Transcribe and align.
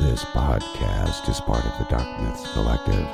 This 0.00 0.24
podcast 0.26 1.28
is 1.28 1.40
part 1.40 1.64
of 1.66 1.76
the 1.76 1.84
Dark 1.90 2.20
Myths 2.20 2.52
Collective. 2.52 3.04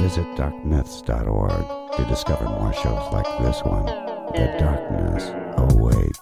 Visit 0.00 0.26
darkmyths.org 0.34 1.96
to 1.96 2.04
discover 2.06 2.44
more 2.46 2.72
shows 2.72 3.12
like 3.12 3.26
this 3.40 3.62
one. 3.62 3.86
The 3.86 4.56
darkness 4.58 5.30
awaits. 5.56 6.18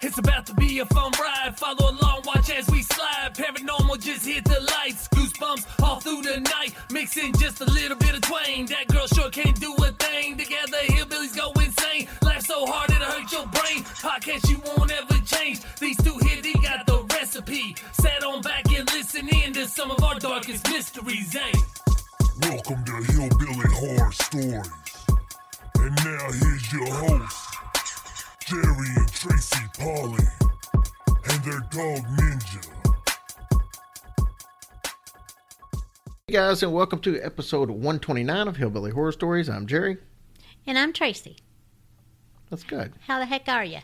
It's 0.00 0.18
about 0.18 0.46
to 0.46 0.54
be 0.54 0.78
a 0.78 0.86
fun 0.86 1.10
ride. 1.20 1.58
Follow 1.58 1.90
along, 1.90 2.22
watch 2.24 2.48
as 2.50 2.68
we 2.70 2.82
slide. 2.82 3.34
Paranormal 3.34 4.00
just 4.00 4.24
hit 4.24 4.44
the 4.44 4.60
lights. 4.60 5.08
Goosebumps 5.08 5.82
all 5.82 5.98
through 5.98 6.22
the 6.22 6.38
night. 6.38 6.72
Mixing 6.92 7.32
just 7.34 7.60
a 7.60 7.64
little 7.64 7.96
bit 7.96 8.14
of 8.14 8.20
twain. 8.20 8.66
That 8.66 8.86
girl 8.86 9.08
sure 9.08 9.30
can't 9.30 9.58
do 9.58 9.74
a 9.74 9.90
thing. 9.90 10.36
Together, 10.36 10.78
hillbillies 10.86 11.36
go 11.36 11.50
insane. 11.60 12.06
Laugh 12.42 12.58
so 12.58 12.66
hard 12.66 12.90
it'll 12.90 13.04
hurt 13.04 13.32
your 13.32 13.46
brain. 13.46 13.84
Podcast 14.02 14.48
you 14.50 14.60
won't 14.66 14.90
ever 14.90 15.14
change. 15.24 15.60
These 15.78 15.96
two 16.02 16.16
here, 16.26 16.42
they 16.42 16.52
got 16.54 16.86
the 16.86 17.04
recipe. 17.14 17.76
Sat 17.92 18.24
on 18.24 18.40
back 18.42 18.64
and 18.72 18.88
listen 18.92 19.28
in 19.28 19.52
to 19.52 19.68
some 19.68 19.90
of 19.90 20.02
our 20.02 20.18
darkest 20.18 20.68
mysteries, 20.68 21.36
eh? 21.36 21.52
Welcome 22.40 22.84
to 22.84 23.12
Hillbilly 23.12 23.68
Horror 23.74 24.12
Stories. 24.12 24.70
And 25.78 25.94
now 26.04 26.32
here's 26.32 26.72
your 26.72 26.86
host, 26.86 27.54
Jerry 28.46 28.88
and 28.96 29.12
Tracy 29.12 29.64
Polly, 29.78 30.24
and 31.30 31.44
their 31.44 31.60
dog 31.70 32.04
Ninja. 32.16 32.66
Hey 36.26 36.34
guys, 36.34 36.62
and 36.62 36.72
welcome 36.72 36.98
to 37.00 37.20
episode 37.20 37.70
129 37.70 38.48
of 38.48 38.56
Hillbilly 38.56 38.90
Horror 38.90 39.12
Stories. 39.12 39.48
I'm 39.48 39.66
Jerry. 39.66 39.98
And 40.66 40.78
I'm 40.78 40.92
Tracy. 40.92 41.36
That's 42.52 42.64
good. 42.64 42.92
How 43.06 43.18
the 43.18 43.24
heck 43.24 43.48
are 43.48 43.64
you? 43.64 43.78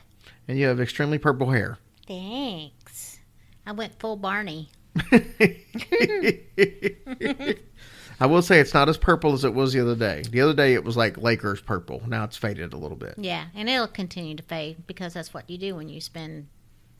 And 0.47 0.59
you 0.59 0.67
have 0.67 0.79
extremely 0.79 1.17
purple 1.17 1.51
hair. 1.51 1.79
Thanks. 2.07 3.19
I 3.65 3.73
went 3.73 3.99
full 3.99 4.17
Barney. 4.17 4.69
I 8.21 8.27
will 8.27 8.43
say 8.43 8.61
it's 8.61 8.75
not 8.75 8.91
as 8.91 8.99
purple 8.99 9.33
as 9.33 9.45
it 9.45 9.55
was 9.55 9.73
the 9.73 9.81
other 9.81 9.95
day. 9.95 10.23
The 10.31 10.43
other 10.43 10.53
day 10.53 10.75
it 10.75 10.85
was 10.85 10.99
like 10.99 11.17
Lakers 11.17 11.63
purple. 11.63 12.03
Now 12.07 12.25
it's 12.25 12.37
faded 12.37 12.75
a 12.75 12.77
little 12.77 12.99
bit. 12.99 13.15
Yeah, 13.17 13.47
and 13.55 13.71
it'll 13.71 13.89
continue 13.89 14.37
to 14.37 14.43
fade 14.43 14.87
because 14.87 15.15
that's 15.15 15.33
what 15.33 15.49
you 15.49 15.57
do 15.57 15.75
when 15.75 15.89
you 15.89 16.03
spend 16.03 16.49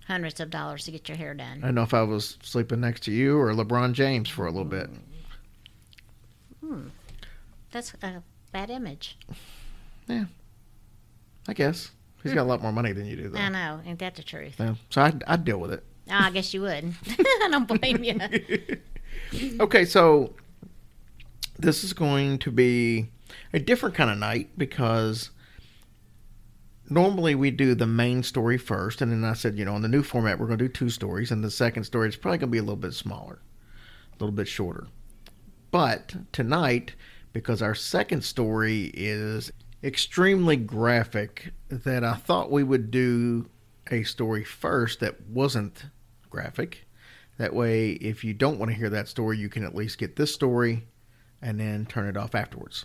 hundreds 0.07 0.41
of 0.41 0.49
dollars 0.49 0.87
to 0.87 0.91
get 0.91 1.07
your 1.07 1.19
hair 1.19 1.35
done. 1.35 1.59
I 1.63 1.67
don't 1.67 1.75
know 1.75 1.83
if 1.83 1.93
I 1.93 2.01
was 2.01 2.39
sleeping 2.43 2.81
next 2.81 3.03
to 3.03 3.13
you 3.13 3.39
or 3.39 3.53
LeBron 3.53 3.93
James 3.93 4.31
for 4.31 4.47
a 4.47 4.51
little 4.51 4.65
bit. 4.65 4.89
Hmm. 6.65 6.87
That's 7.73 7.93
a 8.03 8.23
bad 8.53 8.71
image. 8.71 9.19
I 11.49 11.55
guess. 11.55 11.91
He's 12.23 12.35
got 12.35 12.43
a 12.43 12.45
lot 12.45 12.61
more 12.61 12.73
money 12.73 12.93
than 12.93 13.07
you 13.07 13.17
do, 13.17 13.29
though. 13.31 13.39
I 13.39 13.49
know, 13.49 13.81
ain't 13.87 14.01
that 14.01 14.15
the 14.17 14.23
truth? 14.23 14.57
Yeah, 14.59 14.75
so 14.91 15.03
I'd, 15.03 15.25
I'd 15.27 15.45
deal 15.45 15.59
with 15.59 15.73
it. 15.73 15.83
Oh, 16.11 16.15
I 16.15 16.31
guess 16.31 16.53
you 16.53 16.61
would. 16.63 16.93
I 17.19 17.49
don't 17.51 17.67
blame 17.67 18.05
you. 18.05 18.21
Okay, 19.61 19.85
so 19.85 20.33
this 21.59 21.83
is 21.83 21.93
going 21.93 22.39
to 22.39 22.51
be 22.53 23.09
a 23.53 23.59
different 23.59 23.95
kind 23.95 24.11
of 24.11 24.19
night 24.19 24.51
because 24.57 25.31
normally 26.89 27.35
we 27.35 27.51
do 27.51 27.75
the 27.75 27.87
main 27.87 28.23
story 28.23 28.59
first, 28.59 29.03
and 29.03 29.11
then 29.11 29.25
I 29.25 29.33
said, 29.33 29.59
you 29.59 29.65
know, 29.65 29.75
in 29.77 29.83
the 29.83 29.89
new 29.89 30.03
format, 30.03 30.39
we're 30.39 30.47
going 30.47 30.59
to 30.59 30.69
do 30.69 30.73
two 30.73 30.89
stories, 30.89 31.31
and 31.31 31.43
the 31.43 31.51
second 31.51 31.85
story 31.85 32.09
is 32.09 32.17
probably 32.17 32.39
going 32.39 32.49
to 32.49 32.53
be 32.53 32.59
a 32.59 32.63
little 32.63 32.77
bit 32.77 32.95
smaller, 32.95 33.41
a 34.13 34.23
little 34.23 34.35
bit 34.35 34.47
shorter. 34.49 34.87
But 35.71 36.15
tonight, 36.33 36.95
because 37.33 37.61
our 37.61 37.75
second 37.75 38.23
story 38.25 38.91
is 38.95 39.53
extremely 39.83 40.57
graphic, 40.57 41.53
that 41.69 42.05
I 42.05 42.15
thought 42.15 42.51
we 42.51 42.65
would 42.65 42.91
do 42.91 43.49
a 43.91 44.03
story 44.03 44.45
first 44.45 45.01
that 45.01 45.21
wasn't 45.29 45.87
graphic. 46.31 46.87
That 47.39 47.55
way, 47.55 47.93
if 47.93 48.25
you 48.25 48.35
don't 48.35 48.59
want 48.59 48.71
to 48.73 48.77
hear 48.77 48.91
that 48.91 49.09
story, 49.09 49.39
you 49.39 49.49
can 49.49 49.65
at 49.65 49.75
least 49.75 49.99
get 49.99 50.17
this 50.17 50.35
story 50.35 50.87
and 51.41 51.61
then 51.61 51.87
turn 51.87 52.09
it 52.09 52.17
off 52.17 52.35
afterwards. 52.35 52.85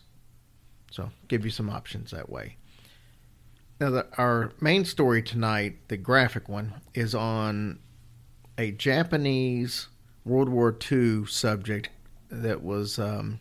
So, 0.91 1.09
give 1.27 1.43
you 1.43 1.49
some 1.49 1.69
options 1.69 2.11
that 2.11 2.29
way. 2.29 2.57
Now, 3.79 3.89
the, 3.89 4.07
our 4.17 4.51
main 4.61 4.85
story 4.85 5.23
tonight, 5.23 5.87
the 5.87 5.97
graphic 5.97 6.47
one, 6.47 6.73
is 6.93 7.15
on 7.15 7.79
a 8.57 8.71
Japanese 8.71 9.87
World 10.23 10.49
War 10.49 10.77
II 10.91 11.25
subject 11.25 11.89
that 12.29 12.63
was, 12.63 12.99
um, 12.99 13.39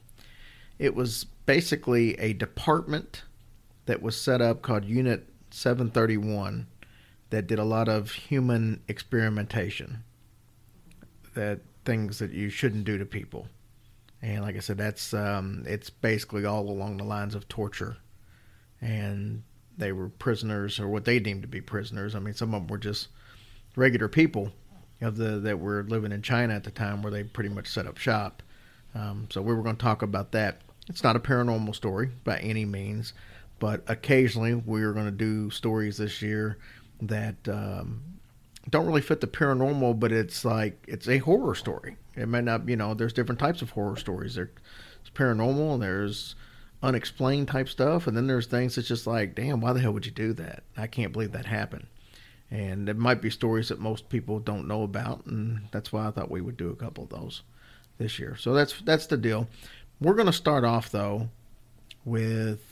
it 0.79 0.95
was 0.95 1.25
basically 1.45 2.19
a 2.19 2.33
department 2.33 3.23
that 3.87 4.03
was 4.03 4.21
set 4.21 4.41
up 4.41 4.63
called 4.63 4.85
Unit 4.85 5.27
731 5.51 6.67
that 7.31 7.47
did 7.47 7.59
a 7.59 7.65
lot 7.65 7.89
of 7.89 8.13
human 8.13 8.83
experimentation 8.89 10.05
that 11.35 11.61
things 11.85 12.19
that 12.19 12.31
you 12.31 12.51
shouldn't 12.51 12.85
do 12.85 12.99
to 12.99 13.07
people. 13.07 13.49
And 14.21 14.43
like 14.43 14.55
i 14.55 14.61
said 14.61 14.79
that's 14.79 15.13
um, 15.15 15.65
it's 15.67 15.91
basically 15.91 16.45
all 16.45 16.69
along 16.69 16.99
the 16.99 17.05
lines 17.05 17.35
of 17.35 17.49
torture. 17.49 17.97
And 18.81 19.43
they 19.79 19.93
were 19.93 20.09
prisoners 20.09 20.79
or 20.79 20.89
what 20.89 21.05
they 21.05 21.19
deemed 21.19 21.43
to 21.43 21.49
be 21.49 21.61
prisoners. 21.61 22.15
I 22.15 22.19
mean 22.19 22.35
some 22.35 22.55
of 22.55 22.63
them 22.63 22.67
were 22.69 22.79
just 22.79 23.09
regular 23.75 24.09
people 24.09 24.53
of 25.01 25.17
the 25.17 25.39
that 25.41 25.59
were 25.59 25.85
living 25.89 26.13
in 26.13 26.23
china 26.23 26.55
at 26.55 26.65
the 26.65 26.71
time 26.71 27.03
where 27.03 27.11
they 27.11 27.25
pretty 27.25 27.49
much 27.49 27.67
set 27.67 27.87
up 27.87 27.99
shop. 27.99 28.43
Um, 28.95 29.27
so 29.31 29.41
we 29.41 29.55
were 29.55 29.63
going 29.63 29.77
to 29.77 29.83
talk 29.83 30.03
about 30.03 30.33
that. 30.33 30.61
It's 30.89 31.03
not 31.03 31.17
a 31.17 31.21
paranormal 31.21 31.75
story 31.75 32.11
by 32.25 32.39
any 32.41 32.67
means 32.67 33.15
but 33.63 33.85
occasionally 33.87 34.57
we're 34.57 34.93
going 34.93 35.05
to 35.05 35.13
do 35.13 35.49
stories 35.49 35.99
this 35.99 36.21
year 36.21 36.59
that 37.01 37.37
um, 37.47 38.03
don't 38.69 38.87
really 38.87 39.01
fit 39.01 39.21
the 39.21 39.29
paranormal, 39.29 40.01
but 40.01 40.11
it's 40.11 40.45
like 40.45 40.85
it's 40.89 41.07
a 41.07 41.19
horror 41.19 41.55
story. 41.55 41.97
It 42.17 42.27
may 42.27 42.41
not, 42.41 42.69
you 42.69 42.75
know, 42.75 42.93
there's 42.93 43.13
different 43.13 43.39
types 43.39 43.63
of 43.63 43.71
horror 43.71 43.95
stories. 43.95 44.35
There's 44.35 44.49
paranormal, 45.15 45.75
and 45.75 45.83
there's 45.83 46.35
unexplained 46.83 47.47
type 47.47 47.69
stuff, 47.69 48.09
and 48.09 48.17
then 48.17 48.27
there's 48.27 48.49
things 48.49 48.75
that's 48.75 48.89
just 48.89 49.07
like, 49.07 49.37
damn, 49.37 49.61
why 49.61 49.73
the 49.73 49.79
hell 49.79 49.93
would 49.93 50.07
you 50.07 50.11
do 50.11 50.33
that? 50.33 50.65
I 50.77 50.89
can't 50.89 51.13
believe 51.13 51.31
that 51.31 51.47
happened. 51.47 51.87
And 52.51 52.89
it 52.89 52.97
might 52.97 53.23
be 53.23 53.31
stories 53.31 53.69
that 53.69 53.79
most 53.79 54.09
people 54.09 54.41
don't 54.41 54.67
know 54.67 54.83
about, 54.83 55.25
and 55.27 55.69
that's 55.71 55.93
why 55.93 56.09
I 56.09 56.11
thought 56.11 56.33
we 56.33 56.41
would 56.41 56.57
do 56.57 56.71
a 56.71 56.77
couple 56.77 57.05
of 57.05 57.11
those 57.11 57.43
this 57.99 58.19
year. 58.19 58.35
So 58.35 58.55
that's 58.55 58.81
that's 58.81 59.07
the 59.07 59.17
deal. 59.17 59.47
We're 60.01 60.15
going 60.15 60.27
to 60.27 60.33
start 60.33 60.65
off 60.65 60.91
though 60.91 61.29
with 62.05 62.72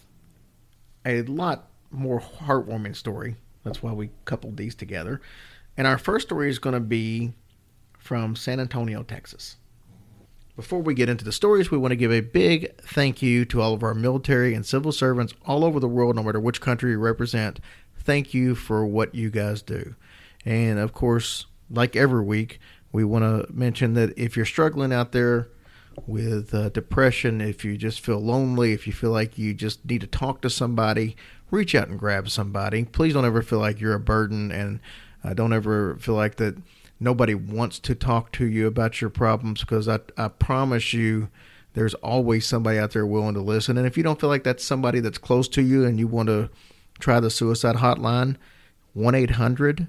a 1.05 1.22
lot 1.22 1.69
more 1.91 2.21
heartwarming 2.21 2.97
story. 2.97 3.37
That's 3.65 3.83
why 3.83 3.93
we 3.93 4.11
coupled 4.25 4.56
these 4.56 4.75
together. 4.75 5.21
And 5.77 5.87
our 5.87 5.99
first 5.99 6.28
story 6.28 6.50
is 6.50 6.59
going 6.59 6.75
to 6.75 6.81
be 6.81 7.33
from 7.99 8.37
San 8.37 8.61
Antonio, 8.61 9.03
Texas. 9.03 9.56
Before 10.56 10.81
we 10.81 10.94
get 10.94 11.09
into 11.09 11.25
the 11.25 11.33
stories, 11.33 11.71
we 11.71 11.78
want 11.78 11.93
to 11.93 11.97
give 11.97 12.12
a 12.12 12.21
big 12.21 12.77
thank 12.83 13.22
you 13.22 13.44
to 13.47 13.62
all 13.62 13.72
of 13.72 13.83
our 13.83 13.94
military 13.94 14.55
and 14.55 14.66
civil 14.66 14.93
servants 14.93 15.33
all 15.47 15.65
over 15.65 15.81
the 15.81 15.88
world, 15.88 16.16
no 16.16 16.22
matter 16.22 16.41
which 16.41 16.61
country 16.61 16.91
you 16.91 16.99
represent. 16.99 17.61
Thank 17.99 18.34
you 18.34 18.55
for 18.55 18.84
what 18.84 19.15
you 19.15 19.31
guys 19.31 19.62
do. 19.62 19.94
And 20.44 20.78
of 20.78 20.93
course, 20.93 21.47
like 21.71 21.97
every 21.97 22.22
week, 22.22 22.59
we 22.93 23.05
want 23.05 23.25
to 23.25 23.53
mention 23.53 23.94
that 23.94 24.19
if 24.19 24.37
you're 24.37 24.44
struggling 24.44 24.93
out 24.93 25.12
there 25.12 25.49
with 26.06 26.55
uh, 26.55 26.69
depression, 26.71 27.41
if 27.41 27.65
you 27.65 27.77
just 27.77 28.00
feel 28.00 28.19
lonely, 28.19 28.72
if 28.72 28.87
you 28.87 28.93
feel 28.93 29.11
like 29.11 29.38
you 29.38 29.55
just 29.55 29.84
need 29.84 30.00
to 30.00 30.06
talk 30.06 30.41
to 30.43 30.50
somebody, 30.50 31.16
reach 31.50 31.75
out 31.75 31.88
and 31.88 31.99
grab 31.99 32.28
somebody. 32.28 32.84
Please 32.84 33.15
don't 33.15 33.25
ever 33.25 33.43
feel 33.43 33.59
like 33.59 33.81
you're 33.81 33.94
a 33.94 34.00
burden 34.00 34.50
and 34.50 34.81
uh, 35.25 35.34
don't 35.34 35.53
ever 35.53 35.97
feel 35.97 36.15
like 36.15 36.37
that 36.37 36.56
nobody 36.99 37.34
wants 37.34 37.78
to 37.78 37.94
talk 37.94 38.33
to 38.33 38.47
you 38.47 38.66
about 38.66 39.00
your 39.00 39.11
problems 39.11 39.61
because 39.61 39.88
I, 39.88 40.00
I 40.16 40.28
promise 40.28 40.93
you 40.93 41.28
there's 41.75 41.94
always 41.94 42.47
somebody 42.47 42.78
out 42.78 42.93
there 42.93 43.06
willing 43.06 43.34
to 43.34 43.41
listen. 43.41 43.78
And 43.78 43.87
if 43.87 43.97
you 43.97 44.03
don't 44.03 44.21
feel 44.21 44.28
like 44.28 44.44
that's 44.44 44.65
somebody 44.65 45.00
that's 45.00 45.19
close 45.19 45.49
to 45.49 45.62
you 45.62 45.84
and 45.84 45.99
you 45.99 46.06
want 46.06 46.28
to 46.28 46.50
try 46.99 47.21
the 47.21 47.31
suicide 47.31 47.77
hotline, 47.77 48.37
1 48.94 49.15
800 49.15 49.87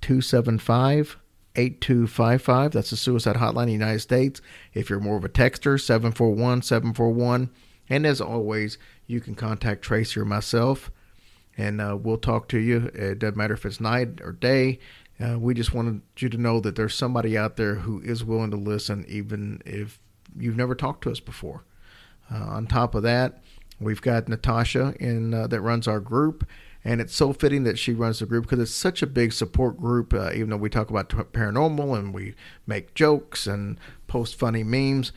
275 0.00 1.16
8255. 1.56 2.72
That's 2.72 2.90
the 2.90 2.96
suicide 2.96 3.36
hotline 3.36 3.62
in 3.62 3.68
the 3.68 3.72
United 3.72 4.00
States. 4.00 4.40
If 4.72 4.90
you're 4.90 5.00
more 5.00 5.16
of 5.16 5.24
a 5.24 5.28
texter, 5.28 5.80
741 5.80 6.62
741. 6.62 7.50
And 7.88 8.06
as 8.06 8.20
always, 8.20 8.78
you 9.06 9.20
can 9.20 9.34
contact 9.34 9.82
Tracy 9.82 10.18
or 10.18 10.24
myself 10.24 10.90
and 11.56 11.80
uh, 11.80 11.96
we'll 12.00 12.18
talk 12.18 12.48
to 12.48 12.58
you. 12.58 12.90
It 12.94 13.18
doesn't 13.18 13.36
matter 13.36 13.54
if 13.54 13.64
it's 13.64 13.80
night 13.80 14.20
or 14.22 14.32
day. 14.32 14.78
Uh, 15.20 15.38
we 15.38 15.54
just 15.54 15.72
wanted 15.72 16.02
you 16.18 16.28
to 16.28 16.38
know 16.38 16.60
that 16.60 16.74
there's 16.74 16.94
somebody 16.94 17.38
out 17.38 17.56
there 17.56 17.76
who 17.76 18.00
is 18.00 18.24
willing 18.24 18.50
to 18.50 18.56
listen, 18.56 19.04
even 19.08 19.62
if 19.64 20.00
you've 20.36 20.56
never 20.56 20.74
talked 20.74 21.02
to 21.04 21.10
us 21.10 21.20
before. 21.20 21.64
Uh, 22.32 22.38
on 22.38 22.66
top 22.66 22.94
of 22.94 23.02
that, 23.04 23.42
we've 23.78 24.02
got 24.02 24.28
Natasha 24.28 24.94
in 24.98 25.32
uh, 25.32 25.46
that 25.46 25.60
runs 25.60 25.86
our 25.86 26.00
group, 26.00 26.46
and 26.84 27.00
it's 27.00 27.14
so 27.14 27.32
fitting 27.32 27.64
that 27.64 27.78
she 27.78 27.92
runs 27.92 28.18
the 28.18 28.26
group 28.26 28.44
because 28.44 28.60
it's 28.60 28.70
such 28.70 29.02
a 29.02 29.06
big 29.06 29.32
support 29.32 29.78
group. 29.78 30.12
Uh, 30.12 30.30
even 30.34 30.50
though 30.50 30.56
we 30.56 30.68
talk 30.68 30.90
about 30.90 31.08
paranormal 31.08 31.98
and 31.98 32.12
we 32.12 32.34
make 32.66 32.94
jokes 32.94 33.46
and 33.46 33.78
post 34.06 34.38
funny 34.38 34.62
memes, 34.62 35.12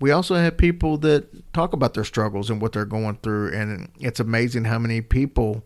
we 0.00 0.10
also 0.10 0.34
have 0.34 0.56
people 0.56 0.98
that 0.98 1.52
talk 1.52 1.72
about 1.72 1.94
their 1.94 2.04
struggles 2.04 2.50
and 2.50 2.60
what 2.60 2.72
they're 2.72 2.84
going 2.84 3.18
through, 3.22 3.52
and 3.54 3.90
it's 3.98 4.20
amazing 4.20 4.64
how 4.64 4.78
many 4.78 5.00
people 5.00 5.64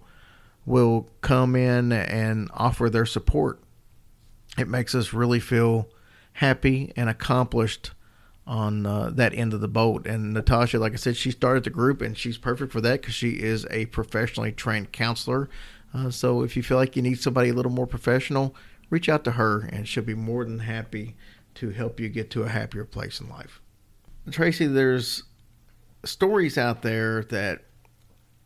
will 0.66 1.08
come 1.20 1.56
in 1.56 1.90
and 1.90 2.48
offer 2.54 2.88
their 2.88 3.06
support. 3.06 3.60
It 4.58 4.68
makes 4.68 4.94
us 4.94 5.12
really 5.12 5.40
feel 5.40 5.88
happy 6.34 6.92
and 6.96 7.08
accomplished 7.08 7.92
on 8.50 8.84
uh, 8.84 9.10
that 9.14 9.32
end 9.32 9.54
of 9.54 9.60
the 9.60 9.68
boat. 9.68 10.08
And 10.08 10.34
Natasha, 10.34 10.80
like 10.80 10.92
I 10.92 10.96
said, 10.96 11.16
she 11.16 11.30
started 11.30 11.62
the 11.62 11.70
group 11.70 12.02
and 12.02 12.18
she's 12.18 12.36
perfect 12.36 12.72
for 12.72 12.80
that 12.80 13.00
because 13.00 13.14
she 13.14 13.40
is 13.40 13.64
a 13.70 13.86
professionally 13.86 14.50
trained 14.50 14.90
counselor. 14.90 15.48
Uh, 15.94 16.10
so 16.10 16.42
if 16.42 16.56
you 16.56 16.62
feel 16.64 16.76
like 16.76 16.96
you 16.96 17.02
need 17.02 17.20
somebody 17.20 17.50
a 17.50 17.54
little 17.54 17.70
more 17.70 17.86
professional, 17.86 18.56
reach 18.90 19.08
out 19.08 19.22
to 19.22 19.32
her 19.32 19.60
and 19.72 19.86
she'll 19.86 20.02
be 20.02 20.16
more 20.16 20.44
than 20.44 20.58
happy 20.58 21.14
to 21.54 21.70
help 21.70 22.00
you 22.00 22.08
get 22.08 22.28
to 22.30 22.42
a 22.42 22.48
happier 22.48 22.84
place 22.84 23.20
in 23.20 23.28
life. 23.30 23.60
Tracy, 24.32 24.66
there's 24.66 25.22
stories 26.04 26.58
out 26.58 26.82
there 26.82 27.22
that 27.24 27.62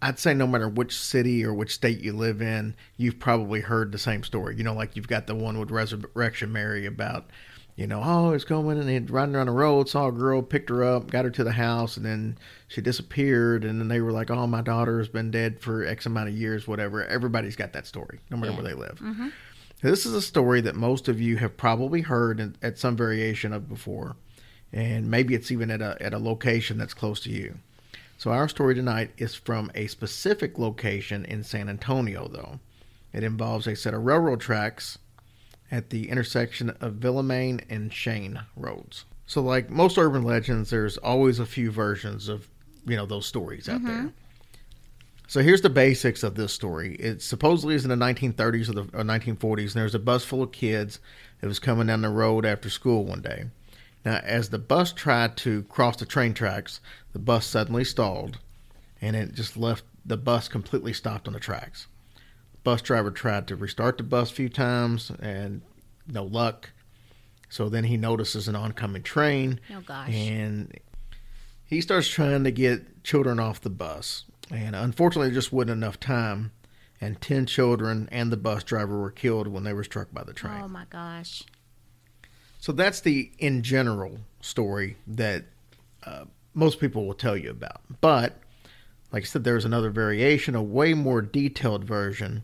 I'd 0.03 0.19
say 0.19 0.35
no 0.35 0.47
matter 0.47 0.69
which 0.69 0.95
city 0.95 1.47
or 1.47 1.55
which 1.55 1.73
state 1.73 2.01
you 2.01 2.13
live 2.13 2.43
in, 2.43 2.77
you've 2.99 3.19
probably 3.19 3.63
heard 3.63 3.91
the 3.91 3.99
same 3.99 4.23
story. 4.23 4.55
You 4.57 4.65
know, 4.65 4.75
like 4.75 4.97
you've 4.97 5.09
got 5.09 5.27
the 5.27 5.35
one 5.35 5.59
with 5.59 5.71
Resurrection 5.71 6.53
Mary 6.53 6.85
about, 6.85 7.31
you 7.77 7.87
know, 7.87 8.01
oh, 8.05 8.33
it's 8.33 8.45
going 8.45 8.79
and 8.79 8.89
he'd 8.89 9.11
riding 9.11 9.35
around 9.35 9.47
the 9.47 9.53
road, 9.53 9.89
saw 9.89 10.07
a 10.09 10.13
girl, 10.13 10.43
picked 10.43 10.69
her 10.71 10.85
up, 10.85 11.11
got 11.11 11.25
her 11.25 11.31
to 11.31 11.43
the 11.45 11.53
house, 11.53 11.97
and 11.97 12.07
then 12.07 12.39
she 12.69 12.81
disappeared. 12.81 13.65
And 13.65 13.81
then 13.81 13.89
they 13.89 14.01
were 14.01 14.13
like, 14.13 14.31
oh, 14.31 14.47
my 14.47 14.61
daughter 14.63 14.99
has 14.99 15.09
been 15.09 15.31
dead 15.31 15.61
for 15.61 15.85
X 15.85 16.07
amount 16.07 16.29
of 16.29 16.37
years, 16.37 16.69
whatever. 16.69 17.05
Everybody's 17.05 17.57
got 17.57 17.73
that 17.73 17.87
story, 17.87 18.21
no 18.31 18.37
matter 18.37 18.53
Yeah. 18.53 18.59
where 18.59 18.69
they 18.69 18.75
live. 18.79 18.99
Mm-hmm. 19.03 19.29
This 19.83 20.07
is 20.07 20.15
a 20.15 20.23
story 20.23 20.61
that 20.63 20.77
most 20.77 21.09
of 21.09 21.21
you 21.21 21.37
have 21.39 21.57
probably 21.57 22.01
heard 22.03 22.41
in, 22.41 22.57
at 22.63 22.79
some 22.79 22.97
variation 22.97 23.53
of 23.53 23.69
before, 23.69 24.17
and 24.73 25.11
maybe 25.11 25.35
it's 25.35 25.51
even 25.51 25.71
at 25.71 25.83
a 25.83 25.97
at 26.01 26.15
a 26.15 26.19
location 26.19 26.79
that's 26.79 26.95
close 26.95 27.21
to 27.21 27.31
you. 27.31 27.59
So 28.17 28.31
our 28.31 28.49
story 28.49 28.75
tonight 28.75 29.11
is 29.19 29.35
from 29.35 29.71
a 29.75 29.89
specific 29.89 30.59
location 30.59 31.25
in 31.27 31.43
San 31.43 31.69
Antonio, 31.69 32.29
though. 32.29 32.61
It 33.13 33.25
involves 33.25 33.67
a 33.67 33.77
set 33.77 33.93
of 33.93 34.05
railroad 34.05 34.41
tracks 34.41 34.99
at 35.71 35.91
the 35.91 36.09
intersection 36.09 36.71
of 36.81 36.95
Villamain 36.95 37.63
and 37.69 37.93
Shane 37.93 38.43
roads. 38.57 39.05
So, 39.27 39.41
like 39.43 39.71
most 39.71 39.99
urban 39.99 40.23
legends, 40.23 40.71
there's 40.71 40.97
always 40.99 41.39
a 41.39 41.47
few 41.47 41.71
versions 41.71 42.29
of 42.29 42.49
you 42.87 42.97
know 42.97 43.07
those 43.07 43.27
stories 43.27 43.69
out 43.69 43.83
there. 43.83 43.95
Mm-hmm. 43.95 44.09
So 45.27 45.41
here's 45.41 45.63
the 45.63 45.71
basics 45.71 46.23
of 46.23 46.35
this 46.35 46.53
story. 46.53 46.97
It 46.97 47.23
supposedly 47.23 47.75
is 47.75 47.85
in 47.85 47.91
the 47.91 47.97
1930s 47.97 48.69
or, 48.69 48.73
the, 48.73 48.83
or 48.83 49.05
1940s, 49.05 49.63
and 49.63 49.71
there's 49.73 49.95
a 49.95 49.99
bus 49.99 50.23
full 50.25 50.43
of 50.43 50.53
kids 50.53 51.01
that 51.41 51.49
was 51.49 51.59
coming 51.59 51.87
down 51.87 52.03
the 52.03 52.11
road 52.11 52.45
after 52.45 52.69
school 52.69 53.05
one 53.05 53.23
day. 53.23 53.47
Now, 54.05 54.17
as 54.23 54.51
the 54.51 54.59
bus 54.59 54.93
tried 54.93 55.37
to 55.39 55.63
cross 55.65 55.97
the 55.97 56.05
train 56.05 56.35
tracks, 56.35 56.81
the 57.13 57.19
bus 57.19 57.47
suddenly 57.47 57.85
stalled, 57.85 58.39
and 59.01 59.17
it 59.17 59.33
just 59.33 59.57
left 59.57 59.85
the 60.05 60.19
bus 60.19 60.47
completely 60.47 60.93
stopped 60.93 61.27
on 61.27 61.33
the 61.33 61.41
tracks. 61.41 61.87
Bus 62.65 62.83
driver 62.83 63.11
tried 63.11 63.47
to 63.49 63.57
restart 63.57 63.99
the 63.99 64.05
bus 64.05 64.31
a 64.31 64.35
few 64.35 64.49
times, 64.49 65.11
and 65.21 65.63
no 66.09 66.25
luck. 66.25 66.71
So 67.49 67.69
then 67.69 67.85
he 67.85 67.97
notices 67.97 68.49
an 68.49 68.57
oncoming 68.57 69.03
train, 69.03 69.61
Oh 69.73 69.81
gosh. 69.83 70.09
and 70.13 70.73
he 71.67 71.81
starts 71.81 72.09
trying 72.09 72.45
to 72.45 72.51
get 72.51 73.05
children 73.05 73.39
off 73.39 73.61
the 73.61 73.71
bus. 73.71 74.25
And 74.51 74.75
unfortunately, 74.75 75.29
there 75.29 75.35
just 75.37 75.53
wasn't 75.53 75.71
enough 75.73 76.01
time, 76.01 76.53
and 77.01 77.21
10 77.21 77.47
children 77.47 78.09
and 78.11 78.33
the 78.33 78.37
bus 78.37 78.65
driver 78.65 78.99
were 78.99 79.11
killed 79.11 79.47
when 79.47 79.63
they 79.65 79.73
were 79.73 79.85
struck 79.85 80.13
by 80.13 80.25
the 80.25 80.33
train. 80.33 80.61
Oh 80.63 80.69
my 80.69 80.85
gosh. 80.91 81.43
So 82.61 82.73
that's 82.73 83.01
the 83.01 83.31
in 83.39 83.63
general 83.63 84.19
story 84.41 84.97
that 85.07 85.45
uh, 86.05 86.25
most 86.55 86.81
people 86.81 87.07
will 87.07 87.15
tell 87.15 87.37
you 87.37 87.51
about. 87.51 87.83
But 88.01 88.41
like 89.13 89.23
I 89.23 89.27
said, 89.27 89.45
there's 89.45 89.65
another 89.67 89.91
variation, 89.91 90.55
a 90.55 90.63
way 90.63 90.95
more 90.95 91.21
detailed 91.23 91.85
version 91.85 92.43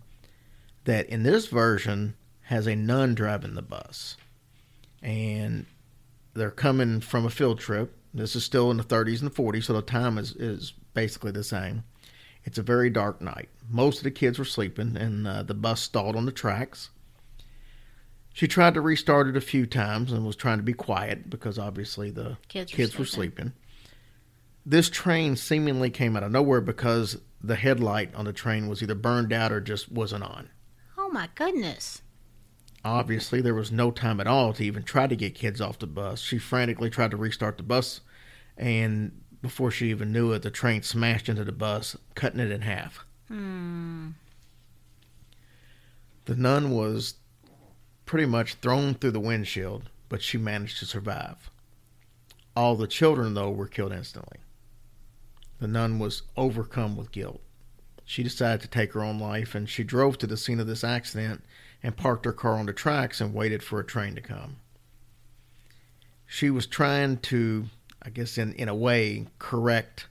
that 0.84 1.08
in 1.08 1.22
this 1.22 1.46
version 1.46 2.14
has 2.42 2.66
a 2.66 2.74
nun 2.74 3.14
driving 3.14 3.54
the 3.54 3.62
bus. 3.62 4.16
And 5.02 5.66
they're 6.34 6.50
coming 6.50 7.00
from 7.00 7.24
a 7.24 7.30
field 7.30 7.58
trip. 7.58 7.96
This 8.12 8.34
is 8.34 8.44
still 8.44 8.70
in 8.70 8.76
the 8.76 8.84
30s 8.84 9.22
and 9.22 9.32
40s, 9.32 9.64
so 9.64 9.72
the 9.72 9.82
time 9.82 10.18
is, 10.18 10.32
is 10.32 10.72
basically 10.94 11.30
the 11.30 11.44
same. 11.44 11.84
It's 12.44 12.58
a 12.58 12.62
very 12.62 12.90
dark 12.90 13.20
night. 13.20 13.48
Most 13.68 13.98
of 13.98 14.04
the 14.04 14.10
kids 14.10 14.38
were 14.38 14.44
sleeping, 14.44 14.96
and 14.96 15.26
uh, 15.28 15.42
the 15.42 15.54
bus 15.54 15.80
stalled 15.80 16.16
on 16.16 16.26
the 16.26 16.32
tracks. 16.32 16.90
She 18.32 18.48
tried 18.48 18.74
to 18.74 18.80
restart 18.80 19.28
it 19.28 19.36
a 19.36 19.40
few 19.40 19.66
times 19.66 20.12
and 20.12 20.24
was 20.24 20.36
trying 20.36 20.58
to 20.58 20.64
be 20.64 20.72
quiet 20.72 21.28
because 21.28 21.58
obviously 21.58 22.10
the 22.10 22.38
Kids 22.48 22.72
were 22.72 22.76
kids 22.76 22.98
were 22.98 23.04
sleeping. 23.04 23.36
sleeping. 23.36 23.52
This 24.64 24.88
train 24.88 25.36
seemingly 25.36 25.90
came 25.90 26.16
out 26.16 26.22
of 26.22 26.32
nowhere 26.32 26.60
because 26.60 27.18
the 27.42 27.56
headlight 27.56 28.14
on 28.14 28.24
the 28.24 28.32
train 28.32 28.68
was 28.68 28.82
either 28.82 28.94
burned 28.94 29.32
out 29.32 29.52
or 29.52 29.60
just 29.60 29.90
wasn't 29.90 30.22
on. 30.22 30.48
Oh 31.10 31.12
my 31.12 31.28
goodness. 31.34 32.02
Obviously, 32.84 33.40
there 33.40 33.54
was 33.54 33.72
no 33.72 33.90
time 33.90 34.20
at 34.20 34.28
all 34.28 34.52
to 34.52 34.64
even 34.64 34.84
try 34.84 35.08
to 35.08 35.16
get 35.16 35.34
kids 35.34 35.60
off 35.60 35.80
the 35.80 35.88
bus. 35.88 36.20
She 36.20 36.38
frantically 36.38 36.88
tried 36.88 37.10
to 37.10 37.16
restart 37.16 37.56
the 37.56 37.64
bus, 37.64 38.00
and 38.56 39.20
before 39.42 39.72
she 39.72 39.90
even 39.90 40.12
knew 40.12 40.30
it, 40.30 40.42
the 40.42 40.52
train 40.52 40.84
smashed 40.84 41.28
into 41.28 41.42
the 41.42 41.50
bus, 41.50 41.96
cutting 42.14 42.38
it 42.38 42.52
in 42.52 42.60
half. 42.60 43.04
Hmm. 43.26 44.10
The 46.26 46.36
nun 46.36 46.70
was 46.70 47.14
pretty 48.06 48.26
much 48.26 48.54
thrown 48.54 48.94
through 48.94 49.10
the 49.10 49.18
windshield, 49.18 49.90
but 50.08 50.22
she 50.22 50.38
managed 50.38 50.78
to 50.78 50.86
survive. 50.86 51.50
All 52.54 52.76
the 52.76 52.86
children, 52.86 53.34
though, 53.34 53.50
were 53.50 53.66
killed 53.66 53.92
instantly. 53.92 54.38
The 55.58 55.66
nun 55.66 55.98
was 55.98 56.22
overcome 56.36 56.96
with 56.96 57.10
guilt. 57.10 57.40
She 58.10 58.24
decided 58.24 58.60
to 58.62 58.66
take 58.66 58.94
her 58.94 59.04
own 59.04 59.20
life, 59.20 59.54
and 59.54 59.70
she 59.70 59.84
drove 59.84 60.18
to 60.18 60.26
the 60.26 60.36
scene 60.36 60.58
of 60.58 60.66
this 60.66 60.82
accident 60.82 61.44
and 61.80 61.96
parked 61.96 62.24
her 62.24 62.32
car 62.32 62.54
on 62.54 62.66
the 62.66 62.72
tracks 62.72 63.20
and 63.20 63.32
waited 63.32 63.62
for 63.62 63.78
a 63.78 63.86
train 63.86 64.16
to 64.16 64.20
come. 64.20 64.56
She 66.26 66.50
was 66.50 66.66
trying 66.66 67.18
to, 67.18 67.66
I 68.02 68.10
guess, 68.10 68.36
in, 68.36 68.52
in 68.54 68.68
a 68.68 68.74
way, 68.74 69.28
correct 69.38 70.08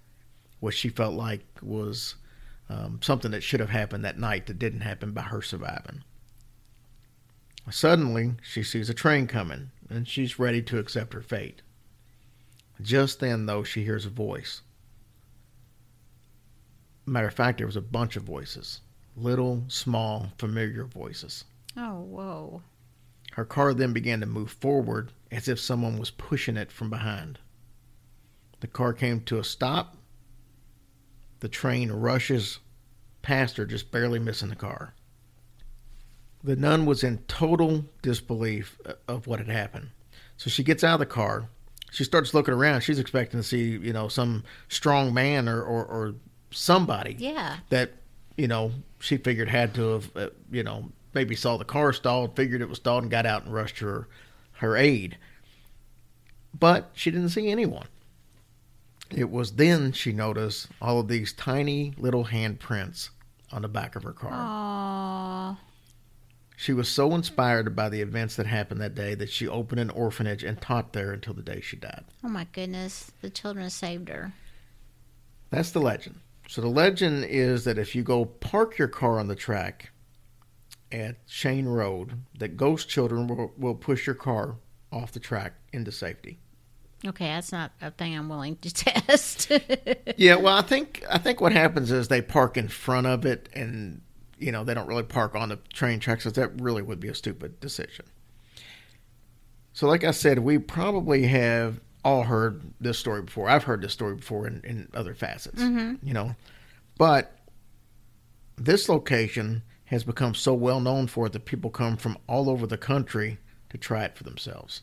what 0.62 0.76
she 0.76 0.88
felt 0.88 1.14
like 1.14 1.44
was 1.62 2.16
um, 2.70 3.02
something 3.04 3.32
that 3.32 3.44
should 3.44 3.60
have 3.60 3.72
happened 3.72 4.06
that 4.06 4.18
night 4.18 4.46
that 4.46 4.60
didn't 4.60 4.80
happen 4.80 5.12
by 5.12 5.24
her 5.24 5.42
surviving. 5.42 6.06
Suddenly, 7.70 8.36
she 8.42 8.64
sees 8.64 8.90
a 8.90 8.94
train 8.94 9.28
coming 9.28 9.72
and 9.90 10.08
she's 10.08 10.40
ready 10.40 10.62
to 10.62 10.80
accept 10.80 11.12
her 11.12 11.22
fate. 11.22 11.64
Just 12.82 13.20
then, 13.20 13.46
though, 13.46 13.64
she 13.64 13.84
hears 13.84 14.06
a 14.06 14.10
voice. 14.10 14.62
Matter 17.10 17.28
of 17.28 17.34
fact, 17.34 17.58
there 17.58 17.66
was 17.66 17.76
a 17.76 17.82
bunch 17.82 18.16
of 18.16 18.24
voices 18.24 18.82
little, 19.18 19.66
small, 19.68 20.32
familiar 20.38 20.86
voices. 20.86 21.44
Oh 21.76 22.02
whoa. 22.02 22.62
Her 23.34 23.46
car 23.46 23.74
then 23.74 23.94
began 23.94 24.20
to 24.22 24.26
move 24.26 24.52
forward 24.52 25.12
as 25.32 25.48
if 25.48 25.60
someone 25.60 25.98
was 25.98 26.12
pushing 26.12 26.56
it 26.56 26.72
from 26.72 26.90
behind. 26.90 27.40
The 28.60 28.68
car 28.68 28.94
came 28.94 29.22
to 29.22 29.40
a 29.40 29.44
stop. 29.44 29.98
The 31.40 31.50
train 31.50 31.92
rushes 31.92 32.60
past 33.22 33.58
her, 33.58 33.66
just 33.66 33.92
barely 33.92 34.20
missing 34.20 34.50
the 34.50 34.56
car. 34.56 34.94
The 36.44 36.56
nun 36.56 36.86
was 36.86 37.04
in 37.04 37.20
total 37.28 37.86
disbelief 38.02 38.80
of 39.08 39.28
what 39.28 39.40
had 39.40 39.50
happened. 39.50 39.90
So 40.38 40.50
she 40.50 40.64
gets 40.64 40.84
out 40.84 40.94
of 40.94 41.00
the 41.00 41.06
car. 41.06 41.50
She 41.92 42.04
starts 42.04 42.34
looking 42.34 42.54
around. 42.54 42.82
She's 42.82 43.00
expecting 43.00 43.40
to 43.40 43.44
see, 43.44 43.72
you 43.72 43.94
know, 43.94 44.08
some 44.08 44.44
strong 44.68 45.14
man 45.14 45.50
or, 45.50 45.62
or, 45.62 45.86
or 45.86 46.16
somebody 46.52 47.16
Yeah. 47.20 47.58
that 47.70 47.92
you 48.38 48.48
know 48.48 48.72
she 49.00 49.18
figured 49.18 49.50
had 49.50 49.74
to 49.76 49.90
have 49.94 50.18
uh, 50.18 50.30
you 50.52 50.64
know 50.64 50.92
maybe 51.14 51.36
saw 51.36 51.58
the 51.58 51.66
car 51.66 51.94
stalled 51.94 52.36
figured 52.36 52.62
it 52.62 52.70
was 52.70 52.78
stalled 52.80 53.04
and 53.04 53.12
got 53.12 53.26
out 53.26 53.44
and 53.46 53.54
rushed 53.54 53.80
her 53.80 54.08
her 54.54 54.76
aid 54.78 55.18
but 56.58 56.90
she 56.94 57.12
didn't 57.12 57.30
see 57.30 57.50
anyone 57.50 57.88
it 59.12 59.30
was 59.30 59.54
then 59.54 59.92
she 59.92 60.12
noticed 60.12 60.68
all 60.82 61.00
of 61.00 61.08
these 61.08 61.34
tiny 61.34 61.94
little 61.98 62.26
handprints 62.26 63.10
on 63.52 63.62
the 63.64 63.68
back 63.68 63.96
of 63.96 64.04
her 64.04 64.14
car 64.14 64.32
Aww. 64.32 65.58
she 66.56 66.74
was 66.74 66.88
so 66.90 67.14
inspired 67.16 67.76
by 67.76 67.90
the 67.90 68.02
events 68.02 68.36
that 68.36 68.46
happened 68.48 68.82
that 68.82 68.96
day 68.96 69.16
that 69.16 69.30
she 69.30 69.48
opened 69.48 69.80
an 69.82 69.90
orphanage 69.92 70.44
and 70.44 70.60
taught 70.62 70.94
there 70.94 71.12
until 71.12 71.34
the 71.34 71.42
day 71.42 71.62
she 71.62 71.76
died 71.76 72.04
Oh 72.24 72.30
my 72.30 72.46
goodness. 72.52 73.12
The 73.22 73.30
children 73.30 73.70
saved 73.70 74.10
her. 74.10 74.34
That's 75.52 75.72
the 75.72 75.80
legend. 75.80 76.20
So 76.50 76.62
the 76.62 76.68
legend 76.68 77.26
is 77.26 77.64
that 77.66 77.78
if 77.78 77.94
you 77.94 78.02
go 78.02 78.26
park 78.26 78.80
your 78.80 78.88
car 78.88 79.20
on 79.20 79.28
the 79.28 79.36
track 79.36 79.92
at 80.92 81.18
Shane 81.28 81.68
Road, 81.68 82.24
that 82.40 82.58
ghost 82.58 82.90
children 82.90 83.28
will, 83.28 83.54
will 83.56 83.76
push 83.76 84.08
your 84.08 84.16
car 84.16 84.56
off 84.92 85.12
the 85.12 85.20
track 85.20 85.54
into 85.72 85.92
safety. 85.92 86.40
Okay, 87.06 87.28
that's 87.28 87.52
not 87.52 87.74
a 87.84 87.92
thing 87.92 88.18
I'm 88.18 88.30
willing 88.30 88.56
to 88.58 88.74
test. 88.74 89.52
Yeah, 90.18 90.38
well, 90.38 90.58
I 90.58 90.64
think 90.64 91.06
I 91.08 91.20
think 91.20 91.40
what 91.40 91.52
happens 91.52 91.92
is 91.92 92.08
they 92.08 92.24
park 92.24 92.58
in 92.58 92.68
front 92.68 93.06
of 93.06 93.28
it, 93.28 93.48
and 93.54 94.02
you 94.40 94.52
know 94.52 94.64
they 94.64 94.74
don't 94.74 94.88
really 94.88 95.04
park 95.04 95.36
on 95.36 95.50
the 95.50 95.58
train 95.72 96.00
tracks. 96.00 96.24
So 96.24 96.32
that 96.32 96.60
really 96.60 96.82
would 96.82 97.00
be 97.00 97.10
a 97.10 97.16
stupid 97.16 97.60
decision. 97.60 98.06
So, 99.72 99.88
like 99.88 100.04
I 100.04 100.12
said, 100.12 100.40
we 100.40 100.58
probably 100.58 101.28
have 101.28 101.80
all 102.04 102.24
heard 102.24 102.62
this 102.80 102.98
story 102.98 103.22
before. 103.22 103.50
I've 103.50 103.64
heard 103.64 103.82
this 103.82 103.94
story 103.94 104.16
before 104.16 104.48
in, 104.48 104.62
in 104.64 104.88
other 104.94 105.14
facets, 105.14 105.62
mm-hmm. 105.62 106.06
you 106.06 106.14
know. 106.14 106.36
But 106.98 107.36
this 108.58 108.90
location 108.90 109.64
has 109.86 110.04
become 110.04 110.36
so 110.36 110.54
well 110.54 110.80
known 110.80 111.08
for 111.08 111.26
it 111.26 111.34
that 111.34 111.46
people 111.46 111.70
come 111.70 111.98
from 111.98 112.18
all 112.28 112.50
over 112.50 112.68
the 112.68 112.78
country 112.78 113.38
to 113.70 113.78
try 113.78 114.04
it 114.04 114.16
for 114.16 114.24
themselves. 114.24 114.82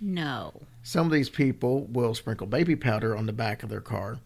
No. 0.00 0.52
Some 0.82 1.06
of 1.06 1.12
these 1.12 1.28
people 1.28 1.86
will 1.86 2.14
sprinkle 2.14 2.46
baby 2.46 2.76
powder 2.76 3.16
on 3.16 3.26
the 3.26 3.32
back 3.32 3.62
of 3.62 3.68
their 3.68 3.80
car 3.80 4.18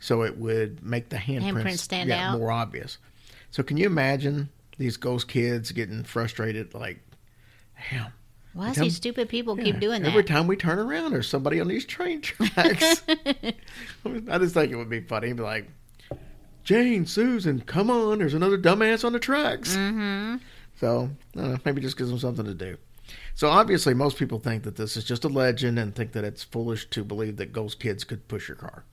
so 0.00 0.22
it 0.22 0.38
would 0.38 0.82
make 0.82 1.10
the 1.10 1.16
handprints, 1.16 1.62
Handprints 1.62 1.78
stand 1.78 2.08
yeah, 2.08 2.32
out? 2.32 2.38
more 2.38 2.50
obvious. 2.50 2.98
So 3.50 3.62
can 3.62 3.76
you 3.76 3.86
imagine 3.86 4.48
these 4.78 4.96
ghost 4.96 5.28
kids 5.28 5.72
getting 5.72 6.04
frustrated 6.04 6.74
like, 6.74 7.00
damn. 7.90 8.12
Why 8.52 8.68
does 8.68 8.76
these 8.76 8.96
stupid 8.96 9.28
people 9.28 9.56
yeah, 9.56 9.64
keep 9.64 9.80
doing 9.80 10.02
that? 10.02 10.08
Every 10.08 10.24
time 10.24 10.46
we 10.46 10.56
turn 10.56 10.78
around, 10.78 11.12
there's 11.12 11.28
somebody 11.28 11.60
on 11.60 11.68
these 11.68 11.84
train 11.84 12.20
tracks. 12.22 13.02
I 13.08 14.38
just 14.38 14.54
think 14.54 14.72
it 14.72 14.76
would 14.76 14.90
be 14.90 15.00
funny. 15.00 15.32
Be 15.32 15.42
like, 15.42 15.68
Jane, 16.64 17.06
Susan, 17.06 17.60
come 17.60 17.90
on, 17.90 18.18
there's 18.18 18.34
another 18.34 18.58
dumbass 18.58 19.04
on 19.04 19.12
the 19.12 19.18
tracks. 19.18 19.76
Mm-hmm. 19.76 20.36
So 20.78 21.10
know, 21.34 21.58
maybe 21.64 21.80
just 21.80 21.96
gives 21.96 22.10
them 22.10 22.18
something 22.18 22.44
to 22.44 22.54
do. 22.54 22.76
So 23.34 23.48
obviously, 23.48 23.94
most 23.94 24.16
people 24.16 24.38
think 24.38 24.64
that 24.64 24.76
this 24.76 24.96
is 24.96 25.04
just 25.04 25.24
a 25.24 25.28
legend 25.28 25.78
and 25.78 25.94
think 25.94 26.12
that 26.12 26.24
it's 26.24 26.42
foolish 26.42 26.88
to 26.90 27.04
believe 27.04 27.36
that 27.36 27.52
ghost 27.52 27.80
kids 27.80 28.04
could 28.04 28.28
push 28.28 28.48
your 28.48 28.56
car. 28.56 28.84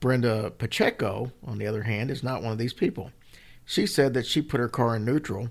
Brenda 0.00 0.50
Pacheco, 0.50 1.30
on 1.44 1.58
the 1.58 1.66
other 1.66 1.82
hand, 1.82 2.10
is 2.10 2.22
not 2.22 2.42
one 2.42 2.52
of 2.52 2.58
these 2.58 2.72
people. 2.72 3.12
She 3.64 3.86
said 3.86 4.14
that 4.14 4.26
she 4.26 4.42
put 4.42 4.60
her 4.60 4.68
car 4.68 4.96
in 4.96 5.04
neutral. 5.04 5.50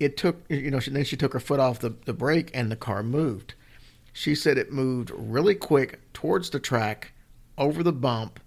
It 0.00 0.16
took, 0.16 0.44
you 0.48 0.70
know, 0.70 0.80
she, 0.80 0.90
then 0.90 1.04
she 1.04 1.16
took 1.16 1.32
her 1.32 1.40
foot 1.40 1.60
off 1.60 1.78
the, 1.78 1.94
the 2.04 2.12
brake 2.12 2.50
and 2.52 2.70
the 2.70 2.76
car 2.76 3.02
moved. 3.02 3.54
She 4.12 4.34
said 4.34 4.58
it 4.58 4.72
moved 4.72 5.10
really 5.14 5.54
quick 5.54 6.00
towards 6.12 6.50
the 6.50 6.60
track, 6.60 7.12
over 7.58 7.82
the 7.82 7.92
bump, 7.92 8.40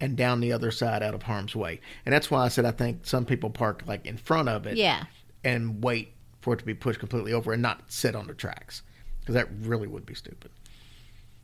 and 0.00 0.16
down 0.16 0.40
the 0.40 0.52
other 0.52 0.70
side 0.70 1.02
out 1.02 1.14
of 1.14 1.24
harm's 1.24 1.56
way. 1.56 1.80
And 2.06 2.12
that's 2.12 2.30
why 2.30 2.44
I 2.44 2.48
said 2.48 2.64
I 2.64 2.70
think 2.70 3.06
some 3.06 3.24
people 3.24 3.50
park 3.50 3.82
like 3.86 4.06
in 4.06 4.16
front 4.16 4.48
of 4.48 4.66
it 4.66 4.76
Yeah. 4.76 5.04
and 5.44 5.82
wait 5.82 6.12
for 6.40 6.54
it 6.54 6.58
to 6.58 6.64
be 6.64 6.74
pushed 6.74 7.00
completely 7.00 7.32
over 7.32 7.52
and 7.52 7.60
not 7.62 7.90
sit 7.90 8.14
on 8.14 8.26
the 8.28 8.34
tracks 8.34 8.82
because 9.20 9.34
that 9.34 9.48
really 9.62 9.88
would 9.88 10.06
be 10.06 10.14
stupid. 10.14 10.50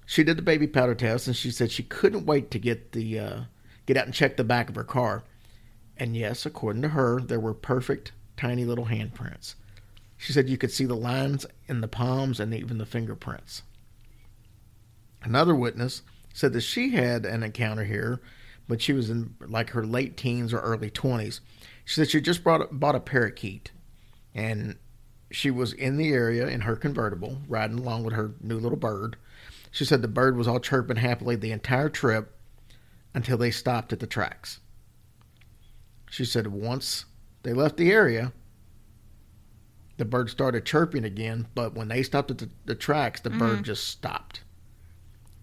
She 0.06 0.22
did 0.22 0.36
the 0.38 0.42
baby 0.42 0.66
powder 0.68 0.94
test 0.94 1.26
and 1.26 1.34
she 1.34 1.50
said 1.50 1.70
she 1.72 1.82
couldn't 1.82 2.26
wait 2.26 2.50
to 2.52 2.58
get 2.58 2.92
the 2.92 3.18
uh, 3.18 3.40
get 3.86 3.96
out 3.96 4.04
and 4.06 4.14
check 4.14 4.36
the 4.36 4.44
back 4.44 4.68
of 4.68 4.74
her 4.76 4.84
car. 4.84 5.24
And 5.96 6.16
yes, 6.16 6.44
according 6.46 6.82
to 6.82 6.88
her, 6.88 7.20
there 7.20 7.40
were 7.40 7.54
perfect 7.54 8.12
tiny 8.36 8.64
little 8.64 8.86
handprints. 8.86 9.54
She 10.16 10.32
said 10.32 10.48
you 10.48 10.56
could 10.56 10.72
see 10.72 10.84
the 10.84 10.96
lines 10.96 11.44
in 11.66 11.80
the 11.80 11.88
palms 11.88 12.40
and 12.40 12.54
even 12.54 12.78
the 12.78 12.86
fingerprints. 12.86 13.62
Another 15.22 15.54
witness 15.54 16.02
said 16.32 16.52
that 16.52 16.60
she 16.62 16.90
had 16.90 17.24
an 17.24 17.42
encounter 17.42 17.84
here, 17.84 18.20
but 18.68 18.82
she 18.82 18.92
was 18.92 19.10
in 19.10 19.34
like 19.40 19.70
her 19.70 19.84
late 19.84 20.16
teens 20.16 20.52
or 20.52 20.60
early 20.60 20.90
20s. 20.90 21.40
She 21.84 21.94
said 21.94 22.10
she 22.10 22.20
just 22.20 22.42
brought, 22.42 22.78
bought 22.78 22.94
a 22.94 23.00
parakeet 23.00 23.70
and 24.34 24.76
she 25.30 25.50
was 25.50 25.72
in 25.72 25.96
the 25.96 26.12
area 26.12 26.46
in 26.46 26.62
her 26.62 26.76
convertible 26.76 27.38
riding 27.48 27.78
along 27.78 28.04
with 28.04 28.14
her 28.14 28.34
new 28.40 28.58
little 28.58 28.78
bird. 28.78 29.16
She 29.70 29.84
said 29.84 30.02
the 30.02 30.08
bird 30.08 30.36
was 30.36 30.46
all 30.46 30.60
chirping 30.60 30.96
happily 30.96 31.36
the 31.36 31.52
entire 31.52 31.88
trip 31.88 32.36
until 33.12 33.36
they 33.36 33.50
stopped 33.50 33.92
at 33.92 34.00
the 34.00 34.06
tracks. 34.06 34.60
She 36.10 36.24
said 36.24 36.48
once 36.48 37.06
they 37.44 37.52
left 37.52 37.76
the 37.76 37.92
area, 37.92 38.32
the 39.96 40.04
bird 40.04 40.28
started 40.28 40.64
chirping 40.64 41.04
again, 41.04 41.46
but 41.54 41.74
when 41.74 41.88
they 41.88 42.02
stopped 42.02 42.30
at 42.30 42.38
the, 42.38 42.50
the 42.64 42.74
tracks, 42.74 43.20
the 43.20 43.30
bird 43.30 43.56
mm-hmm. 43.56 43.62
just 43.62 43.88
stopped. 43.88 44.42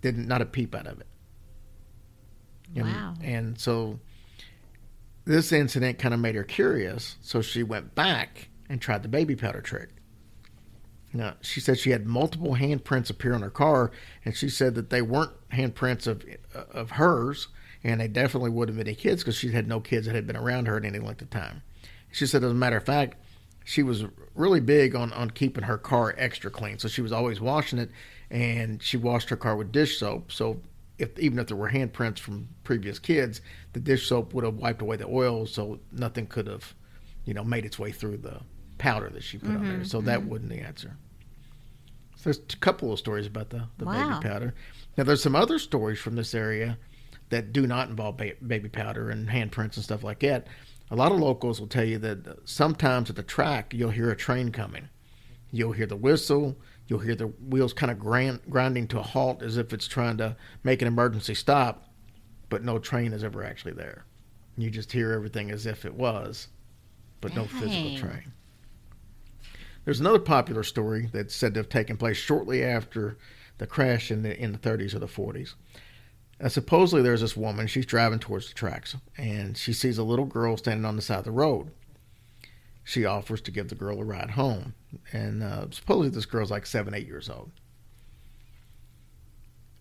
Didn't 0.02 0.28
not 0.28 0.42
a 0.42 0.46
peep 0.46 0.76
out 0.76 0.88
of 0.88 1.00
it. 1.00 1.08
And, 2.76 2.86
Wow. 2.86 3.14
And 3.24 3.60
so 3.60 4.00
this 5.26 5.52
incident 5.52 6.00
kind 6.00 6.14
of 6.14 6.20
made 6.20 6.36
her 6.36 6.44
curious, 6.44 7.16
so 7.22 7.42
she 7.42 7.64
went 7.64 7.96
back 7.96 8.50
and 8.70 8.82
tried 8.82 9.04
the 9.04 9.10
baby 9.10 9.36
powder 9.36 9.62
trick. 9.62 9.90
Now, 11.14 11.36
she 11.42 11.60
said 11.60 11.78
she 11.78 11.92
had 11.92 12.06
multiple 12.06 12.56
handprints 12.56 13.10
appear 13.10 13.34
on 13.34 13.42
her 13.42 13.50
car, 13.50 13.92
and 14.24 14.36
she 14.36 14.50
said 14.50 14.76
that 14.76 14.90
they 14.90 15.02
weren't 15.02 15.34
handprints 15.50 16.08
of 16.08 16.24
uh, 16.56 16.64
of 16.72 16.92
hers, 16.92 17.50
and 17.84 18.00
they 18.00 18.08
definitely 18.08 18.50
wouldn't 18.50 18.78
have 18.78 18.86
been 18.86 18.94
any 18.94 19.02
kids 19.02 19.22
because 19.22 19.36
she 19.36 19.52
had 19.52 19.68
no 19.68 19.82
kids 19.82 20.08
that 20.08 20.16
had 20.16 20.26
been 20.26 20.38
around 20.38 20.68
her 20.68 20.78
at 20.78 20.86
any 20.86 21.00
length 21.00 21.22
of 21.22 21.30
time. 21.30 21.64
She 22.12 22.26
said, 22.26 22.44
as 22.44 22.52
a 22.52 22.56
matter 22.56 22.78
of 22.78 22.86
fact, 22.86 23.18
she 23.64 23.84
was 23.84 24.06
really 24.36 24.60
big 24.60 24.96
on, 24.96 25.14
on 25.14 25.30
keeping 25.30 25.64
her 25.64 25.78
car 25.78 26.16
extra 26.18 26.50
clean, 26.52 26.80
so 26.80 26.88
she 26.88 27.02
was 27.02 27.12
always 27.12 27.40
washing 27.40 27.80
it, 27.80 27.90
and 28.30 28.82
she 28.82 28.98
washed 28.98 29.30
her 29.30 29.38
car 29.38 29.56
with 29.56 29.72
dish 29.72 29.98
soap. 30.00 30.32
So 30.32 30.62
if 30.98 31.18
even 31.20 31.40
if 31.40 31.48
there 31.48 31.58
were 31.58 31.70
handprints 31.70 32.20
from 32.20 32.48
previous 32.64 33.00
kids, 33.00 33.42
the 33.74 33.80
dish 33.80 34.08
soap 34.08 34.34
would 34.34 34.44
have 34.44 34.56
wiped 34.56 34.82
away 34.82 34.98
the 34.98 35.08
oil, 35.08 35.46
so 35.46 35.80
nothing 35.92 36.28
could 36.28 36.48
have, 36.48 36.74
you 37.26 37.34
know, 37.34 37.44
made 37.44 37.66
its 37.66 37.80
way 37.80 37.92
through 37.92 38.18
the 38.18 38.40
powder 38.78 39.10
that 39.10 39.24
she 39.24 39.38
put 39.38 39.52
on 39.52 39.64
there. 39.64 39.86
So 39.86 40.02
that 40.02 40.22
mm-hmm. 40.22 40.30
wasn't 40.30 40.50
the 40.50 40.60
answer. 40.60 40.98
So 42.16 42.24
there's 42.26 42.40
a 42.52 42.58
couple 42.58 42.92
of 42.92 43.00
stories 43.00 43.28
about 43.28 43.50
the, 43.50 43.64
the 43.78 43.86
Wow. 43.86 44.20
baby 44.20 44.28
powder. 44.28 44.54
Now 44.98 45.04
there's 45.04 45.24
some 45.24 45.36
other 45.36 45.60
stories 45.60 46.00
from 46.00 46.16
this 46.16 46.34
area 46.34 46.78
that 47.30 47.54
do 47.54 47.66
not 47.66 47.90
involve 47.90 48.18
ba- 48.18 48.34
baby 48.46 48.70
powder 48.70 49.10
and 49.10 49.28
handprints 49.30 49.76
and 49.76 49.84
stuff 49.84 50.04
like 50.04 50.20
that. 50.20 50.48
A 50.92 50.96
lot 50.96 51.14
of 51.14 51.20
locals 51.20 51.60
will 51.60 51.68
tell 51.68 51.86
you 51.86 51.98
that 52.00 52.40
sometimes 52.44 53.10
at 53.10 53.16
the 53.16 53.24
track 53.24 53.74
you'll 53.74 53.92
hear 53.92 54.12
a 54.12 54.16
train 54.16 54.52
coming. 54.52 54.90
You'll 55.50 55.72
hear 55.72 55.86
the 55.86 55.96
whistle. 55.96 56.58
You'll 56.88 57.00
hear 57.00 57.16
the 57.16 57.28
wheels 57.28 57.72
kind 57.72 57.90
of 57.90 57.98
grind, 57.98 58.42
grinding 58.50 58.88
to 58.90 59.00
a 59.00 59.04
halt 59.04 59.42
as 59.42 59.56
if 59.56 59.72
it's 59.72 59.88
trying 59.88 60.18
to 60.18 60.36
make 60.64 60.82
an 60.82 60.90
emergency 60.90 61.34
stop, 61.34 61.90
but 62.50 62.66
no 62.66 62.78
train 62.78 63.14
is 63.14 63.24
ever 63.24 63.42
actually 63.42 63.72
there. 63.72 64.06
You 64.58 64.70
just 64.70 64.92
hear 64.92 65.14
everything 65.14 65.50
as 65.50 65.66
if 65.66 65.86
it 65.86 65.94
was, 65.94 66.50
but 67.22 67.34
no 67.34 67.46
physical 67.46 67.98
train. 67.98 68.34
There's 69.86 70.02
another 70.02 70.20
popular 70.20 70.64
story 70.64 71.10
that's 71.14 71.34
said 71.34 71.54
to 71.54 71.62
have 71.62 71.70
taken 71.70 71.96
place 71.96 72.18
shortly 72.18 72.64
after 72.64 73.18
the 73.60 73.66
crash 73.66 74.12
in 74.12 74.24
the 74.24 74.38
in 74.38 74.52
the 74.52 74.58
30s 74.58 74.94
or 74.94 75.00
the 75.00 75.08
40s. 75.08 75.54
Uh, 76.42 76.50
supposedly, 76.50 77.04
there's 77.04 77.22
this 77.22 77.38
woman. 77.38 77.68
She's 77.68 77.86
driving 77.86 78.20
towards 78.20 78.48
the 78.48 78.56
tracks, 78.56 78.96
and 79.18 79.56
she 79.56 79.74
sees 79.74 79.98
a 79.98 80.04
little 80.04 80.26
girl 80.26 80.58
standing 80.58 80.86
on 80.86 80.96
the 80.96 81.02
side 81.02 81.20
of 81.20 81.26
the 81.26 81.32
road. 81.32 81.72
She 82.84 83.06
offers 83.06 83.42
to 83.42 83.52
give 83.52 83.70
the 83.70 83.76
girl 83.76 84.02
a 84.02 84.04
ride 84.04 84.32
home, 84.32 84.74
and 85.14 85.44
uh, 85.44 85.68
supposedly 85.70 86.10
this 86.10 86.26
girl's 86.26 86.50
like 86.50 86.66
seven, 86.66 86.96
eight 86.96 87.06
years 87.06 87.30
old. 87.30 87.52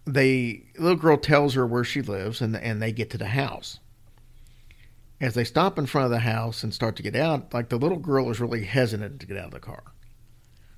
The 0.07 0.64
little 0.79 0.99
girl 0.99 1.17
tells 1.17 1.55
her 1.55 1.67
where 1.67 1.85
she 1.85 2.02
lives, 2.02 2.43
and 2.43 2.55
and 2.55 2.83
they 2.83 2.93
get 2.93 3.09
to 3.11 3.19
the 3.19 3.29
house. 3.29 3.79
As 5.19 5.35
they 5.35 5.45
stop 5.45 5.79
in 5.79 5.87
front 5.87 6.07
of 6.07 6.11
the 6.11 6.21
house 6.21 6.62
and 6.62 6.75
start 6.75 6.97
to 6.97 7.02
get 7.02 7.17
out, 7.17 7.55
like 7.55 7.71
the 7.71 7.79
little 7.79 7.99
girl 7.99 8.31
is 8.31 8.40
really 8.40 8.64
hesitant 8.64 9.21
to 9.21 9.26
get 9.26 9.37
out 9.38 9.47
of 9.47 9.50
the 9.52 9.61
car. 9.61 9.83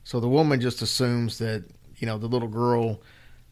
So 0.04 0.20
the 0.20 0.28
woman 0.28 0.60
just 0.60 0.82
assumes 0.82 1.38
that 1.38 1.64
you 1.96 2.06
know 2.06 2.18
the 2.18 2.28
little 2.28 2.48
girl 2.48 3.02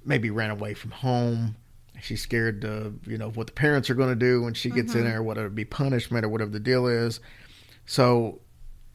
maybe 0.05 0.31
ran 0.31 0.51
away 0.51 0.75
from 0.75 0.93
home. 0.93 1.57
She's 2.01 2.23
scared 2.23 2.63
to 2.63 2.95
you 3.07 3.19
know 3.19 3.31
what 3.31 3.49
the 3.49 3.53
parents 3.53 3.91
are 3.91 3.95
going 3.95 4.09
to 4.09 4.15
do 4.15 4.43
when 4.43 4.55
she 4.55 4.71
gets 4.71 4.95
in 4.95 5.01
mm-hmm. 5.01 5.11
there, 5.11 5.23
whether 5.23 5.47
it 5.47 5.55
be 5.55 5.65
punishment 5.65 6.25
or 6.25 6.29
whatever 6.29 6.51
the 6.51 6.61
deal 6.61 6.87
is. 6.87 7.21
So 7.87 8.41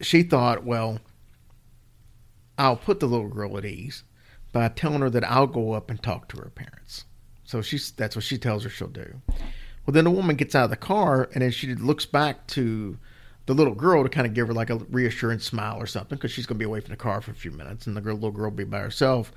she 0.01 0.23
thought, 0.23 0.63
well, 0.63 0.99
I'll 2.57 2.77
put 2.77 2.99
the 2.99 3.07
little 3.07 3.27
girl 3.27 3.57
at 3.57 3.65
ease 3.65 4.03
by 4.51 4.67
telling 4.69 5.01
her 5.01 5.09
that 5.09 5.29
I'll 5.29 5.47
go 5.47 5.73
up 5.73 5.89
and 5.89 6.01
talk 6.01 6.29
to 6.29 6.37
her 6.37 6.49
parents. 6.49 7.05
So 7.43 7.61
she's 7.61 7.91
that's 7.91 8.15
what 8.15 8.23
she 8.23 8.37
tells 8.37 8.63
her 8.63 8.69
she'll 8.69 8.87
do. 8.87 9.21
Well, 9.85 9.93
then 9.93 10.05
the 10.05 10.11
woman 10.11 10.35
gets 10.35 10.55
out 10.55 10.65
of 10.65 10.69
the 10.71 10.77
car 10.77 11.29
and 11.33 11.43
then 11.43 11.51
she 11.51 11.75
looks 11.75 12.05
back 12.05 12.47
to 12.47 12.97
the 13.45 13.53
little 13.53 13.75
girl 13.75 14.01
to 14.01 14.09
kind 14.09 14.25
of 14.25 14.33
give 14.33 14.47
her 14.47 14.53
like 14.53 14.71
a 14.71 14.77
reassuring 14.77 15.39
smile 15.39 15.77
or 15.77 15.85
something 15.85 16.17
because 16.17 16.31
she's 16.31 16.47
going 16.47 16.57
to 16.57 16.59
be 16.59 16.65
away 16.65 16.79
from 16.79 16.89
the 16.89 16.97
car 16.97 17.21
for 17.21 17.31
a 17.31 17.35
few 17.35 17.51
minutes 17.51 17.85
and 17.85 17.95
the 17.95 18.01
girl, 18.01 18.15
little 18.15 18.31
girl 18.31 18.49
will 18.49 18.57
be 18.57 18.63
by 18.63 18.79
herself. 18.79 19.31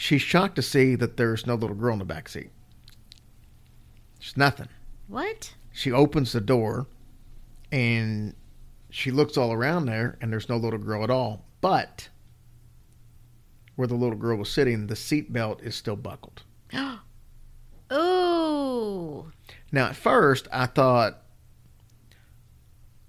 She's 0.00 0.22
shocked 0.22 0.56
to 0.56 0.62
see 0.62 0.94
that 0.94 1.18
there's 1.18 1.46
no 1.46 1.54
little 1.54 1.76
girl 1.76 1.92
in 1.92 1.98
the 1.98 2.06
back 2.06 2.30
seat. 2.30 2.48
There's 4.18 4.34
nothing. 4.34 4.68
What? 5.08 5.54
She 5.72 5.92
opens 5.92 6.32
the 6.32 6.40
door 6.40 6.86
and 7.70 8.34
she 8.88 9.10
looks 9.10 9.36
all 9.36 9.52
around 9.52 9.84
there 9.84 10.16
and 10.22 10.32
there's 10.32 10.48
no 10.48 10.56
little 10.56 10.78
girl 10.78 11.04
at 11.04 11.10
all. 11.10 11.44
But 11.60 12.08
where 13.76 13.86
the 13.86 13.94
little 13.94 14.16
girl 14.16 14.38
was 14.38 14.48
sitting, 14.48 14.86
the 14.86 14.96
seat 14.96 15.34
belt 15.34 15.60
is 15.62 15.74
still 15.74 15.96
buckled. 15.96 16.44
Ooh. 17.92 19.30
Now, 19.70 19.88
at 19.88 19.96
first, 19.96 20.48
I 20.50 20.64
thought, 20.64 21.24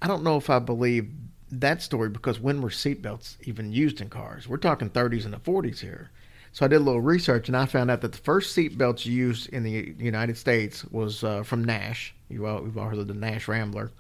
I 0.02 0.08
don't 0.08 0.24
know 0.24 0.36
if 0.36 0.50
I 0.50 0.60
believe 0.60 1.10
that 1.52 1.82
story 1.82 2.10
because 2.10 2.42
when 2.42 2.62
were 2.62 2.70
seatbelts 2.70 3.38
even 3.44 3.72
used 3.72 4.02
in 4.02 4.10
cars? 4.10 4.46
We're 4.46 4.58
talking 4.58 4.90
30s 4.90 5.24
and 5.24 5.34
the 5.34 5.40
40s 5.40 5.80
here. 5.80 6.12
So 6.54 6.66
I 6.66 6.68
did 6.68 6.78
a 6.78 6.84
little 6.84 7.02
research 7.02 7.48
and 7.48 7.56
I 7.56 7.66
found 7.66 7.90
out 7.90 8.02
that 8.02 8.12
the 8.12 8.18
first 8.18 8.56
seatbelts 8.56 9.06
used 9.06 9.48
in 9.50 9.64
the 9.64 9.96
United 9.98 10.38
States 10.38 10.84
was 10.86 11.24
uh, 11.24 11.44
from 11.44 11.64
Nash. 11.64 12.14
You 12.30 12.46
all, 12.46 12.62
we've 12.62 12.78
all 12.78 12.90
heard 12.90 12.98
of 12.98 13.08
the 13.08 13.14
Nash 13.14 13.48
Rambler. 13.48 13.92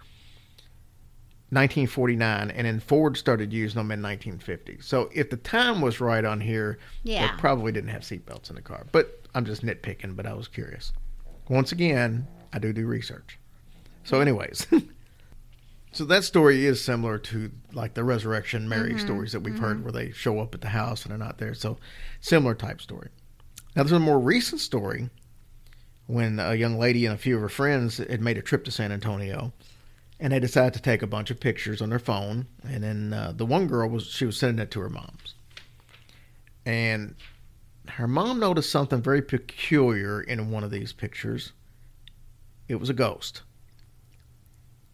1949, 1.53 2.49
and 2.51 2.65
then 2.65 2.79
Ford 2.79 3.17
started 3.17 3.51
using 3.51 3.75
them 3.77 3.91
in 3.91 4.01
1950. 4.01 4.77
So 4.81 5.09
if 5.13 5.29
the 5.29 5.35
time 5.37 5.81
was 5.81 5.99
right 5.99 6.23
on 6.23 6.39
here, 6.39 6.79
Yeah. 7.03 7.27
they 7.27 7.37
probably 7.39 7.73
didn't 7.73 7.89
have 7.89 8.03
seatbelts 8.03 8.49
in 8.49 8.55
the 8.55 8.61
car. 8.61 8.85
But 8.93 9.19
I'm 9.35 9.43
just 9.45 9.61
nitpicking, 9.65 10.15
but 10.15 10.25
I 10.25 10.33
was 10.33 10.47
curious. 10.47 10.93
Once 11.49 11.73
again, 11.73 12.25
I 12.53 12.59
do 12.59 12.71
do 12.71 12.85
research. 12.87 13.37
So, 14.05 14.21
anyways, 14.21 14.65
So 15.93 16.05
that 16.05 16.23
story 16.23 16.65
is 16.65 16.81
similar 16.81 17.17
to 17.17 17.51
like 17.73 17.95
the 17.95 18.03
resurrection 18.03 18.69
Mary 18.69 18.97
stories 18.97 19.33
that 19.33 19.41
we've 19.41 19.59
heard 19.59 19.83
where 19.83 19.91
they 19.91 20.11
show 20.11 20.39
up 20.39 20.55
at 20.55 20.61
the 20.61 20.69
house 20.69 21.03
and 21.03 21.11
they're 21.11 21.17
not 21.17 21.37
there. 21.37 21.53
So 21.53 21.77
similar 22.21 22.55
type 22.55 22.79
story. 22.79 23.09
Now 23.75 23.83
there's 23.83 23.91
a 23.91 23.99
more 23.99 24.19
recent 24.19 24.61
story 24.61 25.09
when 26.07 26.39
a 26.39 26.55
young 26.55 26.79
lady 26.79 27.05
and 27.05 27.13
a 27.13 27.17
few 27.17 27.35
of 27.35 27.41
her 27.41 27.49
friends 27.49 27.97
had 27.97 28.21
made 28.21 28.37
a 28.37 28.41
trip 28.41 28.63
to 28.65 28.71
San 28.71 28.93
Antonio 28.93 29.51
and 30.17 30.31
they 30.31 30.39
decided 30.39 30.73
to 30.75 30.81
take 30.81 31.01
a 31.01 31.07
bunch 31.07 31.29
of 31.29 31.41
pictures 31.41 31.81
on 31.81 31.89
their 31.89 31.99
phone. 31.99 32.47
And 32.63 32.83
then 32.83 33.13
uh, 33.13 33.33
the 33.35 33.45
one 33.45 33.67
girl 33.67 33.89
was 33.89 34.05
she 34.05 34.25
was 34.25 34.37
sending 34.37 34.63
it 34.63 34.71
to 34.71 34.79
her 34.79 34.89
mom's. 34.89 35.35
And 36.65 37.15
her 37.89 38.07
mom 38.07 38.39
noticed 38.39 38.71
something 38.71 39.01
very 39.01 39.21
peculiar 39.21 40.21
in 40.21 40.51
one 40.51 40.63
of 40.63 40.71
these 40.71 40.93
pictures. 40.93 41.51
It 42.69 42.75
was 42.75 42.89
a 42.89 42.93
ghost 42.93 43.41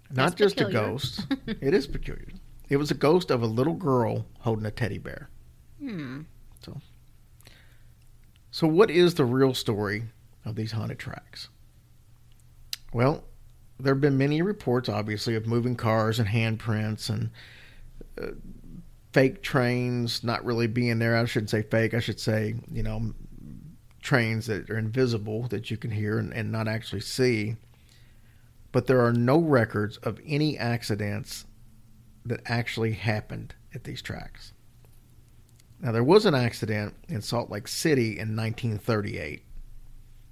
not 0.10 0.16
That's 0.16 0.36
just 0.36 0.58
peculiar. 0.58 0.78
a 0.86 0.90
ghost 0.90 1.26
it 1.48 1.74
is 1.74 1.88
peculiar 1.88 2.28
it 2.70 2.78
was 2.78 2.92
a 2.92 2.96
ghost 2.96 3.32
of 3.32 3.42
a 3.42 3.46
little 3.48 3.74
girl 3.74 4.26
holding 4.40 4.66
a 4.66 4.72
teddy 4.72 4.98
bear 4.98 5.30
Hmm. 5.80 6.22
so 6.64 6.78
so 8.52 8.68
what 8.68 8.90
is 8.90 9.14
the 9.16 9.26
real 9.26 9.54
story 9.54 10.04
of 10.46 10.56
these 10.56 10.72
haunted 10.72 11.00
tracks 11.00 11.50
well 12.94 13.24
there 13.80 13.94
have 13.94 14.02
been 14.02 14.18
many 14.18 14.42
reports, 14.42 14.90
obviously, 14.90 15.36
of 15.36 15.46
moving 15.46 15.76
cars 15.76 16.18
and 16.18 16.28
handprints 16.28 17.12
and 17.12 17.30
uh, 18.20 18.32
fake 19.14 19.44
trains 19.44 20.24
not 20.24 20.44
really 20.44 20.66
being 20.66 20.98
there. 20.98 21.16
I 21.16 21.24
shouldn't 21.26 21.52
say 21.52 21.62
fake. 21.62 21.94
I 21.94 22.00
should 22.00 22.20
say, 22.20 22.56
you 22.72 22.82
know, 22.82 23.14
trains 24.02 24.48
that 24.48 24.68
are 24.72 24.80
invisible 24.80 25.44
that 25.50 25.70
you 25.70 25.78
can 25.78 25.92
hear 25.92 26.18
and, 26.18 26.34
and 26.34 26.52
not 26.52 26.68
actually 26.68 27.02
see. 27.02 27.56
But 28.77 28.86
there 28.86 29.03
are 29.03 29.12
no 29.12 29.39
records 29.39 29.98
of 30.03 30.19
any 30.24 30.55
accidents 30.55 31.46
that 32.24 32.41
actually 32.46 32.91
happened 32.91 33.55
at 33.74 33.86
these 33.86 34.03
tracks. 34.03 34.53
Now, 35.79 35.91
there 35.91 36.03
was 36.03 36.27
an 36.27 36.36
accident 36.36 36.93
in 37.10 37.24
Salt 37.24 37.50
Lake 37.50 37.67
City 37.67 38.19
in 38.19 38.36
1938. 38.36 39.43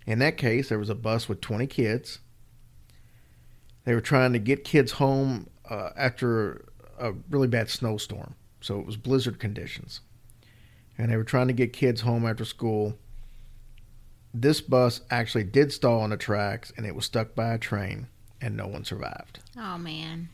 In 0.06 0.20
that 0.20 0.38
case, 0.38 0.70
there 0.70 0.78
was 0.78 0.92
a 0.92 0.94
bus 0.94 1.28
with 1.28 1.42
20 1.42 1.66
kids. 1.66 2.20
They 3.84 3.96
were 3.96 4.00
trying 4.00 4.34
to 4.34 4.40
get 4.40 4.64
kids 4.64 4.92
home 4.92 5.50
uh, 5.68 5.90
after 5.98 6.66
a 7.00 7.14
really 7.32 7.48
bad 7.48 7.72
snowstorm. 7.72 8.36
So 8.62 8.80
it 8.80 8.86
was 8.86 8.96
blizzard 8.96 9.40
conditions. 9.40 10.02
And 11.00 11.12
they 11.12 11.18
were 11.18 11.24
trying 11.24 11.48
to 11.48 11.54
get 11.54 11.74
kids 11.74 12.02
home 12.02 12.28
after 12.28 12.46
school. 12.46 12.96
This 14.36 14.62
bus 14.62 15.02
actually 15.10 15.46
did 15.46 15.72
stall 15.72 16.02
on 16.02 16.12
the 16.12 16.18
tracks 16.18 16.72
and 16.78 16.86
it 16.86 16.94
was 16.94 17.06
stuck 17.06 17.34
by 17.34 17.52
a 17.52 17.58
train 17.58 18.08
and 18.42 18.56
no 18.56 18.68
one 18.68 18.86
survived. 18.86 19.40
Oh 19.58 19.78
man. 19.78 20.30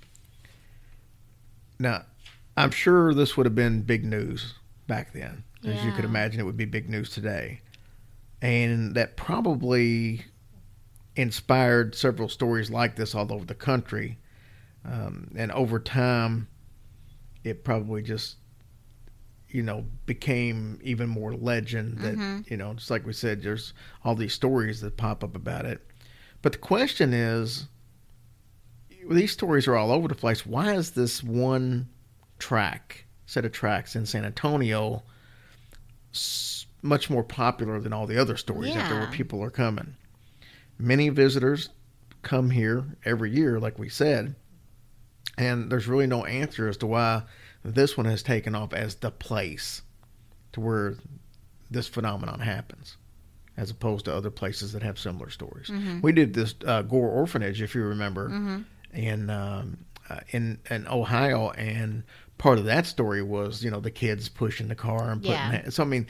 Now, 1.79 2.05
I'm 2.58 2.72
sure 2.72 3.13
this 3.13 3.36
would 3.38 3.46
have 3.46 3.55
been 3.55 3.81
big 3.81 4.03
news 4.05 4.53
back 4.88 5.13
then. 5.13 5.43
As 5.65 5.84
you 5.86 5.91
could 5.91 6.05
imagine, 6.05 6.39
it 6.39 6.43
would 6.43 6.58
be 6.58 6.65
big 6.65 6.89
news 6.89 7.12
today. 7.12 7.62
And 8.41 8.96
that 8.96 9.15
probably 9.15 10.25
inspired 11.15 11.93
several 11.93 12.29
stories 12.29 12.72
like 12.72 12.96
this 12.96 13.13
all 13.13 13.31
over 13.31 13.46
the 13.46 13.53
country. 13.53 14.17
Um, 14.84 15.31
and 15.36 15.51
over 15.51 15.79
time, 15.79 16.48
it 17.43 17.63
probably 17.63 18.01
just, 18.01 18.38
you 19.50 19.62
know, 19.62 19.86
became 20.08 20.79
even 20.84 21.10
more 21.10 21.34
legend 21.34 22.00
that, 22.00 22.43
you 22.50 22.58
know, 22.58 22.74
just 22.74 22.89
like 22.89 23.05
we 23.05 23.13
said, 23.13 23.43
there's 23.43 23.74
all 24.03 24.15
these 24.15 24.34
stories 24.34 24.81
that 24.81 24.98
pop 24.98 25.24
up 25.24 25.36
about 25.36 25.65
it. 25.65 25.86
But 26.41 26.53
the 26.53 26.58
question 26.58 27.13
is, 27.13 27.67
these 29.10 29.31
stories 29.31 29.67
are 29.67 29.75
all 29.75 29.91
over 29.91 30.08
the 30.08 30.15
place. 30.15 30.46
Why 30.46 30.74
is 30.74 30.91
this 30.91 31.24
one 31.24 31.89
track, 32.39 33.05
set 33.25 33.46
of 33.46 33.51
tracks 33.51 33.96
in 33.96 34.05
San 34.05 34.25
Antonio, 34.25 35.03
s- 36.13 36.65
much 36.81 37.10
more 37.10 37.24
popular 37.24 37.79
than 37.79 37.94
all 37.94 38.07
the 38.07 38.18
other 38.20 38.37
stories 38.37 38.75
out 38.75 38.90
there 38.90 39.00
where 39.00 39.11
people 39.11 39.44
are 39.44 39.50
coming? 39.51 39.96
Many 40.77 41.09
visitors 41.09 41.70
come 42.22 42.50
here 42.50 42.85
every 43.05 43.31
year, 43.31 43.59
like 43.59 43.77
we 43.79 43.90
said, 43.90 44.35
and 45.37 45.72
there's 45.72 45.87
really 45.87 46.07
no 46.07 46.25
answer 46.25 46.68
as 46.68 46.77
to 46.77 46.87
why 46.87 47.24
this 47.64 47.96
one 47.98 48.05
has 48.05 48.24
taken 48.24 48.55
off 48.55 48.74
as 48.74 48.96
the 48.96 49.11
place 49.11 49.81
to 50.53 50.59
where 50.59 50.96
this 51.70 51.87
phenomenon 51.87 52.40
happens 52.40 52.98
as 53.57 53.70
opposed 53.70 54.05
to 54.05 54.14
other 54.16 54.31
places 54.31 54.74
that 54.74 54.81
have 54.81 54.98
similar 54.98 55.29
stories. 55.29 55.70
We 56.01 56.11
did 56.11 56.33
this 56.33 56.55
uh, 56.66 56.81
Gore 56.83 57.09
Orphanage, 57.09 57.61
if 57.61 57.75
you 57.75 57.83
remember, 57.83 58.27
in 58.93 59.29
um, 59.29 59.77
uh, 60.09 60.19
in 60.29 60.59
in 60.69 60.87
Ohio, 60.87 61.51
and 61.51 62.03
part 62.37 62.57
of 62.57 62.65
that 62.65 62.85
story 62.85 63.21
was 63.21 63.63
you 63.63 63.71
know 63.71 63.79
the 63.79 63.91
kids 63.91 64.29
pushing 64.29 64.67
the 64.67 64.75
car 64.75 65.09
and 65.09 65.21
putting. 65.21 65.35
Yeah. 65.35 65.69
So 65.69 65.83
I 65.83 65.85
mean, 65.85 66.07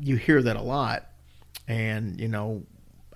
you 0.00 0.16
hear 0.16 0.42
that 0.42 0.56
a 0.56 0.62
lot, 0.62 1.06
and 1.68 2.20
you 2.20 2.28
know. 2.28 2.64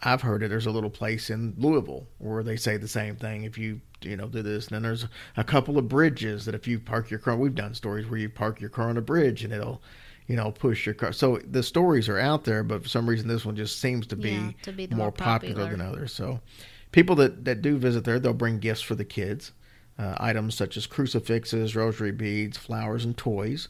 I've 0.00 0.22
heard 0.22 0.44
it. 0.44 0.48
There's 0.48 0.66
a 0.66 0.70
little 0.70 0.90
place 0.90 1.28
in 1.28 1.54
Louisville 1.58 2.06
where 2.18 2.44
they 2.44 2.54
say 2.54 2.76
the 2.76 2.86
same 2.86 3.16
thing. 3.16 3.42
If 3.42 3.58
you 3.58 3.80
you 4.00 4.16
know 4.16 4.28
do 4.28 4.42
this, 4.42 4.68
and 4.68 4.76
then 4.76 4.82
there's 4.84 5.06
a 5.36 5.42
couple 5.42 5.76
of 5.76 5.88
bridges 5.88 6.44
that 6.44 6.54
if 6.54 6.68
you 6.68 6.78
park 6.78 7.10
your 7.10 7.18
car, 7.18 7.34
we've 7.36 7.56
done 7.56 7.74
stories 7.74 8.06
where 8.06 8.20
you 8.20 8.28
park 8.28 8.60
your 8.60 8.70
car 8.70 8.90
on 8.90 8.96
a 8.96 9.00
bridge 9.00 9.42
and 9.42 9.52
it'll 9.52 9.82
you 10.28 10.36
know 10.36 10.52
push 10.52 10.86
your 10.86 10.94
car. 10.94 11.12
So 11.12 11.40
the 11.50 11.64
stories 11.64 12.08
are 12.08 12.16
out 12.16 12.44
there, 12.44 12.62
but 12.62 12.84
for 12.84 12.88
some 12.88 13.08
reason 13.08 13.26
this 13.26 13.44
one 13.44 13.56
just 13.56 13.80
seems 13.80 14.06
to 14.06 14.14
be, 14.14 14.30
Yeah, 14.30 14.50
to 14.62 14.72
be 14.72 14.86
more, 14.86 15.10
popular. 15.10 15.64
popular. 15.64 15.70
than 15.72 15.80
others. 15.80 16.12
So 16.12 16.38
people 16.92 17.16
that 17.16 17.44
that 17.44 17.62
do 17.62 17.78
visit 17.78 18.04
there, 18.04 18.18
they'll 18.18 18.32
bring 18.32 18.58
gifts 18.58 18.80
for 18.82 18.94
the 18.94 19.04
kids, 19.04 19.52
uh, 19.98 20.14
items 20.18 20.54
such 20.54 20.76
as 20.76 20.86
crucifixes, 20.86 21.76
rosary 21.76 22.12
beads, 22.12 22.56
flowers, 22.56 23.04
and 23.04 23.16
toys. 23.16 23.68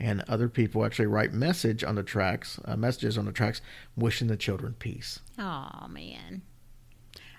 And 0.00 0.22
other 0.28 0.48
people 0.48 0.84
actually 0.84 1.06
write 1.06 1.32
message 1.32 1.82
on 1.82 1.96
the 1.96 2.04
tracks, 2.04 2.60
uh, 2.64 2.76
messages 2.76 3.18
on 3.18 3.24
the 3.24 3.32
tracks, 3.32 3.60
wishing 3.96 4.28
the 4.28 4.36
children 4.36 4.76
peace. 4.78 5.18
Oh 5.38 5.86
man. 5.88 6.42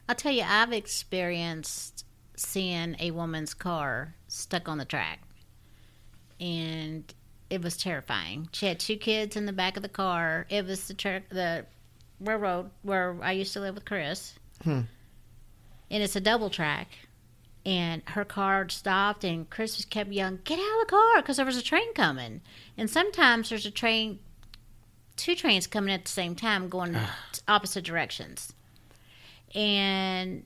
I'll 0.09 0.15
tell 0.15 0.33
you, 0.33 0.43
I've 0.45 0.73
experienced 0.73 2.03
seeing 2.35 2.95
a 2.99 3.11
woman's 3.11 3.53
car 3.53 4.15
stuck 4.27 4.67
on 4.67 4.77
the 4.77 4.85
track. 4.85 5.21
And 6.39 7.13
it 7.49 7.61
was 7.61 7.77
terrifying. 7.77 8.49
She 8.51 8.65
had 8.65 8.79
two 8.79 8.95
kids 8.95 9.35
in 9.35 9.45
the 9.45 9.53
back 9.53 9.77
of 9.77 9.83
the 9.83 9.89
car. 9.89 10.45
It 10.49 10.65
was 10.65 10.87
the 10.87 10.93
tra- 10.93 11.23
the 11.29 11.65
railroad 12.19 12.71
where 12.81 13.17
I 13.21 13.33
used 13.33 13.53
to 13.53 13.59
live 13.59 13.75
with 13.75 13.85
Chris. 13.85 14.37
Hmm. 14.63 14.81
And 15.91 16.03
it's 16.03 16.15
a 16.15 16.21
double 16.21 16.49
track. 16.49 16.87
And 17.65 18.01
her 18.07 18.25
car 18.25 18.69
stopped, 18.69 19.23
and 19.23 19.49
Chris 19.49 19.83
kept 19.85 20.11
yelling, 20.11 20.39
"Get 20.43 20.59
out 20.59 20.81
of 20.81 20.87
the 20.87 20.91
car!" 20.91 21.17
because 21.17 21.37
there 21.37 21.45
was 21.45 21.57
a 21.57 21.61
train 21.61 21.93
coming. 21.93 22.41
And 22.77 22.89
sometimes 22.89 23.49
there's 23.49 23.65
a 23.65 23.71
train 23.71 24.19
two 25.19 25.35
trains 25.35 25.67
coming 25.67 25.93
at 25.93 26.05
the 26.05 26.11
same 26.11 26.33
time 26.33 26.69
going 26.69 26.95
ah. 26.95 27.15
opposite 27.47 27.83
directions. 27.83 28.53
And 29.53 30.45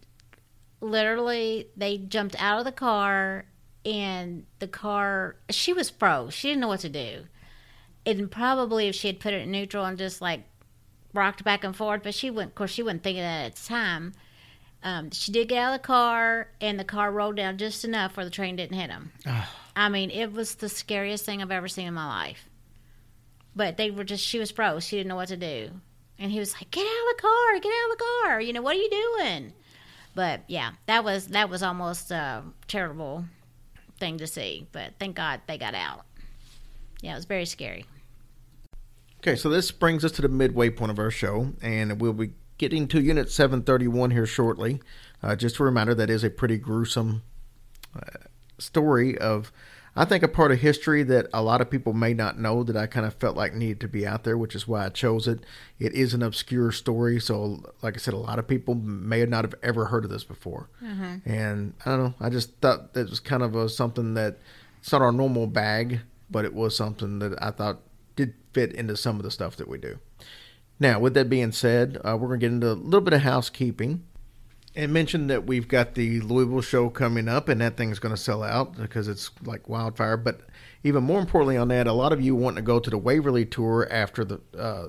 literally, 0.81 1.67
they 1.77 1.97
jumped 1.97 2.35
out 2.39 2.59
of 2.59 2.65
the 2.65 2.71
car, 2.71 3.45
and 3.85 4.45
the 4.59 4.67
car, 4.67 5.35
she 5.49 5.73
was 5.73 5.89
froze. 5.89 6.33
She 6.33 6.49
didn't 6.49 6.61
know 6.61 6.69
what 6.69 6.79
to 6.81 6.89
do. 6.89 7.25
And 8.05 8.29
probably 8.31 8.87
if 8.87 8.95
she 8.95 9.07
had 9.07 9.19
put 9.19 9.33
it 9.33 9.43
in 9.43 9.51
neutral 9.51 9.85
and 9.85 9.97
just 9.97 10.21
like 10.21 10.43
rocked 11.13 11.43
back 11.43 11.63
and 11.63 11.75
forth, 11.75 12.01
but 12.03 12.13
she 12.13 12.29
went, 12.29 12.51
of 12.51 12.55
course, 12.55 12.71
she 12.71 12.83
wasn't 12.83 13.03
thinking 13.03 13.23
that 13.23 13.45
at 13.45 13.55
the 13.55 13.67
time. 13.67 14.13
Um, 14.83 15.11
she 15.11 15.31
did 15.31 15.47
get 15.47 15.59
out 15.59 15.73
of 15.73 15.81
the 15.81 15.87
car, 15.87 16.49
and 16.59 16.77
the 16.77 16.83
car 16.83 17.09
rolled 17.11 17.37
down 17.37 17.57
just 17.57 17.85
enough 17.85 18.17
where 18.17 18.25
the 18.25 18.29
train 18.29 18.57
didn't 18.57 18.77
hit 18.77 18.89
him. 18.89 19.13
I 19.75 19.87
mean, 19.89 20.11
it 20.11 20.33
was 20.33 20.55
the 20.55 20.67
scariest 20.67 21.25
thing 21.25 21.41
I've 21.41 21.51
ever 21.51 21.69
seen 21.69 21.87
in 21.87 21.93
my 21.93 22.05
life. 22.05 22.49
But 23.55 23.77
they 23.77 23.91
were 23.91 24.03
just, 24.03 24.25
she 24.25 24.39
was 24.39 24.51
froze. 24.51 24.85
She 24.85 24.97
didn't 24.97 25.07
know 25.07 25.15
what 25.15 25.29
to 25.29 25.37
do. 25.37 25.69
And 26.19 26.31
he 26.31 26.39
was 26.39 26.53
like, 26.53 26.69
get 26.69 26.81
out 26.81 27.11
of 27.11 27.15
the 27.15 27.21
car, 27.21 27.59
get 27.59 27.71
out 27.71 27.91
of 27.91 27.97
the 27.97 28.03
car. 28.03 28.41
You 28.41 28.51
know, 28.51 28.61
what 28.61 28.75
are 28.75 28.79
you 28.79 28.89
doing? 28.89 29.53
But 30.15 30.41
yeah, 30.47 30.71
that 30.87 31.03
was, 31.03 31.27
that 31.27 31.49
was 31.49 31.63
almost 31.63 32.11
a 32.11 32.43
terrible 32.67 33.25
thing 33.99 34.17
to 34.17 34.27
see. 34.27 34.67
But 34.71 34.93
thank 34.99 35.15
God 35.15 35.41
they 35.47 35.57
got 35.57 35.75
out. 35.75 36.05
Yeah, 37.01 37.13
it 37.13 37.15
was 37.15 37.25
very 37.25 37.45
scary. 37.45 37.85
Okay, 39.19 39.35
so 39.35 39.49
this 39.49 39.71
brings 39.71 40.03
us 40.03 40.11
to 40.13 40.21
the 40.21 40.29
midway 40.29 40.69
point 40.69 40.91
of 40.91 40.99
our 40.99 41.11
show, 41.11 41.53
and 41.61 42.01
we'll 42.01 42.13
be 42.13 42.31
getting 42.57 42.87
to 42.89 43.01
Unit 43.01 43.29
731 43.29 44.11
here 44.11 44.25
shortly. 44.25 44.81
Uh, 45.21 45.35
just 45.35 45.59
a 45.59 45.63
reminder 45.63 45.95
that 45.95 46.09
is 46.09 46.23
a 46.23 46.29
pretty 46.29 46.57
gruesome 46.57 47.23
uh, 47.95 48.17
story 48.57 49.17
of, 49.17 49.51
I 49.95 50.05
think, 50.05 50.23
a 50.23 50.27
part 50.27 50.51
of 50.51 50.59
history 50.59 51.03
that 51.03 51.27
a 51.33 51.41
lot 51.41 51.61
of 51.61 51.69
people 51.69 51.93
may 51.93 52.13
not 52.13 52.39
know 52.39 52.63
that 52.63 52.75
I 52.75 52.87
kind 52.87 53.05
of 53.05 53.13
felt 53.15 53.37
like 53.37 53.53
needed 53.53 53.79
to 53.81 53.87
be 53.87 54.05
out 54.05 54.23
there, 54.23 54.37
which 54.37 54.55
is 54.55 54.67
why 54.67 54.85
I 54.85 54.89
chose 54.89 55.27
it. 55.27 55.39
It 55.79 55.93
is 55.93 56.13
an 56.13 56.21
obscure 56.23 56.71
story, 56.71 57.19
so 57.19 57.63
like 57.81 57.95
I 57.95 57.97
said, 57.99 58.13
a 58.13 58.17
lot 58.17 58.39
of 58.39 58.47
people 58.47 58.75
may 58.75 59.25
not 59.25 59.45
have 59.45 59.55
ever 59.63 59.85
heard 59.85 60.03
of 60.03 60.11
this 60.11 60.23
before. 60.23 60.69
And 61.25 61.73
I 61.85 61.91
don't 61.91 61.99
know, 62.03 62.13
I 62.19 62.29
just 62.29 62.53
thought 62.61 62.93
that 62.93 63.09
was 63.09 63.19
kind 63.19 63.43
of 63.43 63.55
a, 63.55 63.69
something 63.69 64.13
that 64.15 64.39
it's 64.79 64.91
not 64.91 65.01
our 65.01 65.11
normal 65.11 65.47
bag, 65.47 66.01
but 66.29 66.43
it 66.43 66.53
was 66.53 66.75
something 66.75 67.19
that 67.19 67.41
I 67.41 67.51
thought 67.51 67.79
did 68.15 68.33
fit 68.51 68.73
into 68.73 68.97
some 68.97 69.17
of 69.17 69.23
the 69.23 69.31
stuff 69.31 69.55
that 69.55 69.67
we 69.67 69.77
do. 69.77 69.99
Now, 70.79 70.99
with 70.99 71.13
that 71.13 71.29
being 71.29 71.51
said, 71.51 71.97
uh, 72.03 72.17
we're 72.19 72.27
going 72.29 72.39
to 72.39 72.45
get 72.45 72.53
into 72.53 72.71
a 72.71 72.73
little 72.73 73.01
bit 73.01 73.13
of 73.13 73.21
housekeeping. 73.21 74.03
and 74.75 74.91
mentioned 74.91 75.29
that 75.29 75.45
we've 75.45 75.67
got 75.67 75.93
the 75.93 76.19
Louisville 76.21 76.61
show 76.61 76.89
coming 76.89 77.29
up, 77.29 77.47
and 77.47 77.61
that 77.61 77.77
thing's 77.77 77.99
going 77.99 78.13
to 78.15 78.19
sell 78.21 78.41
out 78.43 78.75
because 78.75 79.07
it's 79.07 79.29
like 79.43 79.69
wildfire. 79.69 80.17
But 80.17 80.41
even 80.83 81.03
more 81.03 81.19
importantly, 81.19 81.57
on 81.57 81.67
that, 81.69 81.85
a 81.87 81.93
lot 81.93 82.11
of 82.11 82.21
you 82.21 82.35
want 82.35 82.55
to 82.55 82.61
go 82.63 82.79
to 82.79 82.89
the 82.89 82.97
Waverly 82.97 83.45
tour 83.45 83.87
after 83.91 84.25
the 84.25 84.41
uh, 84.57 84.87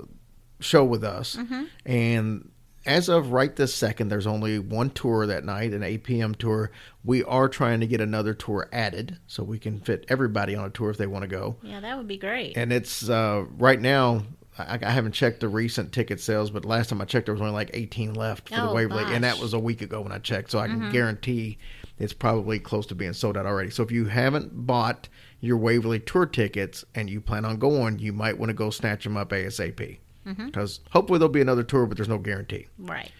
show 0.59 0.83
with 0.83 1.03
us, 1.03 1.37
and 1.85 2.49
as 2.87 3.09
of 3.09 3.31
right 3.31 3.55
this 3.55 3.73
second, 3.73 4.09
there's 4.09 4.27
only 4.27 4.59
one 4.59 4.89
tour 4.91 5.25
that 5.27 5.43
night, 5.43 5.73
an 5.73 5.81
8 5.83 6.03
p.m. 6.03 6.35
tour. 6.35 6.69
We 7.03 7.23
are 7.23 7.49
trying 7.49 7.79
to 7.79 7.87
get 7.87 7.99
another 8.01 8.33
tour 8.35 8.67
added 8.71 9.17
so 9.25 9.43
we 9.43 9.57
can 9.59 9.79
fit 9.79 10.05
everybody 10.07 10.55
on 10.55 10.65
a 10.65 10.69
tour 10.69 10.89
if 10.91 10.97
they 10.97 11.07
want 11.07 11.23
to 11.23 11.27
go. 11.27 11.55
Yeah, 11.63 11.79
that 11.79 11.97
would 11.97 12.07
be 12.07 12.17
great. 12.17 12.55
And 12.57 12.71
it's 12.73 13.07
uh, 13.09 13.45
right 13.57 13.79
now. 13.81 14.23
I, 14.57 14.79
I 14.81 14.89
haven't 14.89 15.11
checked 15.11 15.41
the 15.41 15.47
recent 15.47 15.91
ticket 15.91 16.19
sales, 16.19 16.49
but 16.49 16.65
last 16.65 16.89
time 16.89 17.01
I 17.01 17.05
checked, 17.05 17.25
there 17.25 17.33
was 17.33 17.41
only 17.41 17.53
like 17.53 17.71
18 17.73 18.13
left 18.13 18.49
for 18.49 18.55
the 18.55 18.69
Oh, 18.69 18.73
Waverly, 18.73 19.03
and 19.13 19.23
that 19.23 19.39
was 19.39 19.53
a 19.53 19.59
week 19.59 19.81
ago 19.81 20.01
when 20.01 20.11
I 20.11 20.19
checked. 20.19 20.51
So 20.51 20.59
I 20.59 20.67
can 20.67 20.79
mm-hmm. 20.79 20.91
guarantee 20.91 21.57
it's 21.97 22.13
probably 22.13 22.59
close 22.59 22.85
to 22.87 22.95
being 22.95 23.13
sold 23.13 23.37
out 23.37 23.45
already. 23.45 23.69
So 23.69 23.83
if 23.83 23.91
you 23.91 24.05
haven't 24.05 24.65
bought 24.65 25.09
your 25.41 25.57
Waverly 25.57 25.99
tour 25.99 26.25
tickets 26.25 26.85
and 26.95 27.09
you 27.09 27.21
plan 27.21 27.45
on 27.45 27.57
going, 27.57 27.99
you 27.99 28.13
might 28.13 28.37
want 28.37 28.49
to 28.49 28.53
go 28.53 28.69
snatch 28.69 29.03
them 29.03 29.17
up 29.17 29.29
ASAP 29.29 29.99
because 30.25 30.79
mm-hmm. 30.79 30.89
hopefully 30.91 31.19
there'll 31.19 31.31
be 31.31 31.41
another 31.41 31.63
tour, 31.63 31.85
but 31.85 31.97
there's 31.97 32.09
no 32.09 32.17
guarantee 32.17 32.67
right. 32.79 33.11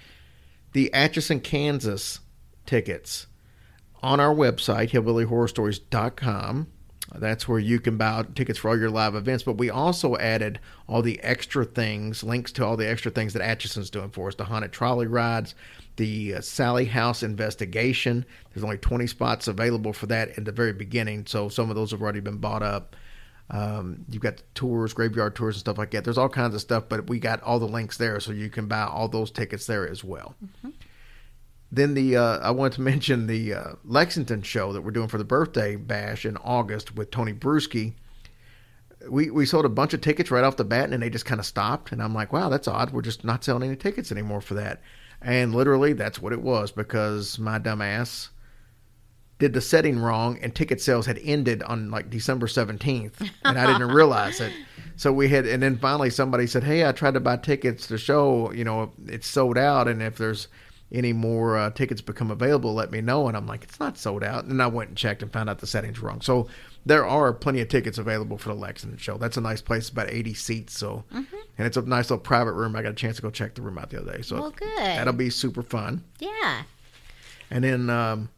the 0.73 0.91
Atchison, 0.93 1.39
Kansas 1.39 2.19
tickets 2.65 3.27
on 4.01 4.19
our 4.19 4.33
website, 4.33 4.91
hillbillyhorrorstories.com. 4.91 6.67
That's 7.13 7.47
where 7.47 7.59
you 7.59 7.79
can 7.79 7.97
buy 7.97 8.25
tickets 8.33 8.59
for 8.59 8.69
all 8.69 8.79
your 8.79 8.89
live 8.89 9.15
events. 9.15 9.43
But 9.43 9.57
we 9.57 9.69
also 9.69 10.17
added 10.17 10.59
all 10.87 11.01
the 11.01 11.21
extra 11.21 11.65
things, 11.65 12.23
links 12.23 12.51
to 12.53 12.65
all 12.65 12.77
the 12.77 12.89
extra 12.89 13.11
things 13.11 13.33
that 13.33 13.41
Atchison's 13.41 13.89
doing 13.89 14.09
for 14.09 14.27
us 14.27 14.35
the 14.35 14.45
haunted 14.45 14.71
trolley 14.71 15.07
rides, 15.07 15.55
the 15.97 16.35
uh, 16.35 16.41
Sally 16.41 16.85
House 16.85 17.23
investigation. 17.23 18.25
There's 18.53 18.63
only 18.63 18.77
20 18.77 19.07
spots 19.07 19.47
available 19.47 19.93
for 19.93 20.07
that 20.07 20.37
in 20.37 20.43
the 20.43 20.51
very 20.51 20.73
beginning. 20.73 21.25
So 21.27 21.49
some 21.49 21.69
of 21.69 21.75
those 21.75 21.91
have 21.91 22.01
already 22.01 22.21
been 22.21 22.37
bought 22.37 22.63
up. 22.63 22.95
Um, 23.51 24.05
you've 24.09 24.23
got 24.23 24.37
the 24.37 24.43
tours, 24.55 24.93
graveyard 24.93 25.35
tours, 25.35 25.55
and 25.55 25.59
stuff 25.59 25.77
like 25.77 25.91
that. 25.91 26.03
There's 26.03 26.17
all 26.17 26.29
kinds 26.29 26.55
of 26.55 26.61
stuff, 26.61 26.85
but 26.89 27.07
we 27.07 27.19
got 27.19 27.43
all 27.43 27.59
the 27.59 27.67
links 27.67 27.97
there, 27.97 28.19
so 28.19 28.31
you 28.31 28.49
can 28.49 28.67
buy 28.67 28.83
all 28.83 29.07
those 29.07 29.29
tickets 29.29 29.67
there 29.67 29.87
as 29.87 30.03
well. 30.03 30.35
Then 31.75 31.93
the 31.93 32.15
uh, 32.15 32.39
I 32.39 32.51
wanted 32.51 32.73
to 32.73 32.81
mention 32.93 33.27
the 33.27 33.53
uh, 33.53 33.73
Lexington 33.83 34.41
show 34.41 34.71
that 34.73 34.81
we're 34.81 34.91
doing 34.91 35.09
for 35.09 35.17
the 35.17 35.25
birthday 35.25 35.75
bash 35.75 36.25
in 36.25 36.37
August 36.37 36.95
with 36.95 37.11
Tony 37.11 37.33
Bruschi. 37.33 37.93
We 39.09 39.29
we 39.29 39.45
sold 39.45 39.65
a 39.65 39.69
bunch 39.69 39.93
of 39.93 40.01
tickets 40.01 40.31
right 40.31 40.43
off 40.43 40.55
the 40.55 40.63
bat, 40.63 40.85
and 40.85 40.93
then 40.93 41.01
they 41.01 41.09
just 41.09 41.25
kind 41.25 41.39
of 41.39 41.45
stopped. 41.45 41.91
And 41.91 42.01
I'm 42.01 42.13
like, 42.13 42.31
wow, 42.31 42.49
that's 42.49 42.67
odd. 42.67 42.91
We're 42.91 43.01
just 43.01 43.25
not 43.25 43.43
selling 43.43 43.63
any 43.63 43.75
tickets 43.75 44.11
anymore 44.11 44.41
for 44.41 44.53
that. 44.55 44.81
And 45.21 45.53
literally, 45.53 45.93
that's 45.93 46.21
what 46.21 46.33
it 46.33 46.41
was 46.41 46.71
because 46.71 47.37
my 47.37 47.59
dumbass 47.59 48.29
did 49.37 49.53
the 49.53 49.59
setting 49.59 49.99
wrong 49.99 50.39
and 50.41 50.55
ticket 50.55 50.79
sales 50.79 51.05
had 51.05 51.19
ended 51.21 51.61
on 51.63 51.91
like 51.91 52.09
December 52.09 52.47
17th 52.47 53.29
and 53.43 53.59
I 53.59 53.65
didn't 53.65 53.91
realize 53.93 54.39
it. 54.39 54.53
So 54.97 55.11
we 55.11 55.27
had 55.27 55.45
and 55.45 55.61
then 55.61 55.77
finally 55.77 56.09
somebody 56.09 56.47
said, 56.47 56.63
"Hey, 56.63 56.87
I 56.87 56.93
tried 56.93 57.15
to 57.15 57.19
buy 57.19 57.35
tickets 57.35 57.85
to 57.87 57.97
show, 57.97 58.49
you 58.53 58.63
know, 58.63 58.93
it's 59.07 59.27
sold 59.27 59.57
out 59.57 59.89
and 59.89 60.01
if 60.01 60.17
there's 60.17 60.47
any 60.91 61.13
more 61.13 61.57
uh, 61.57 61.69
tickets 61.71 62.01
become 62.01 62.31
available, 62.31 62.73
let 62.73 62.91
me 62.91 63.01
know." 63.01 63.27
And 63.27 63.35
I'm 63.35 63.47
like, 63.47 63.63
"It's 63.63 63.79
not 63.79 63.97
sold 63.97 64.23
out." 64.23 64.45
And 64.45 64.61
I 64.61 64.67
went 64.67 64.89
and 64.89 64.97
checked 64.97 65.21
and 65.23 65.31
found 65.31 65.49
out 65.49 65.59
the 65.59 65.67
settings 65.67 65.99
wrong. 65.99 66.21
So 66.21 66.47
there 66.85 67.05
are 67.05 67.33
plenty 67.33 67.61
of 67.61 67.67
tickets 67.69 67.97
available 67.97 68.37
for 68.37 68.49
the 68.49 68.55
Lexington 68.55 68.97
show. 68.99 69.17
That's 69.17 69.37
a 69.37 69.41
nice 69.41 69.61
place, 69.61 69.89
about 69.89 70.09
80 70.09 70.33
seats, 70.35 70.77
so 70.77 71.03
and 71.11 71.25
it's 71.67 71.77
a 71.77 71.81
nice 71.81 72.09
little 72.09 72.23
private 72.23 72.53
room. 72.53 72.75
I 72.75 72.81
got 72.83 72.91
a 72.91 72.95
chance 72.95 73.15
to 73.15 73.21
go 73.21 73.31
check 73.31 73.55
the 73.55 73.61
room 73.61 73.77
out 73.77 73.89
the 73.89 74.01
other 74.01 74.17
day. 74.17 74.21
So 74.21 74.39
Well, 74.39 74.51
good. 74.51 74.77
that'll 74.77 75.13
be 75.13 75.29
super 75.31 75.63
fun. 75.63 76.03
Yeah. 76.19 76.63
And 77.49 77.63
then, 77.63 77.89
um, 77.89 78.29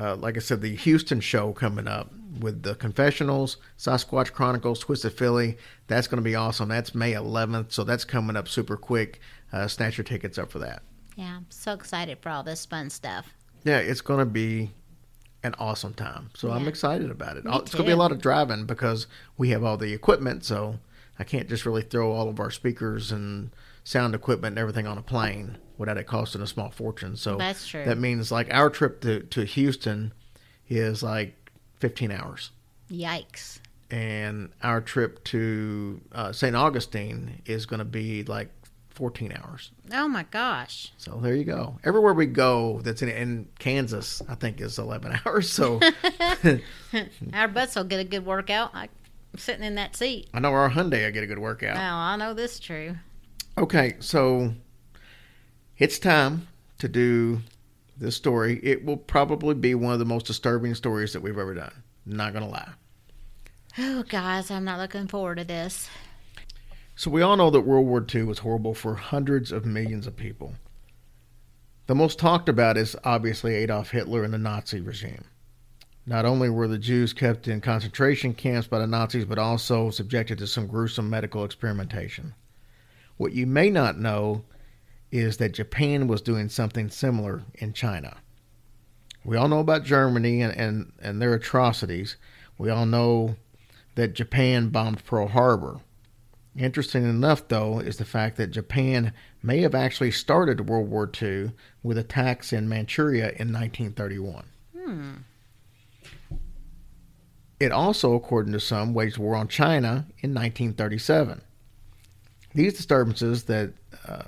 uh, 0.00 0.16
like 0.16 0.36
I 0.36 0.40
said, 0.40 0.60
the 0.62 0.74
Houston 0.74 1.20
show 1.20 1.52
coming 1.52 1.86
up 1.86 2.10
with 2.40 2.62
the 2.62 2.74
Confessionals, 2.74 3.58
Sasquatch 3.78 4.32
Chronicles, 4.32 4.78
Twisted 4.80 5.12
Philly. 5.12 5.58
That's 5.86 6.06
going 6.06 6.16
to 6.16 6.22
be 6.22 6.34
awesome. 6.34 6.68
That's 6.70 6.94
May 6.94 7.12
11th, 7.12 7.72
so 7.72 7.84
that's 7.84 8.04
coming 8.04 8.36
up 8.36 8.48
super 8.48 8.76
quick. 8.78 9.20
Uh, 9.52 9.68
snatch 9.68 9.98
your 9.98 10.04
tickets 10.04 10.38
up 10.38 10.50
for 10.50 10.58
that. 10.60 10.82
Yeah. 11.16 11.36
I'm 11.36 11.46
so 11.50 11.72
excited 11.72 12.18
for 12.20 12.30
all 12.30 12.42
this 12.42 12.66
fun 12.66 12.90
stuff. 12.90 13.32
Yeah, 13.64 13.78
it's 13.78 14.00
going 14.00 14.18
to 14.18 14.26
be 14.26 14.70
an 15.42 15.54
awesome 15.58 15.94
time. 15.94 16.30
So 16.34 16.50
I'm 16.50 16.68
excited 16.68 17.10
about 17.10 17.36
it. 17.36 17.44
Me 17.44 17.52
it's 17.56 17.72
going 17.72 17.84
to 17.84 17.88
be 17.88 17.92
a 17.92 17.96
lot 17.96 18.12
of 18.12 18.20
driving 18.20 18.64
because 18.64 19.06
we 19.36 19.50
have 19.50 19.64
all 19.64 19.76
the 19.76 19.92
equipment, 19.92 20.44
so 20.44 20.78
I 21.18 21.24
can't 21.24 21.48
just 21.48 21.66
really 21.66 21.82
throw 21.82 22.12
all 22.12 22.28
of 22.28 22.38
our 22.40 22.50
speakers 22.50 23.10
and 23.10 23.50
sound 23.84 24.14
equipment 24.14 24.52
and 24.52 24.58
everything 24.58 24.86
on 24.86 24.98
a 24.98 25.02
plane 25.02 25.58
without 25.78 25.98
it 25.98 26.06
costing 26.06 26.42
a 26.42 26.46
small 26.46 26.70
fortune. 26.70 27.16
So 27.16 27.36
That's 27.36 27.66
true. 27.66 27.84
That 27.84 27.98
means 27.98 28.30
like 28.30 28.52
our 28.52 28.70
trip 28.70 29.00
to, 29.02 29.20
to 29.20 29.44
Houston 29.44 30.12
is 30.68 31.02
like 31.02 31.50
15 31.80 32.12
hours. 32.12 32.50
Yikes. 32.90 33.58
And 33.90 34.50
our 34.62 34.80
trip 34.80 35.22
to 35.24 36.00
uh, 36.12 36.32
St. 36.32 36.54
Augustine 36.54 37.42
is 37.44 37.66
going 37.66 37.78
to 37.78 37.84
be 37.84 38.22
like 38.24 38.50
14 38.94 39.32
hours. 39.42 39.70
Oh 39.92 40.08
my 40.08 40.24
gosh. 40.24 40.92
So 40.98 41.18
there 41.22 41.34
you 41.34 41.44
go. 41.44 41.78
Everywhere 41.84 42.14
we 42.14 42.26
go, 42.26 42.80
that's 42.82 43.02
in, 43.02 43.08
in 43.08 43.48
Kansas, 43.58 44.22
I 44.28 44.34
think 44.34 44.60
is 44.60 44.78
11 44.78 45.18
hours. 45.26 45.50
So 45.50 45.80
Our 47.32 47.48
butts 47.48 47.74
will 47.74 47.84
get 47.84 48.00
a 48.00 48.04
good 48.04 48.26
workout. 48.26 48.70
I'm 48.74 48.88
sitting 49.36 49.64
in 49.64 49.74
that 49.76 49.96
seat. 49.96 50.28
I 50.34 50.40
know 50.40 50.52
our 50.52 50.70
Hyundai, 50.70 51.06
I 51.06 51.10
get 51.10 51.24
a 51.24 51.26
good 51.26 51.38
workout. 51.38 51.76
Now 51.76 51.98
I 51.98 52.16
know 52.16 52.34
this 52.34 52.54
is 52.54 52.60
true. 52.60 52.96
Okay, 53.58 53.96
so 54.00 54.54
it's 55.78 55.98
time 55.98 56.48
to 56.78 56.88
do 56.88 57.40
this 57.96 58.16
story. 58.16 58.60
It 58.62 58.84
will 58.84 58.96
probably 58.96 59.54
be 59.54 59.74
one 59.74 59.92
of 59.92 59.98
the 59.98 60.04
most 60.04 60.26
disturbing 60.26 60.74
stories 60.74 61.12
that 61.12 61.20
we've 61.20 61.38
ever 61.38 61.54
done. 61.54 61.72
Not 62.06 62.32
gonna 62.32 62.48
lie. 62.48 62.70
Oh, 63.78 64.02
guys, 64.02 64.50
I'm 64.50 64.64
not 64.64 64.78
looking 64.78 65.06
forward 65.06 65.38
to 65.38 65.44
this. 65.44 65.88
So 66.94 67.10
we 67.10 67.22
all 67.22 67.36
know 67.36 67.50
that 67.50 67.62
World 67.62 67.86
War 67.86 68.04
II 68.14 68.24
was 68.24 68.40
horrible 68.40 68.74
for 68.74 68.94
hundreds 68.94 69.50
of 69.50 69.64
millions 69.64 70.06
of 70.06 70.16
people. 70.16 70.54
The 71.86 71.94
most 71.94 72.18
talked 72.18 72.48
about 72.48 72.76
is 72.76 72.96
obviously 73.02 73.54
Adolf 73.54 73.90
Hitler 73.90 74.22
and 74.24 74.32
the 74.32 74.38
Nazi 74.38 74.80
regime. 74.80 75.24
Not 76.04 76.24
only 76.24 76.50
were 76.50 76.68
the 76.68 76.78
Jews 76.78 77.12
kept 77.12 77.48
in 77.48 77.60
concentration 77.60 78.34
camps 78.34 78.66
by 78.66 78.78
the 78.78 78.86
Nazis, 78.86 79.24
but 79.24 79.38
also 79.38 79.90
subjected 79.90 80.38
to 80.38 80.46
some 80.46 80.66
gruesome 80.66 81.08
medical 81.08 81.44
experimentation. 81.44 82.34
What 83.16 83.32
you 83.32 83.46
may 83.46 83.70
not 83.70 83.98
know 83.98 84.44
is 85.10 85.36
that 85.36 85.52
Japan 85.52 86.08
was 86.08 86.22
doing 86.22 86.48
something 86.48 86.88
similar 86.88 87.42
in 87.54 87.72
China. 87.72 88.16
We 89.24 89.36
all 89.36 89.48
know 89.48 89.60
about 89.60 89.84
Germany 89.84 90.42
and, 90.42 90.56
and, 90.56 90.92
and 91.00 91.22
their 91.22 91.34
atrocities. 91.34 92.16
We 92.58 92.70
all 92.70 92.86
know 92.86 93.36
that 93.94 94.14
Japan 94.14 94.70
bombed 94.70 95.04
Pearl 95.04 95.28
Harbor. 95.28 95.80
Interesting 96.56 97.04
enough, 97.04 97.48
though, 97.48 97.78
is 97.78 97.96
the 97.96 98.04
fact 98.04 98.36
that 98.36 98.48
Japan 98.50 99.12
may 99.42 99.62
have 99.62 99.74
actually 99.74 100.10
started 100.10 100.68
World 100.68 100.90
War 100.90 101.10
II 101.20 101.52
with 101.82 101.96
attacks 101.96 102.52
in 102.52 102.68
Manchuria 102.68 103.28
in 103.38 103.52
1931. 103.52 104.44
It 107.58 107.72
also, 107.72 108.14
according 108.14 108.52
to 108.52 108.60
some, 108.60 108.92
waged 108.92 109.18
war 109.18 109.34
on 109.34 109.48
China 109.48 110.06
in 110.18 110.34
1937. 110.34 111.40
These 112.54 112.74
disturbances 112.74 113.44
that 113.44 113.72
uh, 114.06 114.24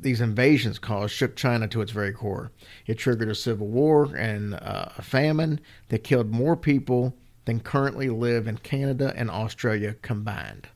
these 0.00 0.20
invasions 0.20 0.78
caused 0.78 1.14
shook 1.14 1.36
China 1.36 1.68
to 1.68 1.80
its 1.80 1.92
very 1.92 2.12
core. 2.12 2.50
It 2.86 2.94
triggered 2.94 3.28
a 3.28 3.34
civil 3.34 3.68
war 3.68 4.14
and 4.16 4.54
uh, 4.54 4.88
a 4.96 5.02
famine 5.02 5.60
that 5.88 6.02
killed 6.02 6.32
more 6.32 6.56
people 6.56 7.16
than 7.44 7.60
currently 7.60 8.08
live 8.08 8.48
in 8.48 8.58
Canada 8.58 9.12
and 9.16 9.30
Australia 9.30 9.94
combined. 10.02 10.68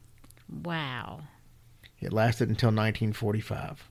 Wow. 0.50 1.20
It 2.00 2.12
lasted 2.12 2.48
until 2.48 2.68
1945. 2.68 3.88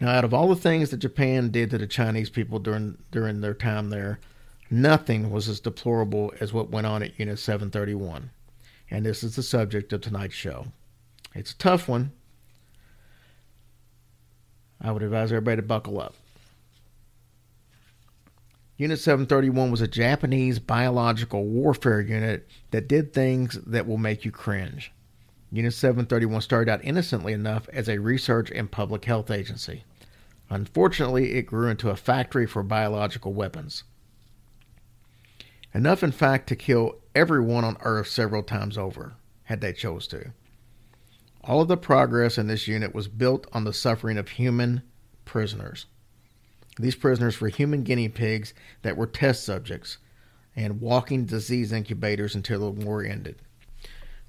Now, 0.00 0.10
out 0.10 0.24
of 0.24 0.34
all 0.34 0.48
the 0.48 0.56
things 0.56 0.90
that 0.90 0.98
Japan 0.98 1.50
did 1.50 1.70
to 1.70 1.78
the 1.78 1.86
Chinese 1.86 2.28
people 2.28 2.58
during 2.58 2.98
during 3.10 3.40
their 3.40 3.54
time 3.54 3.88
there, 3.88 4.18
nothing 4.70 5.30
was 5.30 5.48
as 5.48 5.60
deplorable 5.60 6.34
as 6.40 6.52
what 6.52 6.70
went 6.70 6.86
on 6.86 7.02
at 7.02 7.18
Unit 7.18 7.38
731. 7.38 8.30
And 8.90 9.06
this 9.06 9.24
is 9.24 9.36
the 9.36 9.42
subject 9.42 9.92
of 9.92 10.02
tonight's 10.02 10.34
show. 10.34 10.66
It's 11.34 11.52
a 11.52 11.58
tough 11.58 11.88
one. 11.88 12.12
I 14.80 14.92
would 14.92 15.02
advise 15.02 15.32
everybody 15.32 15.56
to 15.56 15.62
buckle 15.62 16.00
up. 16.00 16.14
Unit 18.76 18.98
731 18.98 19.70
was 19.70 19.80
a 19.80 19.88
Japanese 19.88 20.58
biological 20.58 21.46
warfare 21.46 22.02
unit 22.02 22.46
that 22.72 22.88
did 22.88 23.14
things 23.14 23.58
that 23.66 23.86
will 23.86 23.96
make 23.96 24.26
you 24.26 24.30
cringe. 24.30 24.92
Unit 25.56 25.72
731 25.72 26.42
started 26.42 26.70
out 26.70 26.84
innocently 26.84 27.32
enough 27.32 27.66
as 27.70 27.88
a 27.88 27.96
research 27.96 28.50
and 28.50 28.70
public 28.70 29.06
health 29.06 29.30
agency. 29.30 29.84
Unfortunately, 30.50 31.32
it 31.32 31.46
grew 31.46 31.70
into 31.70 31.88
a 31.88 31.96
factory 31.96 32.46
for 32.46 32.62
biological 32.62 33.32
weapons. 33.32 33.82
Enough, 35.72 36.02
in 36.02 36.12
fact, 36.12 36.46
to 36.48 36.56
kill 36.56 36.96
everyone 37.14 37.64
on 37.64 37.78
Earth 37.80 38.06
several 38.06 38.42
times 38.42 38.76
over, 38.76 39.14
had 39.44 39.62
they 39.62 39.72
chose 39.72 40.06
to. 40.08 40.32
All 41.42 41.62
of 41.62 41.68
the 41.68 41.78
progress 41.78 42.36
in 42.36 42.48
this 42.48 42.68
unit 42.68 42.94
was 42.94 43.08
built 43.08 43.46
on 43.54 43.64
the 43.64 43.72
suffering 43.72 44.18
of 44.18 44.28
human 44.28 44.82
prisoners. 45.24 45.86
These 46.78 46.96
prisoners 46.96 47.40
were 47.40 47.48
human 47.48 47.82
guinea 47.82 48.10
pigs 48.10 48.52
that 48.82 48.98
were 48.98 49.06
test 49.06 49.42
subjects 49.42 49.96
and 50.54 50.82
walking 50.82 51.24
disease 51.24 51.72
incubators 51.72 52.34
until 52.34 52.60
the 52.60 52.84
war 52.84 53.02
ended. 53.02 53.40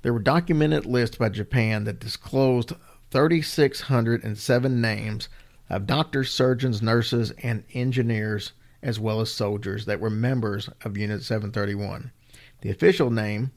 There 0.07 0.13
were 0.13 0.19
documented 0.19 0.85
lists 0.85 1.17
by 1.17 1.27
Japan 1.27 1.83
that 1.83 1.99
disclosed 1.99 2.71
3,607 3.11 4.79
names 4.81 5.27
of 5.69 5.85
doctors, 5.85 6.31
surgeons, 6.31 6.81
nurses, 6.81 7.31
and 7.43 7.65
engineers, 7.73 8.53
as 8.81 9.01
well 9.01 9.19
as 9.19 9.29
soldiers 9.29 9.85
that 9.85 9.99
were 9.99 10.09
members 10.09 10.69
of 10.85 10.97
Unit 10.97 11.23
731. 11.23 12.13
The 12.61 12.69
official 12.69 13.11
name 13.11 13.51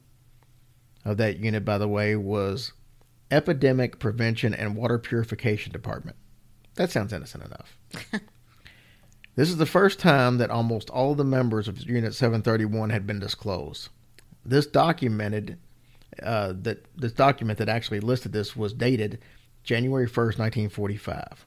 of 1.04 1.18
that 1.18 1.38
unit, 1.38 1.64
by 1.64 1.78
the 1.78 1.86
way, 1.86 2.16
was 2.16 2.72
Epidemic 3.30 4.00
Prevention 4.00 4.52
and 4.52 4.74
Water 4.74 4.98
Purification 4.98 5.70
Department. 5.70 6.16
That 6.74 6.90
sounds 6.90 7.12
innocent 7.12 7.44
enough. 7.44 7.78
this 9.36 9.48
is 9.50 9.58
the 9.58 9.66
first 9.66 10.00
time 10.00 10.38
that 10.38 10.50
almost 10.50 10.90
all 10.90 11.14
the 11.14 11.22
members 11.22 11.68
of 11.68 11.88
Unit 11.88 12.12
731 12.12 12.90
had 12.90 13.06
been 13.06 13.20
disclosed. 13.20 13.88
This 14.44 14.66
documented 14.66 15.56
uh, 16.22 16.54
that 16.62 16.84
this 16.96 17.12
document 17.12 17.58
that 17.58 17.68
actually 17.68 18.00
listed 18.00 18.32
this 18.32 18.56
was 18.56 18.72
dated 18.72 19.20
January 19.62 20.06
1st, 20.06 20.38
1945. 20.38 21.46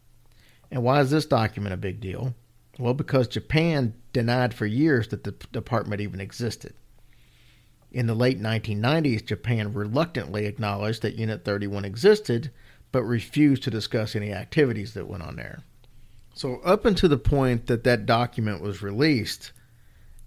And 0.72 0.84
why 0.84 1.02
is 1.02 1.12
this 1.12 1.26
document 1.26 1.74
a 1.74 1.78
big 1.78 2.00
deal? 2.00 2.34
Well, 2.80 2.94
because 2.94 3.28
Japan 3.28 3.94
denied 4.14 4.54
for 4.54 4.66
years 4.66 5.10
that 5.10 5.24
the 5.24 5.32
department 5.52 6.02
even 6.02 6.20
existed. 6.20 6.74
In 7.92 8.08
the 8.08 8.16
late 8.16 8.42
1990s, 8.42 9.24
Japan 9.24 9.74
reluctantly 9.74 10.48
acknowledged 10.48 11.04
that 11.04 11.16
Unit 11.16 11.46
31 11.46 11.86
existed, 11.86 12.52
but 12.92 13.04
refused 13.04 13.64
to 13.64 13.72
discuss 13.72 14.16
any 14.16 14.34
activities 14.34 14.96
that 14.96 15.08
went 15.08 15.22
on 15.22 15.36
there. 15.36 15.64
So, 16.34 16.60
up 16.62 16.86
until 16.86 17.10
the 17.10 17.18
point 17.18 17.68
that 17.68 17.84
that 17.84 18.08
document 18.08 18.62
was 18.62 18.82
released, 18.82 19.52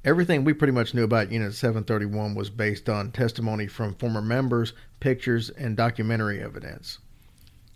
everything 0.06 0.44
we 0.44 0.54
pretty 0.54 0.72
much 0.72 0.94
knew 0.94 1.02
about 1.02 1.32
Unit 1.32 1.52
731 1.52 2.36
was 2.36 2.48
based 2.48 2.88
on 2.88 3.10
testimony 3.10 3.66
from 3.66 3.92
former 3.96 4.22
members, 4.22 4.72
pictures, 5.00 5.50
and 5.50 5.76
documentary 5.76 6.40
evidence. 6.40 7.00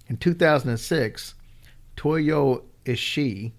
In 0.07 0.16
2006, 0.16 1.35
Toyo 1.97 2.62
Ishii, 2.85 3.53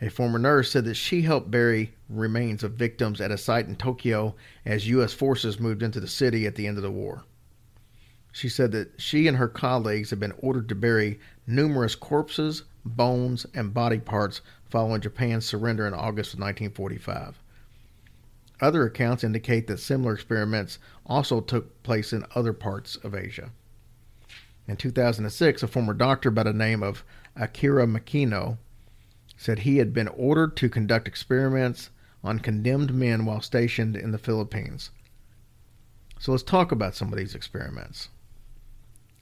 a 0.00 0.10
former 0.10 0.40
nurse, 0.40 0.72
said 0.72 0.84
that 0.84 0.94
she 0.94 1.22
helped 1.22 1.50
bury 1.50 1.94
remains 2.08 2.64
of 2.64 2.72
victims 2.72 3.20
at 3.20 3.30
a 3.30 3.38
site 3.38 3.68
in 3.68 3.76
Tokyo 3.76 4.34
as 4.64 4.88
U.S. 4.88 5.12
forces 5.12 5.60
moved 5.60 5.82
into 5.82 6.00
the 6.00 6.08
city 6.08 6.46
at 6.46 6.56
the 6.56 6.66
end 6.66 6.76
of 6.76 6.82
the 6.82 6.90
war. 6.90 7.22
She 8.32 8.48
said 8.48 8.72
that 8.72 9.00
she 9.00 9.28
and 9.28 9.36
her 9.36 9.48
colleagues 9.48 10.10
had 10.10 10.20
been 10.20 10.34
ordered 10.38 10.68
to 10.68 10.74
bury 10.74 11.20
numerous 11.46 11.94
corpses, 11.94 12.64
bones, 12.84 13.46
and 13.54 13.72
body 13.72 13.98
parts 13.98 14.42
following 14.70 15.00
Japan's 15.00 15.44
surrender 15.44 15.86
in 15.86 15.94
August 15.94 16.34
of 16.34 16.40
1945. 16.40 17.40
Other 18.60 18.86
accounts 18.86 19.22
indicate 19.22 19.66
that 19.66 19.78
similar 19.78 20.14
experiments 20.14 20.78
also 21.04 21.40
took 21.40 21.82
place 21.82 22.12
in 22.12 22.24
other 22.34 22.52
parts 22.52 22.96
of 22.96 23.14
Asia. 23.14 23.50
In 24.66 24.76
2006, 24.76 25.62
a 25.62 25.66
former 25.68 25.94
doctor 25.94 26.30
by 26.30 26.42
the 26.42 26.52
name 26.52 26.82
of 26.82 27.04
Akira 27.36 27.86
Makino 27.86 28.58
said 29.36 29.60
he 29.60 29.76
had 29.76 29.92
been 29.92 30.08
ordered 30.08 30.56
to 30.56 30.68
conduct 30.68 31.06
experiments 31.06 31.90
on 32.24 32.40
condemned 32.40 32.94
men 32.94 33.26
while 33.26 33.40
stationed 33.40 33.94
in 33.94 34.10
the 34.10 34.18
Philippines. 34.18 34.90
So 36.18 36.32
let's 36.32 36.42
talk 36.42 36.72
about 36.72 36.94
some 36.94 37.12
of 37.12 37.18
these 37.18 37.34
experiments. 37.34 38.08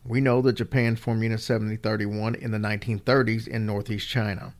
We 0.04 0.20
know 0.20 0.40
that 0.42 0.52
Japan 0.54 0.96
formed 0.96 1.22
Unit 1.22 1.40
7031 1.40 2.36
in 2.36 2.52
the 2.52 2.58
1930s 2.58 3.48
in 3.48 3.66
northeast 3.66 4.08
China. 4.08 4.54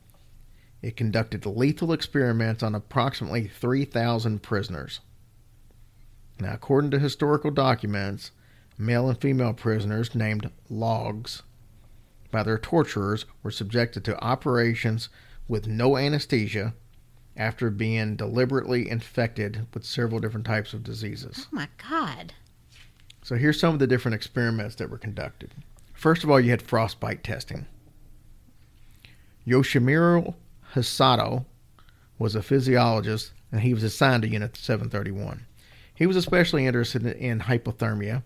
It 0.85 0.99
conducted 0.99 1.47
lethal 1.47 1.95
experiments 1.95 2.63
on 2.63 2.75
approximately 2.75 3.49
3,000 3.49 4.43
prisoners. 4.43 5.01
Now, 6.39 6.53
according 6.53 6.91
to 6.91 6.99
historical 6.99 7.51
documents, 7.51 8.33
male 8.77 9.09
and 9.09 9.19
female 9.19 9.55
prisoners 9.55 10.15
named 10.15 10.51
logs 10.69 11.43
by 12.31 12.43
their 12.43 12.59
torturers 12.59 13.25
were 13.43 13.51
subjected 13.51 14.05
to 14.05 14.23
operations 14.23 15.09
with 15.49 15.67
no 15.67 15.97
anesthesia 15.97 16.75
after 17.35 17.71
being 17.71 18.15
deliberately 18.15 18.91
infected 18.91 19.67
with 19.73 19.87
several 19.87 20.21
different 20.21 20.45
types 20.45 20.75
of 20.75 20.85
diseases. 20.85 21.47
Oh 21.47 21.57
my 21.57 21.69
God. 21.79 22.35
So 23.23 23.37
here's 23.37 23.59
some 23.59 23.73
of 23.73 23.81
the 23.81 23.87
different 23.87 24.17
experiments 24.17 24.75
that 24.75 24.91
were 24.91 24.99
conducted. 24.99 25.55
First 25.95 26.25
of 26.25 26.31
all, 26.31 26.39
you 26.39 26.51
had 26.51 26.61
frostbite 26.61 27.25
testing. 27.25 27.65
Yoshimura 29.47 30.35
Hisato 30.75 31.45
was 32.19 32.35
a 32.35 32.43
physiologist 32.43 33.33
and 33.53 33.61
he 33.61 33.75
was 33.75 33.83
assigned 33.83 34.23
to 34.23 34.29
Unit 34.29 34.57
731. 34.57 35.47
He 35.95 36.07
was 36.07 36.17
especially 36.17 36.67
interested 36.67 37.07
in 37.07 37.41
hypothermia 37.41 38.23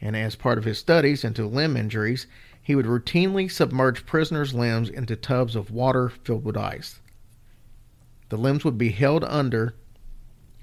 and 0.00 0.16
as 0.16 0.36
part 0.36 0.58
of 0.58 0.64
his 0.64 0.78
studies 0.78 1.24
into 1.24 1.46
limb 1.46 1.76
injuries, 1.76 2.26
he 2.62 2.74
would 2.74 2.86
routinely 2.86 3.50
submerge 3.50 4.06
prisoners' 4.06 4.54
limbs 4.54 4.88
into 4.88 5.16
tubs 5.16 5.56
of 5.56 5.70
water 5.70 6.08
filled 6.08 6.44
with 6.44 6.56
ice. 6.56 7.00
The 8.28 8.36
limbs 8.36 8.64
would 8.64 8.78
be 8.78 8.90
held 8.90 9.24
under 9.24 9.74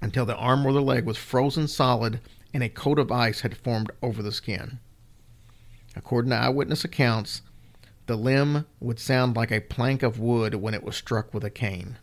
until 0.01 0.25
the 0.25 0.35
arm 0.35 0.65
or 0.65 0.71
the 0.71 0.81
leg 0.81 1.05
was 1.05 1.17
frozen 1.17 1.67
solid 1.67 2.21
and 2.53 2.63
a 2.63 2.69
coat 2.69 2.99
of 2.99 3.11
ice 3.11 3.41
had 3.41 3.57
formed 3.57 3.91
over 4.01 4.23
the 4.23 4.31
skin. 4.31 4.79
According 5.95 6.29
to 6.29 6.37
eyewitness 6.37 6.85
accounts, 6.85 7.41
the 8.07 8.15
limb 8.15 8.65
would 8.79 8.99
sound 8.99 9.35
like 9.35 9.51
a 9.51 9.61
plank 9.61 10.03
of 10.03 10.19
wood 10.19 10.55
when 10.55 10.73
it 10.73 10.83
was 10.83 10.95
struck 10.95 11.33
with 11.33 11.43
a 11.43 11.49
cane. 11.49 11.97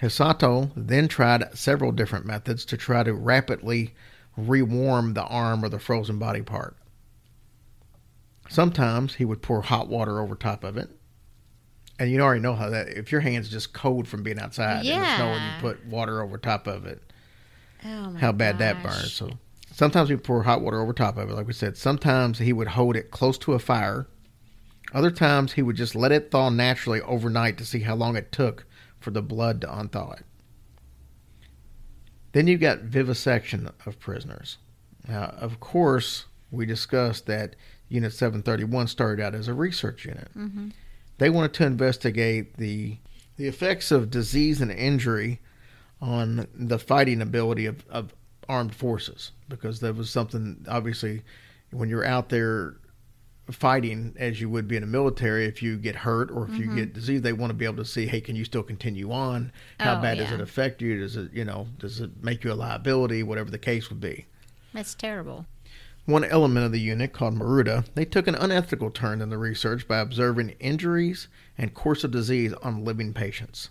Hisato 0.00 0.70
then 0.76 1.08
tried 1.08 1.56
several 1.56 1.92
different 1.92 2.26
methods 2.26 2.64
to 2.66 2.76
try 2.76 3.02
to 3.02 3.14
rapidly 3.14 3.94
rewarm 4.36 5.14
the 5.14 5.24
arm 5.24 5.64
or 5.64 5.68
the 5.68 5.78
frozen 5.78 6.18
body 6.18 6.42
part. 6.42 6.76
Sometimes 8.48 9.14
he 9.14 9.24
would 9.24 9.42
pour 9.42 9.62
hot 9.62 9.88
water 9.88 10.20
over 10.20 10.34
top 10.34 10.62
of 10.62 10.76
it. 10.76 10.90
And 11.98 12.10
you 12.10 12.20
already 12.20 12.42
know 12.42 12.54
how 12.54 12.68
that 12.68 12.88
if 12.88 13.10
your 13.10 13.22
hand's 13.22 13.48
just 13.48 13.72
cold 13.72 14.06
from 14.06 14.22
being 14.22 14.38
outside 14.38 14.84
snow 14.84 14.94
and 14.98 15.42
you 15.42 15.60
put 15.60 15.86
water 15.86 16.22
over 16.22 16.36
top 16.36 16.66
of 16.66 16.84
it, 16.84 17.02
Oh 17.84 18.14
how 18.18 18.32
bad 18.32 18.58
that 18.58 18.82
burns. 18.82 19.12
So 19.14 19.30
sometimes 19.76 20.08
we 20.08 20.16
pour 20.16 20.42
hot 20.42 20.62
water 20.62 20.80
over 20.80 20.94
top 20.94 21.18
of 21.18 21.28
it, 21.28 21.34
like 21.34 21.46
we 21.46 21.52
said. 21.52 21.76
Sometimes 21.76 22.38
he 22.38 22.52
would 22.52 22.68
hold 22.68 22.96
it 22.96 23.10
close 23.10 23.36
to 23.36 23.52
a 23.52 23.58
fire. 23.58 24.06
Other 24.94 25.10
times 25.10 25.52
he 25.52 25.60
would 25.62 25.76
just 25.76 25.94
let 25.94 26.12
it 26.12 26.30
thaw 26.30 26.48
naturally 26.48 27.02
overnight 27.02 27.58
to 27.58 27.66
see 27.66 27.80
how 27.80 27.94
long 27.94 28.16
it 28.16 28.32
took 28.32 28.64
for 28.98 29.10
the 29.10 29.20
blood 29.20 29.60
to 29.60 29.66
unthaw 29.66 30.18
it. 30.18 30.24
Then 32.32 32.46
you've 32.46 32.60
got 32.60 32.80
vivisection 32.80 33.70
of 33.84 34.00
prisoners. 34.00 34.56
Now, 35.06 35.34
of 35.38 35.60
course, 35.60 36.24
we 36.50 36.64
discussed 36.64 37.26
that 37.26 37.54
Unit 37.90 38.14
731 38.14 38.86
started 38.86 39.22
out 39.22 39.34
as 39.34 39.46
a 39.46 39.54
research 39.54 40.06
unit. 40.06 40.30
Mhm. 40.34 40.72
They 41.18 41.28
wanted 41.28 41.52
to 41.54 41.66
investigate 41.66 42.56
the 42.56 42.96
the 43.36 43.46
effects 43.46 43.90
of 43.90 44.10
disease 44.10 44.62
and 44.62 44.72
injury 44.72 45.40
on 46.00 46.46
the 46.54 46.78
fighting 46.78 47.20
ability 47.20 47.66
of, 47.66 47.84
of 47.90 48.14
armed 48.48 48.74
forces 48.74 49.32
because 49.48 49.80
that 49.80 49.94
was 49.96 50.10
something 50.10 50.64
obviously 50.68 51.22
when 51.70 51.88
you're 51.88 52.04
out 52.04 52.28
there 52.28 52.76
fighting 53.50 54.12
as 54.18 54.40
you 54.40 54.48
would 54.50 54.66
be 54.66 54.74
in 54.76 54.82
the 54.82 54.86
military 54.88 55.46
if 55.46 55.62
you 55.62 55.76
get 55.76 55.94
hurt 55.94 56.30
or 56.32 56.48
if 56.48 56.56
you 56.56 56.66
Mm-hmm. 56.66 56.76
get 56.76 56.92
disease 56.94 57.22
they 57.22 57.32
want 57.32 57.50
to 57.50 57.54
be 57.54 57.64
able 57.64 57.76
to 57.76 57.84
see 57.84 58.06
hey 58.06 58.20
can 58.20 58.34
you 58.34 58.44
still 58.44 58.62
continue 58.62 59.12
on 59.12 59.52
how 59.78 59.98
Oh, 59.98 60.02
bad 60.02 60.18
does 60.18 60.32
it 60.32 60.40
affect 60.40 60.82
you 60.82 60.98
does 60.98 61.16
it 61.16 61.32
you 61.32 61.44
know 61.44 61.68
does 61.78 62.00
it 62.00 62.22
make 62.22 62.42
you 62.44 62.52
a 62.52 62.54
liability 62.54 63.22
whatever 63.22 63.50
the 63.50 63.58
case 63.58 63.88
would 63.88 64.00
be 64.00 64.26
That's 64.72 64.94
terrible. 64.96 65.46
one 66.06 66.24
element 66.24 66.66
of 66.66 66.72
the 66.72 66.80
unit, 66.80 67.12
called 67.12 67.34
Maruta, 67.36 67.84
they 67.94 68.04
took 68.04 68.26
an 68.28 68.34
unethical 68.36 68.90
turn 68.90 69.20
in 69.20 69.28
the 69.28 69.38
research 69.38 69.86
by 69.88 69.98
observing 69.98 70.50
injuries 70.60 71.28
and 71.58 71.72
course 71.74 72.02
of 72.04 72.10
disease 72.12 72.52
on 72.62 72.84
living 72.84 73.12
patients. 73.12 73.70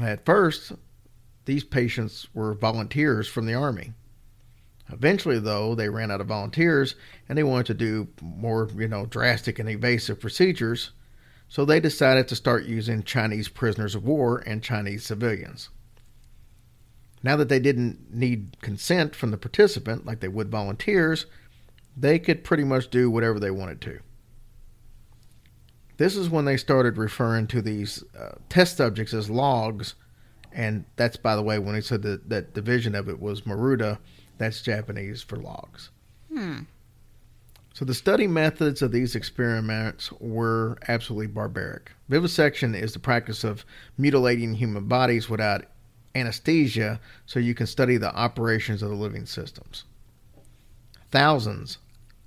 At 0.00 0.24
first, 0.24 0.72
these 1.44 1.64
patients 1.64 2.28
were 2.34 2.54
volunteers 2.54 3.28
from 3.28 3.46
the 3.46 3.54
Army. 3.54 3.92
Eventually, 4.92 5.38
though, 5.38 5.74
they 5.74 5.88
ran 5.88 6.10
out 6.10 6.20
of 6.20 6.26
volunteers 6.26 6.94
and 7.28 7.38
they 7.38 7.42
wanted 7.42 7.66
to 7.66 7.74
do 7.74 8.08
more, 8.20 8.68
you 8.76 8.88
know, 8.88 9.06
drastic 9.06 9.58
and 9.58 9.68
evasive 9.68 10.20
procedures, 10.20 10.90
so 11.48 11.64
they 11.64 11.80
decided 11.80 12.28
to 12.28 12.36
start 12.36 12.66
using 12.66 13.02
Chinese 13.02 13.48
prisoners 13.48 13.94
of 13.94 14.04
war 14.04 14.42
and 14.46 14.62
Chinese 14.62 15.04
civilians. 15.04 15.70
Now 17.22 17.36
that 17.36 17.48
they 17.48 17.60
didn't 17.60 18.12
need 18.12 18.60
consent 18.60 19.14
from 19.14 19.30
the 19.30 19.38
participant 19.38 20.04
like 20.04 20.20
they 20.20 20.28
would 20.28 20.50
volunteers, 20.50 21.26
they 21.96 22.18
could 22.18 22.44
pretty 22.44 22.64
much 22.64 22.90
do 22.90 23.10
whatever 23.10 23.40
they 23.40 23.50
wanted 23.50 23.80
to. 23.82 24.00
This 25.96 26.16
is 26.16 26.28
when 26.28 26.44
they 26.44 26.56
started 26.56 26.98
referring 26.98 27.46
to 27.48 27.62
these 27.62 28.02
uh, 28.18 28.32
test 28.48 28.76
subjects 28.76 29.14
as 29.14 29.30
logs, 29.30 29.94
and 30.54 30.84
that's, 30.96 31.16
by 31.16 31.36
the 31.36 31.42
way, 31.42 31.58
when 31.58 31.74
they 31.74 31.80
said 31.80 32.02
that 32.02 32.28
that 32.30 32.54
division 32.54 32.94
of 32.94 33.08
it 33.08 33.20
was 33.20 33.42
Maruta, 33.42 33.98
that's 34.38 34.62
Japanese 34.62 35.22
for 35.22 35.36
logs. 35.36 35.90
Hmm. 36.32 36.60
So 37.74 37.84
the 37.84 37.94
study 37.94 38.28
methods 38.28 38.82
of 38.82 38.92
these 38.92 39.16
experiments 39.16 40.12
were 40.20 40.78
absolutely 40.86 41.26
barbaric. 41.26 41.90
Vivisection 42.08 42.72
is 42.74 42.92
the 42.92 43.00
practice 43.00 43.42
of 43.42 43.64
mutilating 43.98 44.54
human 44.54 44.86
bodies 44.86 45.28
without 45.28 45.64
anesthesia 46.14 47.00
so 47.26 47.40
you 47.40 47.54
can 47.54 47.66
study 47.66 47.96
the 47.96 48.14
operations 48.14 48.80
of 48.80 48.90
the 48.90 48.96
living 48.96 49.26
systems. 49.26 49.84
Thousands 51.10 51.78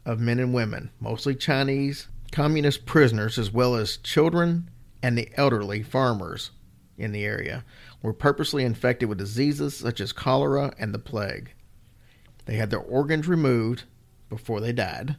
of 0.05 0.19
men 0.19 0.39
and 0.39 0.53
women, 0.53 0.91
mostly 0.99 1.33
Chinese 1.33 2.07
communist 2.31 2.85
prisoners, 2.85 3.37
as 3.37 3.51
well 3.51 3.75
as 3.75 3.97
children 3.97 4.69
and 5.01 5.17
the 5.17 5.29
elderly 5.35 5.81
farmers 5.81 6.51
in 6.97 7.11
the 7.11 7.23
area, 7.23 7.63
were 8.07 8.13
purposely 8.13 8.63
infected 8.63 9.09
with 9.09 9.17
diseases 9.17 9.75
such 9.75 9.99
as 9.99 10.13
cholera 10.13 10.73
and 10.79 10.93
the 10.93 10.97
plague. 10.97 11.51
They 12.45 12.55
had 12.55 12.69
their 12.69 12.79
organs 12.79 13.27
removed 13.27 13.83
before 14.29 14.61
they 14.61 14.71
died 14.71 15.17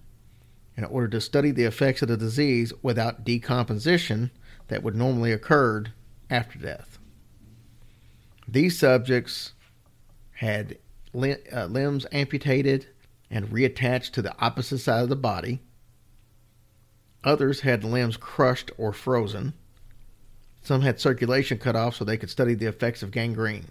in 0.75 0.85
order 0.85 1.09
to 1.09 1.21
study 1.21 1.51
the 1.51 1.65
effects 1.65 2.01
of 2.01 2.09
the 2.09 2.17
disease 2.17 2.73
without 2.81 3.25
decomposition 3.25 4.31
that 4.69 4.83
would 4.83 4.95
normally 4.95 5.33
occur 5.33 5.85
after 6.31 6.59
death. 6.59 6.99
These 8.49 8.79
subjects 8.79 9.53
had 10.37 10.79
lim- 11.13 11.43
uh, 11.53 11.67
limbs 11.67 12.07
amputated 12.11 12.87
and 13.31 13.51
reattached 13.51 14.13
to 14.13 14.23
the 14.23 14.35
opposite 14.41 14.79
side 14.79 15.03
of 15.03 15.11
the 15.11 15.15
body. 15.15 15.61
Others 17.23 17.61
had 17.61 17.85
limbs 17.85 18.17
crushed 18.17 18.71
or 18.79 18.95
frozen. 18.95 19.53
Some 20.69 20.83
had 20.83 21.01
circulation 21.01 21.57
cut 21.57 21.77
off 21.77 21.97
so 21.97 22.05
they 22.05 22.19
could 22.19 22.29
study 22.29 22.53
the 22.53 22.67
effects 22.67 23.03
of 23.03 23.11
gangrene. 23.11 23.69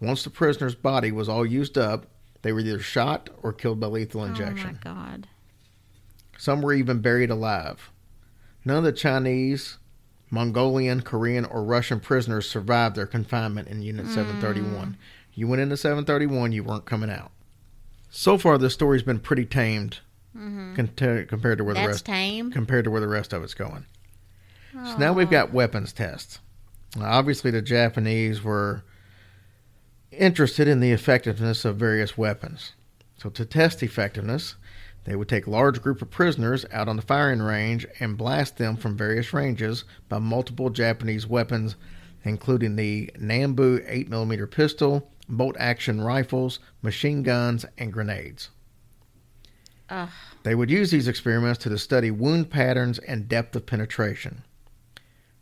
Once 0.00 0.24
the 0.24 0.30
prisoner's 0.30 0.74
body 0.74 1.12
was 1.12 1.28
all 1.28 1.44
used 1.44 1.76
up, 1.76 2.06
they 2.40 2.50
were 2.50 2.60
either 2.60 2.78
shot 2.78 3.28
or 3.42 3.52
killed 3.52 3.78
by 3.78 3.88
lethal 3.88 4.24
injection. 4.24 4.78
Oh 4.86 4.88
my 4.88 4.94
god. 4.94 5.28
Some 6.38 6.62
were 6.62 6.72
even 6.72 7.00
buried 7.00 7.28
alive. 7.28 7.90
None 8.64 8.78
of 8.78 8.84
the 8.84 8.92
Chinese, 8.92 9.76
Mongolian, 10.30 11.02
Korean, 11.02 11.44
or 11.44 11.62
Russian 11.62 12.00
prisoners 12.00 12.48
survived 12.48 12.96
their 12.96 13.06
confinement 13.06 13.68
in 13.68 13.82
Unit 13.82 14.06
hmm. 14.06 14.14
731. 14.14 14.96
You 15.34 15.46
went 15.46 15.60
into 15.60 15.76
731, 15.76 16.52
you 16.52 16.64
weren't 16.64 16.86
coming 16.86 17.10
out. 17.10 17.32
So 18.08 18.38
far, 18.38 18.56
this 18.56 18.72
story's 18.72 19.02
been 19.02 19.20
pretty 19.20 19.44
tamed 19.44 19.98
mm-hmm. 20.34 20.74
conta- 20.74 21.28
compared 21.28 21.58
to 21.58 21.64
where 21.64 21.74
the 21.74 21.86
rest 21.86 22.06
tame. 22.06 22.50
compared 22.50 22.84
to 22.84 22.90
where 22.90 23.02
the 23.02 23.08
rest 23.08 23.34
of 23.34 23.42
it's 23.42 23.52
going. 23.52 23.84
So 24.74 24.98
now 24.98 25.12
we've 25.12 25.30
got 25.30 25.52
weapons 25.52 25.92
tests. 25.92 26.40
Now, 26.96 27.06
obviously, 27.06 27.52
the 27.52 27.62
Japanese 27.62 28.42
were 28.42 28.82
interested 30.10 30.66
in 30.66 30.80
the 30.80 30.90
effectiveness 30.90 31.64
of 31.64 31.76
various 31.76 32.18
weapons. 32.18 32.72
So 33.16 33.30
to 33.30 33.44
test 33.44 33.84
effectiveness, 33.84 34.56
they 35.04 35.14
would 35.14 35.28
take 35.28 35.46
a 35.46 35.50
large 35.50 35.80
group 35.80 36.02
of 36.02 36.10
prisoners 36.10 36.66
out 36.72 36.88
on 36.88 36.96
the 36.96 37.02
firing 37.02 37.40
range 37.40 37.86
and 38.00 38.18
blast 38.18 38.56
them 38.58 38.76
from 38.76 38.96
various 38.96 39.32
ranges 39.32 39.84
by 40.08 40.18
multiple 40.18 40.70
Japanese 40.70 41.26
weapons, 41.26 41.76
including 42.24 42.74
the 42.74 43.10
Nambu 43.16 44.08
8mm 44.08 44.50
pistol, 44.50 45.08
bolt 45.28 45.56
action 45.58 46.00
rifles, 46.00 46.58
machine 46.82 47.22
guns, 47.22 47.64
and 47.78 47.92
grenades. 47.92 48.50
Ugh. 49.88 50.08
They 50.42 50.54
would 50.54 50.70
use 50.70 50.90
these 50.90 51.08
experiments 51.08 51.58
to 51.60 51.78
study 51.78 52.10
wound 52.10 52.50
patterns 52.50 52.98
and 52.98 53.28
depth 53.28 53.54
of 53.54 53.66
penetration. 53.66 54.42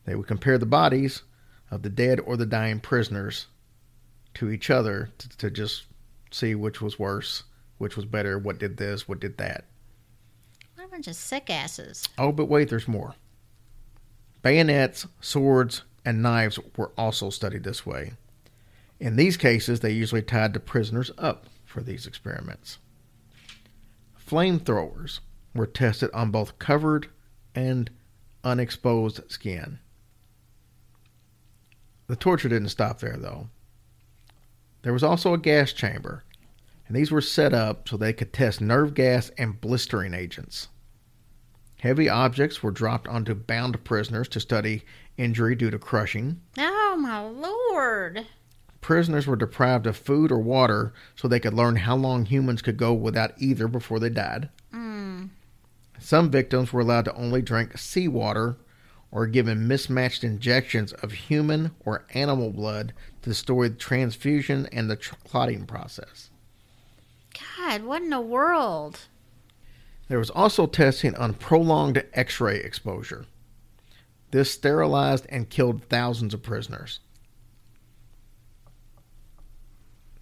They 0.04 0.14
would 0.14 0.26
compare 0.26 0.58
the 0.58 0.66
bodies 0.66 1.22
of 1.70 1.82
the 1.82 1.90
dead 1.90 2.20
or 2.20 2.36
the 2.36 2.46
dying 2.46 2.80
prisoners 2.80 3.46
to 4.34 4.50
each 4.50 4.70
other 4.70 5.10
to, 5.18 5.28
to 5.38 5.50
just 5.50 5.84
see 6.30 6.54
which 6.54 6.80
was 6.80 6.98
worse, 6.98 7.44
which 7.78 7.96
was 7.96 8.04
better, 8.04 8.38
what 8.38 8.58
did 8.58 8.76
this, 8.76 9.08
what 9.08 9.20
did 9.20 9.38
that. 9.38 9.66
What 10.74 10.86
a 10.86 10.88
bunch 10.88 11.06
of 11.06 11.16
sick 11.16 11.50
asses. 11.50 12.08
Oh, 12.18 12.32
but 12.32 12.46
wait, 12.46 12.68
there's 12.68 12.88
more. 12.88 13.14
Bayonets, 14.42 15.06
swords, 15.20 15.82
and 16.04 16.22
knives 16.22 16.58
were 16.76 16.92
also 16.98 17.30
studied 17.30 17.62
this 17.62 17.86
way. 17.86 18.14
In 18.98 19.16
these 19.16 19.36
cases, 19.36 19.80
they 19.80 19.92
usually 19.92 20.22
tied 20.22 20.54
the 20.54 20.60
prisoners 20.60 21.10
up 21.18 21.46
for 21.64 21.80
these 21.80 22.06
experiments. 22.06 22.78
Flamethrowers 24.26 25.20
were 25.54 25.66
tested 25.66 26.10
on 26.12 26.30
both 26.30 26.58
covered 26.58 27.08
and 27.54 27.90
unexposed 28.44 29.20
skin. 29.30 29.78
The 32.12 32.16
torture 32.16 32.50
didn't 32.50 32.68
stop 32.68 32.98
there, 32.98 33.16
though. 33.16 33.48
There 34.82 34.92
was 34.92 35.02
also 35.02 35.32
a 35.32 35.38
gas 35.38 35.72
chamber, 35.72 36.24
and 36.86 36.94
these 36.94 37.10
were 37.10 37.22
set 37.22 37.54
up 37.54 37.88
so 37.88 37.96
they 37.96 38.12
could 38.12 38.34
test 38.34 38.60
nerve 38.60 38.92
gas 38.92 39.30
and 39.38 39.58
blistering 39.58 40.12
agents. 40.12 40.68
Heavy 41.80 42.10
objects 42.10 42.62
were 42.62 42.70
dropped 42.70 43.08
onto 43.08 43.34
bound 43.34 43.82
prisoners 43.84 44.28
to 44.28 44.40
study 44.40 44.82
injury 45.16 45.54
due 45.54 45.70
to 45.70 45.78
crushing. 45.78 46.42
Oh 46.58 46.98
my 47.00 47.18
lord. 47.20 48.26
Prisoners 48.82 49.26
were 49.26 49.34
deprived 49.34 49.86
of 49.86 49.96
food 49.96 50.30
or 50.30 50.38
water 50.38 50.92
so 51.16 51.26
they 51.26 51.40
could 51.40 51.54
learn 51.54 51.76
how 51.76 51.96
long 51.96 52.26
humans 52.26 52.60
could 52.60 52.76
go 52.76 52.92
without 52.92 53.32
either 53.38 53.68
before 53.68 53.98
they 53.98 54.10
died. 54.10 54.50
Mm. 54.70 55.30
Some 55.98 56.30
victims 56.30 56.74
were 56.74 56.82
allowed 56.82 57.06
to 57.06 57.14
only 57.14 57.40
drink 57.40 57.78
seawater 57.78 58.58
or 59.12 59.26
given 59.26 59.68
mismatched 59.68 60.24
injections 60.24 60.92
of 60.94 61.12
human 61.12 61.70
or 61.84 62.06
animal 62.14 62.50
blood 62.50 62.92
to 63.20 63.34
store 63.34 63.68
the 63.68 63.76
transfusion 63.76 64.66
and 64.72 64.90
the 64.90 64.96
tr- 64.96 65.14
clotting 65.28 65.66
process. 65.66 66.30
God, 67.58 67.84
what 67.84 68.02
in 68.02 68.10
the 68.10 68.20
world? 68.20 69.00
There 70.08 70.18
was 70.18 70.30
also 70.30 70.66
testing 70.66 71.14
on 71.14 71.34
prolonged 71.34 72.04
x 72.14 72.40
ray 72.40 72.56
exposure. 72.56 73.26
This 74.30 74.50
sterilized 74.50 75.26
and 75.28 75.48
killed 75.48 75.84
thousands 75.84 76.32
of 76.34 76.42
prisoners. 76.42 77.00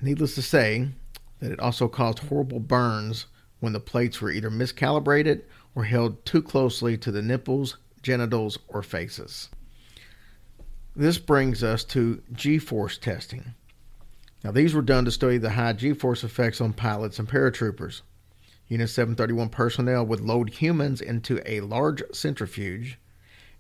Needless 0.03 0.35
to 0.35 0.43
say, 0.43 0.89
that 1.39 1.53
it 1.53 1.61
also 1.61 1.89
caused 1.89 2.21
horrible 2.21 2.61
burns 2.61 3.27
when 3.61 3.73
the 3.73 3.81
plates 3.81 4.21
were 4.21 4.31
either 4.31 4.51
miscalibrated 4.51 5.43
or 5.75 5.85
held 5.85 6.25
too 6.25 6.43
closely 6.43 6.97
to 6.99 7.11
the 7.11 7.23
nipples, 7.23 7.77
genitals, 8.03 8.59
or 8.69 8.83
faces. 8.83 9.49
This 10.97 11.19
brings 11.19 11.63
us 11.63 11.85
to 11.85 12.23
G 12.33 12.59
force 12.59 12.99
testing. 12.99 13.55
Now, 14.43 14.51
these 14.51 14.75
were 14.75 14.83
done 14.83 15.05
to 15.05 15.11
study 15.11 15.39
the 15.39 15.51
high 15.51 15.75
G 15.75 15.93
force 15.93 16.25
effects 16.25 16.61
on 16.61 16.73
pilots 16.73 17.19
and 17.19 17.29
paratroopers. 17.29 18.03
Unit 18.69 18.89
731 18.89 19.49
personnel 19.49 20.07
would 20.07 20.21
load 20.21 20.51
humans 20.51 21.01
into 21.01 21.43
a 21.45 21.61
large 21.61 22.03
centrifuge 22.13 22.99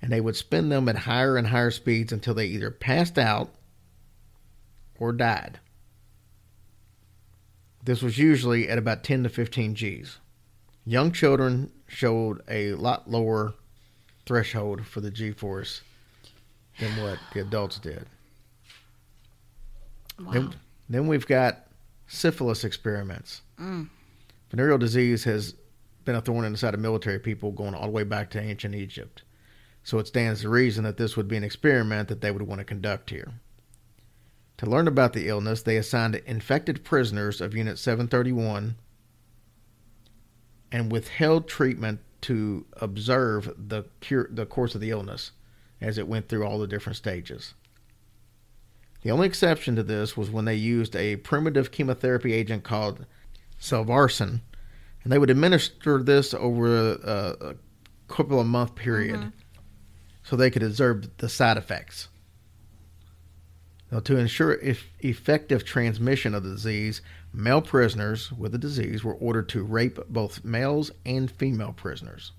and 0.00 0.10
they 0.10 0.20
would 0.20 0.36
spin 0.36 0.68
them 0.68 0.88
at 0.88 0.98
higher 0.98 1.36
and 1.36 1.48
higher 1.48 1.70
speeds 1.70 2.12
until 2.12 2.34
they 2.34 2.46
either 2.46 2.70
passed 2.70 3.18
out 3.18 3.54
or 4.98 5.12
died. 5.12 5.58
This 7.84 8.02
was 8.02 8.18
usually 8.18 8.68
at 8.68 8.78
about 8.78 9.04
10 9.04 9.24
to 9.24 9.28
15 9.28 9.74
Gs. 9.74 10.18
Young 10.84 11.12
children 11.12 11.72
showed 11.86 12.42
a 12.48 12.72
lot 12.74 13.10
lower 13.10 13.54
threshold 14.26 14.86
for 14.86 15.00
the 15.00 15.10
G 15.10 15.32
force 15.32 15.82
than 16.78 17.02
what 17.02 17.18
the 17.32 17.40
adults 17.40 17.78
did. 17.78 18.06
Wow. 20.18 20.32
Then, 20.32 20.54
then 20.88 21.06
we've 21.06 21.26
got 21.26 21.66
syphilis 22.06 22.64
experiments. 22.64 23.42
Mm. 23.58 23.88
Venereal 24.50 24.78
disease 24.78 25.24
has 25.24 25.54
been 26.04 26.14
a 26.14 26.20
thorn 26.20 26.44
in 26.44 26.52
the 26.52 26.58
side 26.58 26.74
of 26.74 26.80
military 26.80 27.18
people 27.18 27.52
going 27.52 27.74
all 27.74 27.84
the 27.84 27.90
way 27.90 28.04
back 28.04 28.30
to 28.30 28.40
ancient 28.40 28.74
Egypt. 28.74 29.22
So 29.82 29.98
it 29.98 30.06
stands 30.06 30.42
to 30.42 30.48
reason 30.48 30.84
that 30.84 30.96
this 30.96 31.16
would 31.16 31.28
be 31.28 31.36
an 31.36 31.44
experiment 31.44 32.08
that 32.08 32.20
they 32.20 32.30
would 32.30 32.42
want 32.42 32.58
to 32.58 32.64
conduct 32.64 33.10
here. 33.10 33.32
To 34.58 34.66
learn 34.66 34.88
about 34.88 35.14
the 35.14 35.28
illness, 35.28 35.62
they 35.62 35.78
assigned 35.78 36.16
infected 36.26 36.84
prisoners 36.84 37.40
of 37.40 37.54
Unit 37.54 37.78
731 37.78 38.76
and 40.70 40.92
withheld 40.92 41.48
treatment 41.48 42.00
to 42.22 42.66
observe 42.80 43.54
the 43.56 43.84
cure, 44.00 44.28
the 44.30 44.46
course 44.46 44.74
of 44.74 44.80
the 44.80 44.90
illness 44.90 45.32
as 45.80 45.98
it 45.98 46.08
went 46.08 46.28
through 46.28 46.44
all 46.44 46.58
the 46.58 46.66
different 46.66 46.96
stages. 46.96 47.54
The 49.02 49.10
only 49.10 49.26
exception 49.26 49.76
to 49.76 49.82
this 49.82 50.16
was 50.16 50.30
when 50.30 50.44
they 50.44 50.54
used 50.54 50.94
a 50.94 51.16
primitive 51.16 51.70
chemotherapy 51.70 52.32
agent 52.34 52.64
called 52.64 53.06
Salvarsan, 53.58 54.40
and 55.02 55.12
they 55.12 55.18
would 55.18 55.30
administer 55.30 56.02
this 56.02 56.34
over 56.34 56.92
a, 56.92 57.36
a 57.40 57.54
couple 58.08 58.38
of 58.38 58.46
month 58.46 58.74
period 58.74 59.20
mm-hmm. 59.20 59.28
so 60.22 60.36
they 60.36 60.50
could 60.50 60.62
observe 60.62 61.16
the 61.16 61.28
side 61.28 61.56
effects. 61.56 62.08
Now, 63.90 64.00
to 64.00 64.18
ensure 64.18 64.52
if 64.52 64.88
effective 65.00 65.64
transmission 65.64 66.34
of 66.34 66.44
the 66.44 66.50
disease, 66.50 67.00
male 67.32 67.62
prisoners 67.62 68.32
with 68.32 68.52
the 68.52 68.58
disease 68.58 69.04
were 69.04 69.14
ordered 69.14 69.48
to 69.48 69.62
rape 69.62 69.98
both 70.08 70.44
males 70.44 70.90
and 71.06 71.30
female 71.30 71.72
prisoners. 71.72 72.32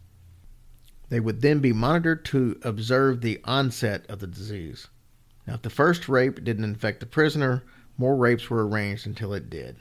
They 1.09 1.19
would 1.19 1.41
then 1.41 1.59
be 1.59 1.73
monitored 1.73 2.25
to 2.25 2.59
observe 2.63 3.21
the 3.21 3.39
onset 3.43 4.05
of 4.09 4.19
the 4.19 4.27
disease. 4.27 4.87
Now, 5.45 5.55
if 5.55 5.61
the 5.61 5.69
first 5.69 6.07
rape 6.07 6.43
didn't 6.43 6.63
infect 6.63 6.99
the 6.99 7.05
prisoner, 7.05 7.63
more 7.97 8.15
rapes 8.15 8.49
were 8.49 8.67
arranged 8.67 9.05
until 9.05 9.33
it 9.33 9.49
did. 9.49 9.75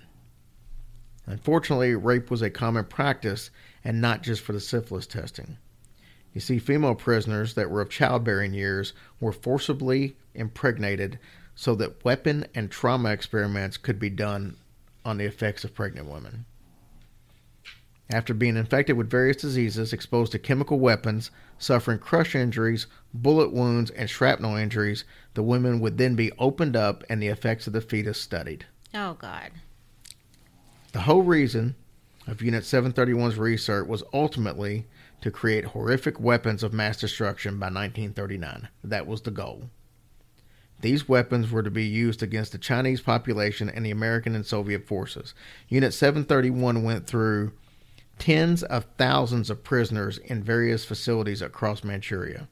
Unfortunately, 1.27 1.95
rape 1.95 2.31
was 2.31 2.43
a 2.43 2.51
common 2.51 2.85
practice 2.85 3.51
and 3.85 4.01
not 4.01 4.23
just 4.23 4.43
for 4.43 4.53
the 4.53 4.61
syphilis 4.61 5.07
testing. 5.07 5.59
You 6.33 6.41
see, 6.41 6.59
female 6.59 6.95
prisoners 6.95 7.55
that 7.55 7.71
were 7.71 7.81
of 7.81 7.91
childbearing 7.91 8.55
years 8.55 8.93
were 9.21 9.33
forcibly 9.33 10.17
impregnated 10.35 11.19
so 11.55 11.75
that 11.77 12.05
weapon 12.05 12.47
and 12.55 12.71
trauma 12.71 13.11
experiments 13.11 13.77
could 13.77 13.99
be 13.99 14.11
done 14.11 14.57
on 15.05 15.19
the 15.19 15.25
effects 15.25 15.65
of 15.65 15.75
pregnant 15.75 16.09
women. 16.09 16.45
After 18.13 18.35
being 18.35 18.57
infected 18.57 18.97
with 18.97 19.09
various 19.09 19.37
diseases, 19.37 19.93
exposed 19.93 20.33
to 20.33 20.39
chemical 20.39 20.81
weapons, 20.81 21.31
suffering 21.59 22.01
crush 22.01 22.35
injuries, 22.35 22.89
bullet 23.15 23.53
wounds, 23.53 23.91
and 23.91 24.11
shrapnel 24.11 24.57
injuries, 24.57 25.05
the 25.35 25.45
women 25.45 25.79
would 25.79 25.97
then 25.97 26.17
be 26.17 26.33
opened 26.39 26.75
up 26.75 27.05
and 27.09 27.23
the 27.23 27.29
effects 27.29 27.69
of 27.69 27.73
the 27.73 27.81
fetus 27.81 28.21
studied. 28.21 28.67
Oh 28.93 29.15
God. 29.15 29.53
The 30.93 31.03
whole 31.03 31.23
reason 31.23 31.77
of 32.27 32.43
Unit 32.43 32.65
731's 32.65 33.39
research 33.39 33.87
was 33.87 34.03
ultimately 34.13 34.87
to 35.21 35.31
create 35.31 35.67
horrific 35.67 36.19
weapons 36.19 36.65
of 36.65 36.73
mass 36.73 36.97
destruction 36.97 37.59
by 37.59 37.67
1939. 37.67 38.69
That 38.83 39.07
was 39.07 39.23
the 39.23 39.31
goal. 39.31 39.71
These 40.81 41.09
weapons 41.09 41.51
were 41.51 41.63
to 41.63 41.71
be 41.71 41.85
used 41.85 42.23
against 42.23 42.53
the 42.53 42.59
Chinese 42.59 43.01
population 43.01 43.69
and 43.69 43.85
the 43.85 43.91
American 43.91 44.35
and 44.35 44.47
Soviet 44.47 44.87
forces. 44.87 45.35
Unit 45.69 45.93
731 45.93 46.83
went 46.83 47.07
through 47.07 47.53
tens 48.19 48.63
of 48.63 48.87
thousands 48.97 49.51
of 49.51 49.65
prisoners 49.65 50.19
in 50.19 50.43
various 50.43 50.85
facilities 50.85 51.43
across 51.43 51.85
Manchuria. 51.85 52.49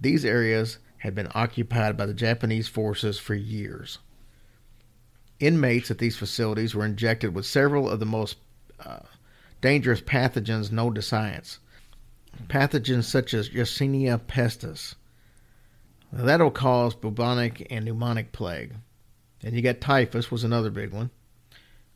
These 0.00 0.24
areas 0.24 0.78
had 0.98 1.14
been 1.14 1.28
occupied 1.34 1.96
by 1.96 2.06
the 2.06 2.14
Japanese 2.14 2.68
forces 2.68 3.18
for 3.18 3.34
years. 3.34 3.98
Inmates 5.38 5.90
at 5.90 5.98
these 5.98 6.16
facilities 6.16 6.74
were 6.74 6.84
injected 6.84 7.34
with 7.34 7.46
several 7.46 7.88
of 7.88 8.00
the 8.00 8.06
most 8.06 8.38
uh, 8.80 9.00
dangerous 9.60 10.00
pathogens 10.00 10.72
known 10.72 10.94
to 10.94 11.02
science. 11.02 11.58
Pathogens 12.48 13.04
such 13.04 13.34
as 13.34 13.50
Yersinia 13.50 14.18
pestis. 14.20 14.94
Now, 16.12 16.24
that'll 16.24 16.50
cause 16.50 16.94
bubonic 16.94 17.66
and 17.70 17.86
pneumonic 17.86 18.32
plague. 18.32 18.74
And 19.42 19.54
you 19.54 19.62
got 19.62 19.80
typhus 19.80 20.30
was 20.30 20.44
another 20.44 20.70
big 20.70 20.92
one. 20.92 21.10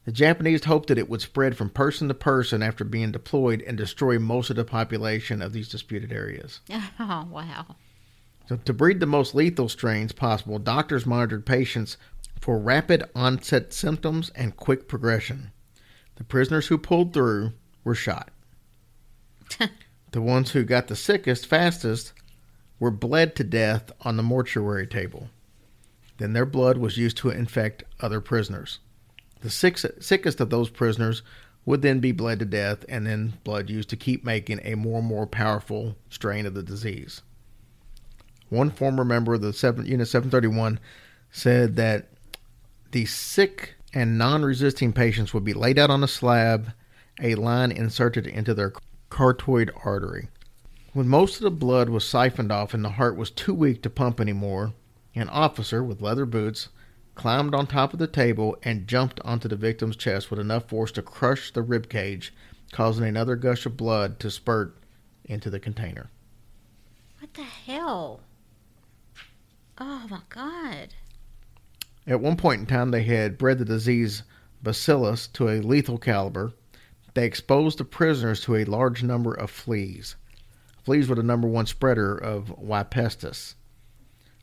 The 0.04 0.12
Japanese 0.12 0.64
hoped 0.64 0.88
that 0.88 0.98
it 0.98 1.08
would 1.08 1.20
spread 1.20 1.56
from 1.56 1.70
person 1.70 2.08
to 2.08 2.14
person 2.14 2.62
after 2.62 2.84
being 2.84 3.12
deployed 3.12 3.62
and 3.62 3.76
destroy 3.78 4.18
most 4.18 4.50
of 4.50 4.56
the 4.56 4.64
population 4.64 5.40
of 5.40 5.52
these 5.52 5.68
disputed 5.68 6.12
areas. 6.12 6.60
Oh 6.98 7.28
wow. 7.30 7.76
So, 8.48 8.56
to 8.56 8.72
breed 8.72 8.98
the 8.98 9.06
most 9.06 9.34
lethal 9.34 9.68
strains 9.68 10.12
possible, 10.12 10.58
doctors 10.58 11.06
monitored 11.06 11.46
patients 11.46 11.96
for 12.40 12.58
rapid 12.58 13.04
onset 13.14 13.72
symptoms 13.72 14.30
and 14.34 14.56
quick 14.56 14.88
progression. 14.88 15.52
The 16.16 16.24
prisoners 16.24 16.66
who 16.66 16.76
pulled 16.76 17.14
through 17.14 17.52
were 17.84 17.94
shot. 17.94 18.30
the 20.10 20.20
ones 20.20 20.50
who 20.50 20.64
got 20.64 20.88
the 20.88 20.96
sickest 20.96 21.46
fastest 21.46 22.12
were 22.82 22.90
bled 22.90 23.36
to 23.36 23.44
death 23.44 23.92
on 24.00 24.16
the 24.16 24.24
mortuary 24.24 24.88
table. 24.88 25.28
Then 26.18 26.32
their 26.32 26.44
blood 26.44 26.78
was 26.78 26.98
used 26.98 27.16
to 27.18 27.30
infect 27.30 27.84
other 28.00 28.20
prisoners. 28.20 28.80
The 29.40 29.50
sickest 29.50 30.40
of 30.40 30.50
those 30.50 30.68
prisoners 30.68 31.22
would 31.64 31.82
then 31.82 32.00
be 32.00 32.10
bled 32.10 32.40
to 32.40 32.44
death 32.44 32.84
and 32.88 33.06
then 33.06 33.34
blood 33.44 33.70
used 33.70 33.88
to 33.90 33.96
keep 33.96 34.24
making 34.24 34.58
a 34.64 34.74
more 34.74 34.98
and 34.98 35.06
more 35.06 35.28
powerful 35.28 35.94
strain 36.10 36.44
of 36.44 36.54
the 36.54 36.62
disease. 36.64 37.22
One 38.48 38.68
former 38.68 39.04
member 39.04 39.34
of 39.34 39.42
the 39.42 39.52
7, 39.52 39.86
Unit 39.86 40.08
731 40.08 40.80
said 41.30 41.76
that 41.76 42.08
the 42.90 43.06
sick 43.06 43.76
and 43.94 44.18
non 44.18 44.44
resisting 44.44 44.92
patients 44.92 45.32
would 45.32 45.44
be 45.44 45.54
laid 45.54 45.78
out 45.78 45.90
on 45.90 46.02
a 46.02 46.08
slab, 46.08 46.72
a 47.20 47.36
line 47.36 47.70
inserted 47.70 48.26
into 48.26 48.54
their 48.54 48.72
carotid 49.08 49.70
artery. 49.84 50.30
When 50.94 51.08
most 51.08 51.36
of 51.36 51.42
the 51.42 51.50
blood 51.50 51.88
was 51.88 52.04
siphoned 52.04 52.52
off 52.52 52.74
and 52.74 52.84
the 52.84 52.90
heart 52.90 53.16
was 53.16 53.30
too 53.30 53.54
weak 53.54 53.82
to 53.82 53.88
pump 53.88 54.20
anymore, 54.20 54.74
an 55.14 55.30
officer 55.30 55.82
with 55.82 56.02
leather 56.02 56.26
boots 56.26 56.68
climbed 57.14 57.54
on 57.54 57.66
top 57.66 57.94
of 57.94 57.98
the 57.98 58.06
table 58.06 58.58
and 58.62 58.86
jumped 58.86 59.18
onto 59.24 59.48
the 59.48 59.56
victim's 59.56 59.96
chest 59.96 60.30
with 60.30 60.38
enough 60.38 60.68
force 60.68 60.92
to 60.92 61.00
crush 61.00 61.50
the 61.50 61.62
rib 61.62 61.88
cage, 61.88 62.34
causing 62.72 63.06
another 63.06 63.36
gush 63.36 63.64
of 63.64 63.74
blood 63.74 64.20
to 64.20 64.30
spurt 64.30 64.76
into 65.24 65.48
the 65.48 65.58
container. 65.58 66.10
What 67.20 67.32
the 67.32 67.42
hell? 67.42 68.20
Oh 69.78 70.06
my 70.10 70.20
god. 70.28 70.88
At 72.06 72.20
one 72.20 72.36
point 72.36 72.60
in 72.60 72.66
time, 72.66 72.90
they 72.90 73.04
had 73.04 73.38
bred 73.38 73.58
the 73.58 73.64
disease 73.64 74.24
bacillus 74.62 75.26
to 75.28 75.48
a 75.48 75.62
lethal 75.62 75.96
caliber. 75.96 76.52
They 77.14 77.24
exposed 77.24 77.78
the 77.78 77.84
prisoners 77.86 78.42
to 78.42 78.56
a 78.56 78.66
large 78.66 79.02
number 79.02 79.32
of 79.32 79.50
fleas. 79.50 80.16
Fleas 80.82 81.08
were 81.08 81.14
the 81.14 81.22
number 81.22 81.48
one 81.48 81.66
spreader 81.66 82.16
of 82.16 82.50
Y. 82.58 82.82
pestis. 82.84 83.54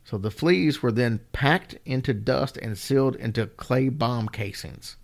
So 0.04 0.18
the 0.18 0.32
fleas 0.32 0.82
were 0.82 0.92
then 0.92 1.20
packed 1.34 1.78
into 1.86 2.14
dust 2.14 2.58
and 2.58 2.78
sealed 2.78 3.16
into 3.16 3.48
clay 3.48 3.90
bomb 3.90 4.30
casings. 4.30 4.98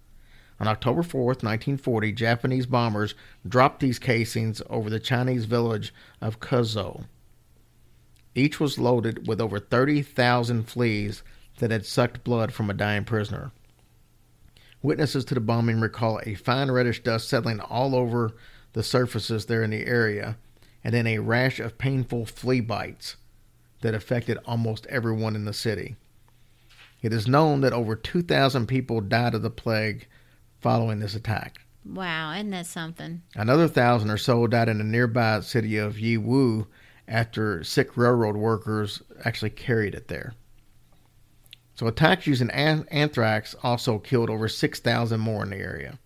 On 0.59 0.67
October 0.67 1.03
4th, 1.03 1.43
1940, 1.43 2.13
Japanese 2.13 2.65
bombers 2.65 3.13
dropped 3.47 3.81
these 3.81 3.99
casings 3.99 4.61
over 4.69 4.89
the 4.89 4.99
Chinese 4.99 5.45
village 5.45 5.93
of 6.21 6.39
Kuzo. 6.39 7.05
Each 8.33 8.59
was 8.59 8.79
loaded 8.79 9.27
with 9.27 9.41
over 9.41 9.59
30,000 9.59 10.63
fleas 10.63 11.23
that 11.59 11.71
had 11.71 11.86
sucked 11.86 12.23
blood 12.23 12.53
from 12.53 12.69
a 12.69 12.73
dying 12.73 13.03
prisoner. 13.03 13.51
Witnesses 14.81 15.25
to 15.25 15.33
the 15.33 15.39
bombing 15.39 15.79
recall 15.81 16.21
a 16.25 16.36
fine 16.36 16.71
reddish 16.71 17.03
dust 17.03 17.27
settling 17.27 17.59
all 17.59 17.95
over 17.95 18.36
the 18.73 18.83
surfaces 18.83 19.45
there 19.45 19.63
in 19.63 19.71
the 19.71 19.86
area, 19.86 20.38
and 20.86 20.93
then 20.93 21.07
a 21.07 21.17
rash 21.17 21.59
of 21.59 21.79
painful 21.79 22.27
flea 22.27 22.61
bites 22.61 23.15
that 23.81 23.95
affected 23.95 24.38
almost 24.45 24.86
everyone 24.86 25.36
in 25.36 25.43
the 25.43 25.51
city. 25.51 25.95
It 27.01 27.11
is 27.11 27.27
known 27.27 27.61
that 27.61 27.73
over 27.73 27.95
2,000 27.95 28.67
people 28.67 29.01
died 29.01 29.33
of 29.33 29.41
the 29.41 29.49
plague 29.49 30.07
following 30.61 30.99
this 30.99 31.15
attack. 31.15 31.61
Wow, 31.83 32.31
isn't 32.33 32.51
that 32.51 32.67
something? 32.67 33.23
Another 33.33 33.67
thousand 33.67 34.11
or 34.11 34.17
so 34.17 34.45
died 34.45 34.69
in 34.69 34.77
the 34.77 34.83
nearby 34.83 35.39
city 35.39 35.77
of 35.77 35.95
Yiwu 35.95 36.67
after 37.07 37.63
sick 37.63 37.97
railroad 37.97 38.36
workers 38.38 39.01
actually 39.23 39.51
carried 39.51 39.95
it 39.95 40.07
there. 40.07 40.33
So 41.73 41.88
attacks 41.88 42.27
using 42.27 42.51
anthrax 42.51 43.55
also 43.63 43.97
killed 43.97 44.29
over 44.29 44.47
6,000 44.47 45.19
more 45.19 45.43
in 45.43 45.49
the 45.49 45.57
area. 45.57 45.97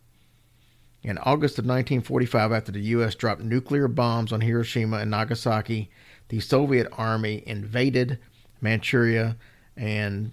In 1.01 1.17
August 1.19 1.57
of 1.57 1.65
1945, 1.65 2.51
after 2.51 2.71
the 2.71 2.81
U.S. 2.81 3.15
dropped 3.15 3.41
nuclear 3.41 3.87
bombs 3.87 4.33
on 4.33 4.41
Hiroshima 4.41 4.97
and 4.97 5.11
Nagasaki, 5.11 5.89
the 6.27 6.41
Soviet 6.41 6.87
army 6.91 7.41
invaded 7.45 8.19
Manchuria 8.59 9.37
and 9.77 10.31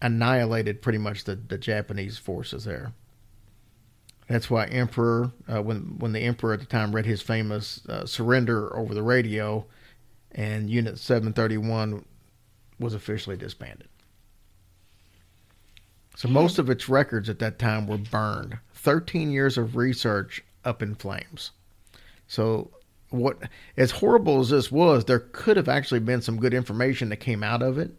annihilated 0.00 0.80
pretty 0.80 0.98
much 0.98 1.24
the, 1.24 1.36
the 1.36 1.58
Japanese 1.58 2.16
forces 2.16 2.64
there. 2.64 2.92
That's 4.28 4.48
why 4.48 4.64
Emperor, 4.66 5.32
uh, 5.52 5.62
when 5.62 5.98
when 5.98 6.12
the 6.12 6.20
Emperor 6.20 6.54
at 6.54 6.60
the 6.60 6.66
time 6.66 6.94
read 6.94 7.04
his 7.04 7.20
famous 7.20 7.84
uh, 7.86 8.06
surrender 8.06 8.74
over 8.74 8.94
the 8.94 9.02
radio, 9.02 9.66
and 10.32 10.70
Unit 10.70 10.98
731 10.98 12.06
was 12.78 12.94
officially 12.94 13.36
disbanded. 13.36 13.88
So 16.16 16.28
most 16.28 16.58
of 16.58 16.70
its 16.70 16.88
records 16.88 17.28
at 17.28 17.40
that 17.40 17.58
time 17.58 17.86
were 17.86 17.98
burned. 17.98 18.58
13 18.74 19.30
years 19.30 19.58
of 19.58 19.76
research 19.76 20.44
up 20.64 20.82
in 20.82 20.94
flames. 20.94 21.50
So 22.26 22.70
what 23.10 23.38
as 23.76 23.90
horrible 23.90 24.40
as 24.40 24.50
this 24.50 24.70
was, 24.70 25.04
there 25.04 25.20
could 25.20 25.56
have 25.56 25.68
actually 25.68 26.00
been 26.00 26.22
some 26.22 26.38
good 26.38 26.54
information 26.54 27.08
that 27.10 27.16
came 27.16 27.42
out 27.42 27.62
of 27.62 27.78
it 27.78 27.92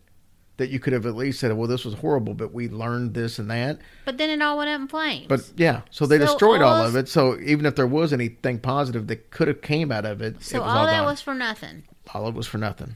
that 0.58 0.70
you 0.70 0.80
could 0.80 0.94
have 0.94 1.06
at 1.06 1.16
least 1.16 1.40
said, 1.40 1.52
well, 1.54 1.68
this 1.68 1.84
was 1.84 1.96
horrible, 1.96 2.34
but 2.34 2.54
we 2.54 2.70
learned 2.70 3.14
this 3.14 3.40
and 3.40 3.52
that. 3.52 3.78
But 4.06 4.18
then 4.18 4.30
it 4.30 4.42
all 4.42 4.58
went 4.58 4.70
up 4.70 4.80
in 4.80 4.88
flames. 4.88 5.28
But 5.28 5.52
yeah, 5.58 5.82
so 5.90 6.06
they 6.06 6.18
So 6.18 6.26
destroyed 6.28 6.62
all 6.62 6.76
all 6.76 6.86
of 6.88 6.96
it. 6.96 7.10
So 7.10 7.38
even 7.42 7.66
if 7.66 7.76
there 7.76 7.88
was 7.88 8.14
anything 8.14 8.60
positive 8.60 9.08
that 9.08 9.32
could 9.32 9.50
have 9.50 9.62
came 9.62 9.92
out 9.92 10.06
of 10.06 10.22
it, 10.22 10.42
so 10.42 10.58
it 10.58 10.60
was 10.62 10.72
all, 10.72 10.78
all, 10.78 10.86
that 10.86 11.00
gone. 11.00 11.06
was 11.06 11.22
for 11.22 11.34
nothing. 11.34 11.84
all 12.14 12.28
of 12.28 12.36
it 12.36 12.38
was 12.38 12.48
for 12.48 12.58
nothing. 12.58 12.96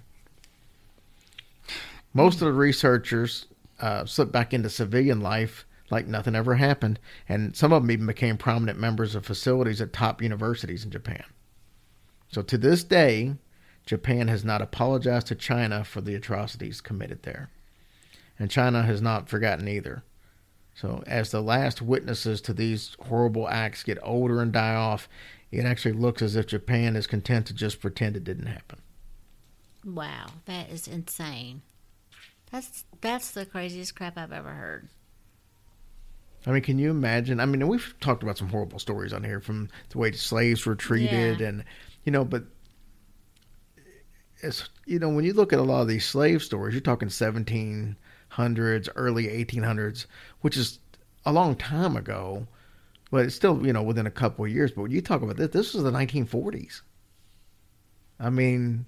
Most 2.14 2.36
of 2.36 2.48
the 2.48 2.54
researchers 2.54 3.46
uh, 3.80 4.06
slipped 4.06 4.32
back 4.32 4.54
into 4.54 4.70
civilian 4.70 5.22
life 5.22 5.66
like 5.92 6.08
nothing 6.08 6.36
ever 6.36 6.56
happened, 6.56 7.00
and 7.28 7.56
some 7.56 7.74
of 7.74 7.82
them 7.82 7.92
even 7.92 8.06
became 8.06 8.38
prominent 8.38 8.80
members 8.80 9.16
of 9.16 9.26
facilities 9.26 9.82
at 9.82 9.92
top 9.92 10.22
universities 10.22 10.86
in 10.86 10.92
Japan. 10.92 11.24
So 12.32 12.42
to 12.44 12.58
this 12.58 12.84
day, 12.84 13.36
Japan 13.86 14.28
has 14.28 14.46
not 14.46 14.62
apologized 14.62 15.28
to 15.28 15.36
China 15.36 15.84
for 15.84 16.02
the 16.02 16.14
atrocities 16.14 16.80
committed 16.80 17.24
there. 17.24 17.50
And 18.38 18.52
China 18.52 18.84
has 18.84 19.02
not 19.02 19.30
forgotten 19.30 19.68
either. 19.68 20.04
So 20.76 21.04
as 21.08 21.32
the 21.32 21.42
last 21.42 21.82
witnesses 21.82 22.40
to 22.42 22.54
these 22.54 22.96
horrible 23.08 23.50
acts 23.50 23.84
get 23.84 23.98
older 24.04 24.42
and 24.42 24.54
die 24.54 24.76
off, 24.76 25.10
it 25.52 25.66
actually 25.66 25.94
looks 25.94 26.22
as 26.22 26.36
if 26.36 26.46
Japan 26.46 26.96
is 26.96 27.08
content 27.08 27.48
to 27.48 27.54
just 27.54 27.82
pretend 27.82 28.16
it 28.16 28.24
didn't 28.24 28.46
happen. 28.46 28.80
Wow, 29.84 30.28
that 30.46 30.70
is 30.70 30.88
insane. 30.88 31.64
That's 32.52 32.86
that's 33.02 33.32
the 33.32 33.46
craziest 33.46 33.96
crap 33.96 34.18
I've 34.18 34.32
ever 34.32 34.52
heard. 34.54 34.90
I 36.46 36.52
mean, 36.52 36.62
can 36.62 36.80
you 36.80 36.90
imagine? 36.90 37.40
I 37.40 37.46
mean, 37.46 37.68
we've 37.68 37.94
talked 38.00 38.24
about 38.24 38.38
some 38.38 38.50
horrible 38.50 38.80
stories 38.80 39.14
on 39.14 39.24
here 39.24 39.40
from 39.42 39.70
the 39.90 39.98
way 39.98 40.12
slaves 40.14 40.66
were 40.66 40.76
treated, 40.76 41.42
Yeah. 41.42 41.48
and 41.48 41.64
you 42.04 42.12
know, 42.12 42.24
but 42.26 42.46
it's 44.42 44.70
you 44.86 45.00
know, 45.00 45.10
when 45.10 45.26
you 45.26 45.34
look 45.34 45.54
at 45.54 45.60
a 45.60 45.64
lot 45.64 45.82
of 45.82 45.88
these 45.88 46.06
slave 46.06 46.42
stories, 46.42 46.74
you're 46.74 46.82
talking 46.82 47.10
1700s, 47.10 48.90
early 48.96 49.28
1800s, 49.28 50.06
which 50.42 50.58
is 50.58 50.80
a 51.26 51.34
long 51.34 51.56
time 51.56 51.96
ago, 51.98 52.48
but 53.12 53.26
it's 53.26 53.36
still 53.36 53.66
you 53.66 53.74
know 53.74 53.84
within 53.84 54.08
a 54.08 54.12
couple 54.12 54.46
of 54.46 54.52
years. 54.52 54.72
But 54.72 54.84
when 54.84 54.92
you 54.92 55.02
talk 55.02 55.22
about 55.22 55.38
this, 55.38 55.50
this 55.52 55.74
was 55.74 55.84
the 55.84 55.92
1940s. 55.92 56.82
I 58.20 58.30
mean, 58.30 58.86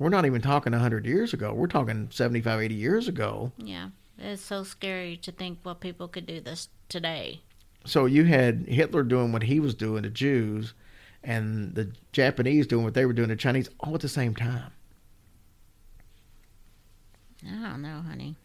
we're 0.00 0.08
not 0.08 0.24
even 0.24 0.40
talking 0.40 0.72
100 0.72 1.04
years 1.04 1.34
ago. 1.34 1.52
We're 1.52 1.66
talking 1.66 2.08
75, 2.10 2.62
80 2.62 2.74
years 2.74 3.06
ago. 3.06 3.52
Yeah. 3.58 3.90
It's 4.18 4.42
so 4.42 4.64
scary 4.64 5.18
to 5.18 5.30
think 5.30 5.58
what 5.62 5.80
people 5.80 6.08
could 6.08 6.24
do 6.26 6.40
this 6.40 6.68
today. 6.88 7.42
So 7.84 8.06
you 8.06 8.24
had 8.24 8.66
Hitler 8.66 9.02
doing 9.02 9.30
what 9.30 9.42
he 9.42 9.60
was 9.60 9.74
doing 9.74 10.02
to 10.02 10.10
Jews, 10.10 10.72
and 11.22 11.74
the 11.74 11.92
Japanese 12.12 12.66
doing 12.66 12.82
what 12.82 12.94
they 12.94 13.04
were 13.04 13.12
doing 13.12 13.28
to 13.28 13.36
Chinese, 13.36 13.68
all 13.80 13.94
at 13.94 14.00
the 14.00 14.08
same 14.08 14.34
time. 14.34 14.72
I 17.46 17.68
don't 17.68 17.82
know, 17.82 18.02
honey. 18.06 18.36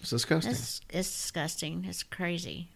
It's 0.00 0.10
disgusting. 0.10 0.52
It's 0.52 0.80
it's 0.90 1.10
disgusting. 1.10 1.84
It's 1.88 2.02
crazy. 2.02 2.70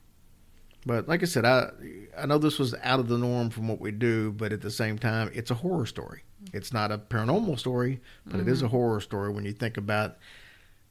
But 0.87 1.09
like 1.09 1.23
I 1.23 1.27
said, 1.27 1.45
I 1.45 1.71
I 2.17 2.27
know 2.27 2.39
this 2.39 2.59
was 2.59 2.75
out 2.83 3.01
of 3.01 3.09
the 3.09 3.19
norm 3.19 3.51
from 3.51 3.69
what 3.69 3.81
we 3.81 3.91
do, 3.91 4.33
but 4.33 4.53
at 4.53 4.61
the 4.61 4.71
same 4.71 4.99
time, 4.99 5.31
it's 5.35 5.51
a 5.51 5.55
horror 5.55 5.87
story. 5.87 6.23
It's 6.53 6.73
not 6.73 6.93
a 6.93 6.99
paranormal 6.99 7.59
story, 7.59 8.01
but 8.27 8.41
it 8.41 8.49
is 8.49 8.63
a 8.63 8.67
mm-hmm. 8.67 8.77
horror 8.77 9.01
story 9.01 9.33
when 9.33 9.45
you 9.45 9.53
think 9.53 9.77
about 9.77 10.17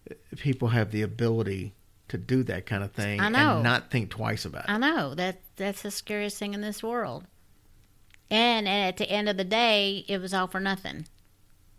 uh, 0.10 0.16
people 0.38 0.70
have 0.70 0.91
the 0.91 1.02
ability 1.02 1.74
to 2.10 2.18
do 2.18 2.43
that 2.43 2.66
kind 2.66 2.84
of 2.84 2.91
thing 2.91 3.20
I 3.20 3.30
know. 3.30 3.56
and 3.56 3.64
not 3.64 3.91
think 3.91 4.10
twice 4.10 4.45
about 4.45 4.66
it. 4.66 4.70
I 4.70 4.78
know 4.78 5.14
that 5.16 5.41
that's 5.56 5.82
the 5.82 5.91
scariest 5.91 6.38
thing 6.38 6.54
in 6.54 6.62
this 6.62 6.82
world. 6.82 7.26
And 8.30 8.68
at 8.68 8.98
the 8.98 9.10
end 9.10 9.30
of 9.30 9.38
the 9.38 9.43
day, 9.43 10.06
it 10.08 10.20
was 10.20 10.34
all 10.34 10.48
for 10.48 10.60
nothing. 10.60 11.08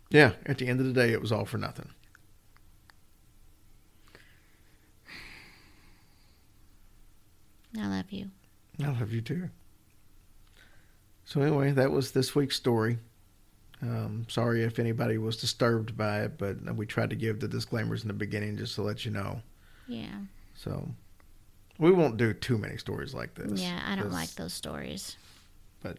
Yeah, 0.09 0.33
at 0.45 0.57
the 0.57 0.67
end 0.67 0.79
of 0.79 0.87
the 0.87 0.93
day, 0.93 1.11
it 1.11 1.21
was 1.21 1.31
all 1.31 1.45
for 1.45 1.57
nothing. 1.57 1.89
I 7.79 7.87
love 7.87 8.11
you. 8.11 8.31
I 8.83 8.87
love 8.87 9.13
you 9.13 9.21
too. 9.21 9.49
So 11.25 11.41
anyway, 11.41 11.71
that 11.71 11.91
was 11.91 12.11
this 12.11 12.33
week's 12.33 12.55
story. 12.55 12.97
Um, 13.81 14.25
sorry 14.27 14.63
if 14.63 14.77
anybody 14.77 15.17
was 15.17 15.37
disturbed 15.37 15.95
by 15.95 16.23
it, 16.23 16.37
but 16.37 16.57
we 16.75 16.85
tried 16.85 17.09
to 17.11 17.15
give 17.15 17.39
the 17.39 17.47
disclaimers 17.47 18.01
in 18.01 18.09
the 18.09 18.13
beginning 18.13 18.57
just 18.57 18.75
to 18.75 18.81
let 18.81 19.05
you 19.05 19.11
know. 19.11 19.41
Yeah. 19.87 20.17
So 20.55 20.89
we 21.77 21.91
won't 21.91 22.17
do 22.17 22.33
too 22.33 22.57
many 22.57 22.77
stories 22.77 23.13
like 23.13 23.35
this. 23.35 23.61
Yeah, 23.61 23.79
I 23.85 23.95
don't 23.95 24.11
like 24.11 24.31
those 24.35 24.53
stories. 24.53 25.15
But 25.81 25.97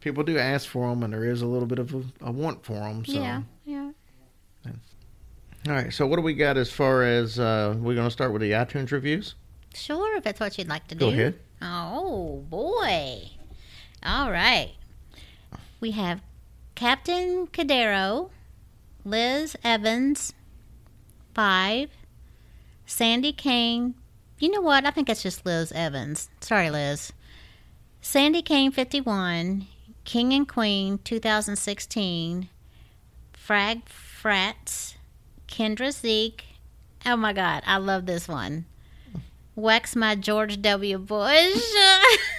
people 0.00 0.22
do 0.22 0.38
ask 0.38 0.68
for 0.68 0.88
them, 0.88 1.02
and 1.02 1.12
there 1.12 1.24
is 1.24 1.42
a 1.42 1.46
little 1.46 1.66
bit 1.66 1.80
of 1.80 1.94
a, 1.94 2.04
a 2.22 2.30
want 2.30 2.64
for 2.64 2.74
them. 2.74 3.04
So. 3.04 3.12
Yeah, 3.12 3.42
yeah. 3.64 3.90
All 5.66 5.72
right. 5.72 5.92
So 5.92 6.06
what 6.06 6.16
do 6.16 6.22
we 6.22 6.34
got 6.34 6.56
as 6.58 6.70
far 6.70 7.02
as 7.02 7.38
uh, 7.38 7.74
we're 7.78 7.94
going 7.94 8.06
to 8.06 8.10
start 8.10 8.32
with 8.32 8.42
the 8.42 8.50
iTunes 8.50 8.92
reviews? 8.92 9.34
Sure, 9.74 10.16
if 10.16 10.22
that's 10.24 10.38
what 10.38 10.56
you'd 10.58 10.68
like 10.68 10.86
to 10.88 10.94
Go 10.94 11.10
do. 11.10 11.16
ahead. 11.16 11.38
Oh, 11.62 12.44
boy. 12.50 13.30
All 14.02 14.30
right. 14.30 14.72
We 15.80 15.90
have 15.92 16.20
Captain 16.74 17.46
Cadero, 17.46 18.30
Liz 19.04 19.56
Evans, 19.62 20.32
5, 21.32 21.90
Sandy 22.84 23.32
Kane. 23.32 23.94
You 24.40 24.50
know 24.50 24.60
what? 24.60 24.84
I 24.84 24.90
think 24.90 25.08
it's 25.08 25.22
just 25.22 25.46
Liz 25.46 25.70
Evans. 25.70 26.28
Sorry, 26.40 26.70
Liz. 26.70 27.12
Sandy 28.00 28.42
Kane, 28.42 28.72
51, 28.72 29.66
King 30.04 30.32
and 30.32 30.48
Queen, 30.48 30.98
2016, 31.04 32.48
Frag 33.32 33.88
Frats, 33.88 34.96
Kendra 35.46 35.92
Zeke. 35.92 36.44
Oh 37.06 37.16
my 37.16 37.32
God, 37.32 37.62
I 37.66 37.76
love 37.76 38.06
this 38.06 38.26
one. 38.26 38.64
Wax 39.54 39.94
my 39.94 40.16
George 40.16 40.60
W. 40.60 40.98
Bush. 40.98 41.62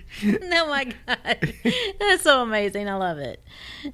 oh 0.24 0.66
my 0.68 0.84
God. 1.06 1.54
That's 2.00 2.22
so 2.22 2.42
amazing. 2.42 2.88
I 2.88 2.94
love 2.94 3.18
it. 3.18 3.42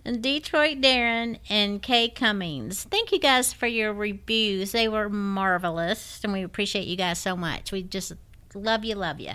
And 0.04 0.22
Detroit 0.22 0.80
Darren 0.80 1.38
and 1.48 1.82
Kay 1.82 2.08
Cummings. 2.08 2.84
Thank 2.84 3.12
you 3.12 3.18
guys 3.18 3.52
for 3.52 3.66
your 3.66 3.92
reviews. 3.92 4.72
They 4.72 4.88
were 4.88 5.08
marvelous. 5.08 6.20
And 6.22 6.32
we 6.32 6.42
appreciate 6.42 6.86
you 6.86 6.96
guys 6.96 7.18
so 7.18 7.36
much. 7.36 7.72
We 7.72 7.82
just 7.82 8.12
love 8.54 8.84
you, 8.84 8.94
love 8.94 9.20
you. 9.20 9.32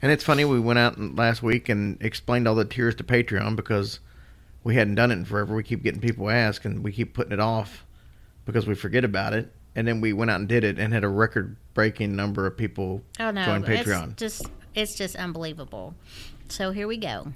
And 0.00 0.10
it's 0.10 0.24
funny, 0.24 0.44
we 0.44 0.58
went 0.58 0.80
out 0.80 0.98
last 0.98 1.42
week 1.44 1.68
and 1.68 1.96
explained 2.02 2.48
all 2.48 2.56
the 2.56 2.64
tiers 2.64 2.96
to 2.96 3.04
Patreon 3.04 3.54
because 3.54 4.00
we 4.64 4.74
hadn't 4.74 4.96
done 4.96 5.10
it 5.12 5.14
in 5.14 5.24
forever. 5.24 5.54
We 5.54 5.62
keep 5.62 5.82
getting 5.84 6.00
people 6.00 6.28
ask, 6.28 6.64
and 6.64 6.82
we 6.82 6.90
keep 6.90 7.14
putting 7.14 7.32
it 7.32 7.38
off 7.38 7.84
because 8.44 8.66
we 8.66 8.74
forget 8.74 9.04
about 9.04 9.32
it. 9.32 9.52
And 9.76 9.86
then 9.86 10.00
we 10.00 10.12
went 10.12 10.30
out 10.30 10.40
and 10.40 10.48
did 10.48 10.64
it 10.64 10.78
and 10.78 10.92
had 10.92 11.04
a 11.04 11.08
record 11.08 11.56
breaking 11.72 12.14
number 12.16 12.46
of 12.46 12.56
people 12.56 13.02
Oh 13.20 13.30
no, 13.30 13.44
join 13.44 13.62
Patreon. 13.62 14.10
it's 14.10 14.18
just 14.18 14.50
it's 14.74 14.94
just 14.94 15.16
unbelievable. 15.16 15.94
So 16.48 16.70
here 16.72 16.86
we 16.86 16.96
go. 16.96 17.32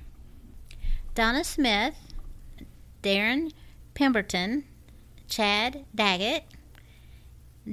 Donna 1.15 1.45
Smith, 1.45 1.95
Darren 3.03 3.53
Pemberton, 3.95 4.65
Chad 5.29 5.85
Daggett, 5.95 6.45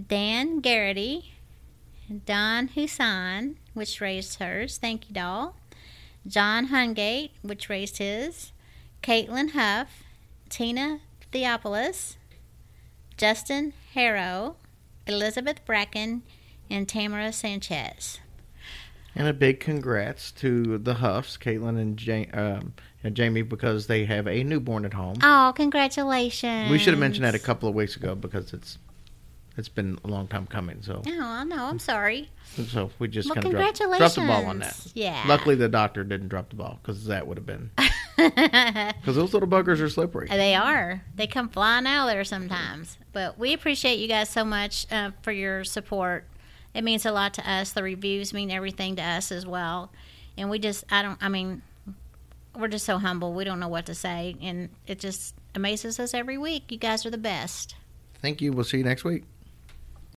Dan 0.08 0.60
Garrity, 0.60 1.34
Don 2.26 2.70
Husan, 2.70 3.56
which 3.74 4.02
raised 4.02 4.40
hers. 4.40 4.78
Thank 4.78 5.10
you, 5.10 5.16
doll. 5.16 5.56
John 6.26 6.70
Hungate, 6.70 7.32
which 7.42 7.70
raised 7.70 7.98
his. 7.98 8.54
Caitlin 9.02 9.52
Huff, 9.52 10.04
Tina 10.50 11.02
Theopolis, 11.32 12.16
Justin 13.18 13.74
Harrow, 13.94 14.56
Elizabeth 15.06 15.66
Bracken, 15.66 16.24
and 16.70 16.88
Tamara 16.88 17.34
Sanchez. 17.34 18.20
And 19.16 19.28
a 19.28 19.34
big 19.34 19.60
congrats 19.60 20.32
to 20.34 20.78
the 20.80 20.96
Huffs, 20.96 21.38
Caitlin 21.38 21.80
and, 21.80 22.02
ja- 22.02 22.26
um, 22.34 22.74
and 23.04 23.16
Jamie, 23.16 23.44
because 23.44 23.86
they 23.88 24.06
have 24.06 24.28
a 24.28 24.44
newborn 24.44 24.86
at 24.86 24.94
home. 24.94 25.18
Oh, 25.22 25.54
congratulations! 25.56 26.72
We 26.72 26.80
should 26.80 26.94
have 26.94 27.00
mentioned 27.00 27.26
that 27.26 27.36
a 27.36 27.40
couple 27.40 27.70
of 27.70 27.76
weeks 27.76 27.96
ago 27.96 28.16
because 28.16 28.54
it's 28.54 28.78
it's 29.56 29.70
been 29.70 30.00
a 30.04 30.08
long 30.08 30.26
time 30.28 30.48
coming. 30.48 30.82
So 30.82 31.04
Oh, 31.06 31.22
I 31.22 31.44
know. 31.44 31.66
I'm 31.66 31.78
sorry. 31.78 32.32
so 32.70 32.90
we 32.98 33.08
just 33.08 33.28
Well, 33.30 33.36
kind 33.36 33.46
of 33.46 33.52
dropped, 33.52 33.78
congratulations. 33.78 34.16
dropped 34.16 34.28
the 34.28 34.34
ball 34.34 34.50
on 34.50 34.60
that. 34.60 34.88
Yeah. 34.96 35.24
Luckily, 35.28 35.54
the 35.54 35.70
doctor 35.70 36.04
didn't 36.04 36.30
drop 36.30 36.50
the 36.50 36.56
ball 36.56 36.80
because 36.82 37.06
that 37.06 37.28
would 37.28 37.38
have 37.38 37.46
been 37.46 37.70
because 38.18 39.16
those 39.16 39.32
little 39.34 39.48
buggers 39.48 39.80
are 39.80 39.90
slippery. 39.90 40.28
they 40.28 40.56
are. 40.56 41.04
They 41.16 41.28
come 41.28 41.50
flying 41.50 41.86
out 41.86 42.08
there 42.08 42.24
sometimes. 42.24 42.98
But 43.12 43.38
we 43.38 43.54
appreciate 43.54 44.00
you 44.00 44.08
guys 44.08 44.30
so 44.30 44.44
much 44.44 44.92
uh, 44.92 45.12
for 45.22 45.32
your 45.32 45.64
support. 45.64 46.26
It 46.74 46.84
means 46.84 47.06
a 47.06 47.12
lot 47.12 47.36
to 47.36 47.50
us. 47.50 47.72
The 47.74 47.84
reviews 47.84 48.34
mean 48.34 48.52
everything 48.52 48.96
to 48.96 49.04
us 49.04 49.32
as 49.32 49.46
well. 49.46 49.92
And 50.38 50.50
we 50.50 50.60
just, 50.60 50.84
I 50.90 51.02
don't, 51.02 51.22
I 51.22 51.30
mean, 51.30 51.62
we're 52.56 52.68
just 52.68 52.86
so 52.86 52.98
humble. 52.98 53.34
We 53.34 53.44
don't 53.44 53.60
know 53.60 53.68
what 53.68 53.86
to 53.88 53.96
say. 53.96 54.36
And 54.42 54.70
it 54.88 55.00
just 55.00 55.36
amazes 55.56 56.00
us 56.00 56.14
every 56.14 56.38
week. 56.38 56.72
You 56.72 56.78
guys 56.78 57.06
are 57.06 57.12
the 57.12 57.18
best. 57.18 57.76
Thank 58.22 58.42
you. 58.42 58.52
We'll 58.54 58.64
see 58.64 58.78
you 58.78 58.84
next 58.84 59.04
week. 59.04 59.24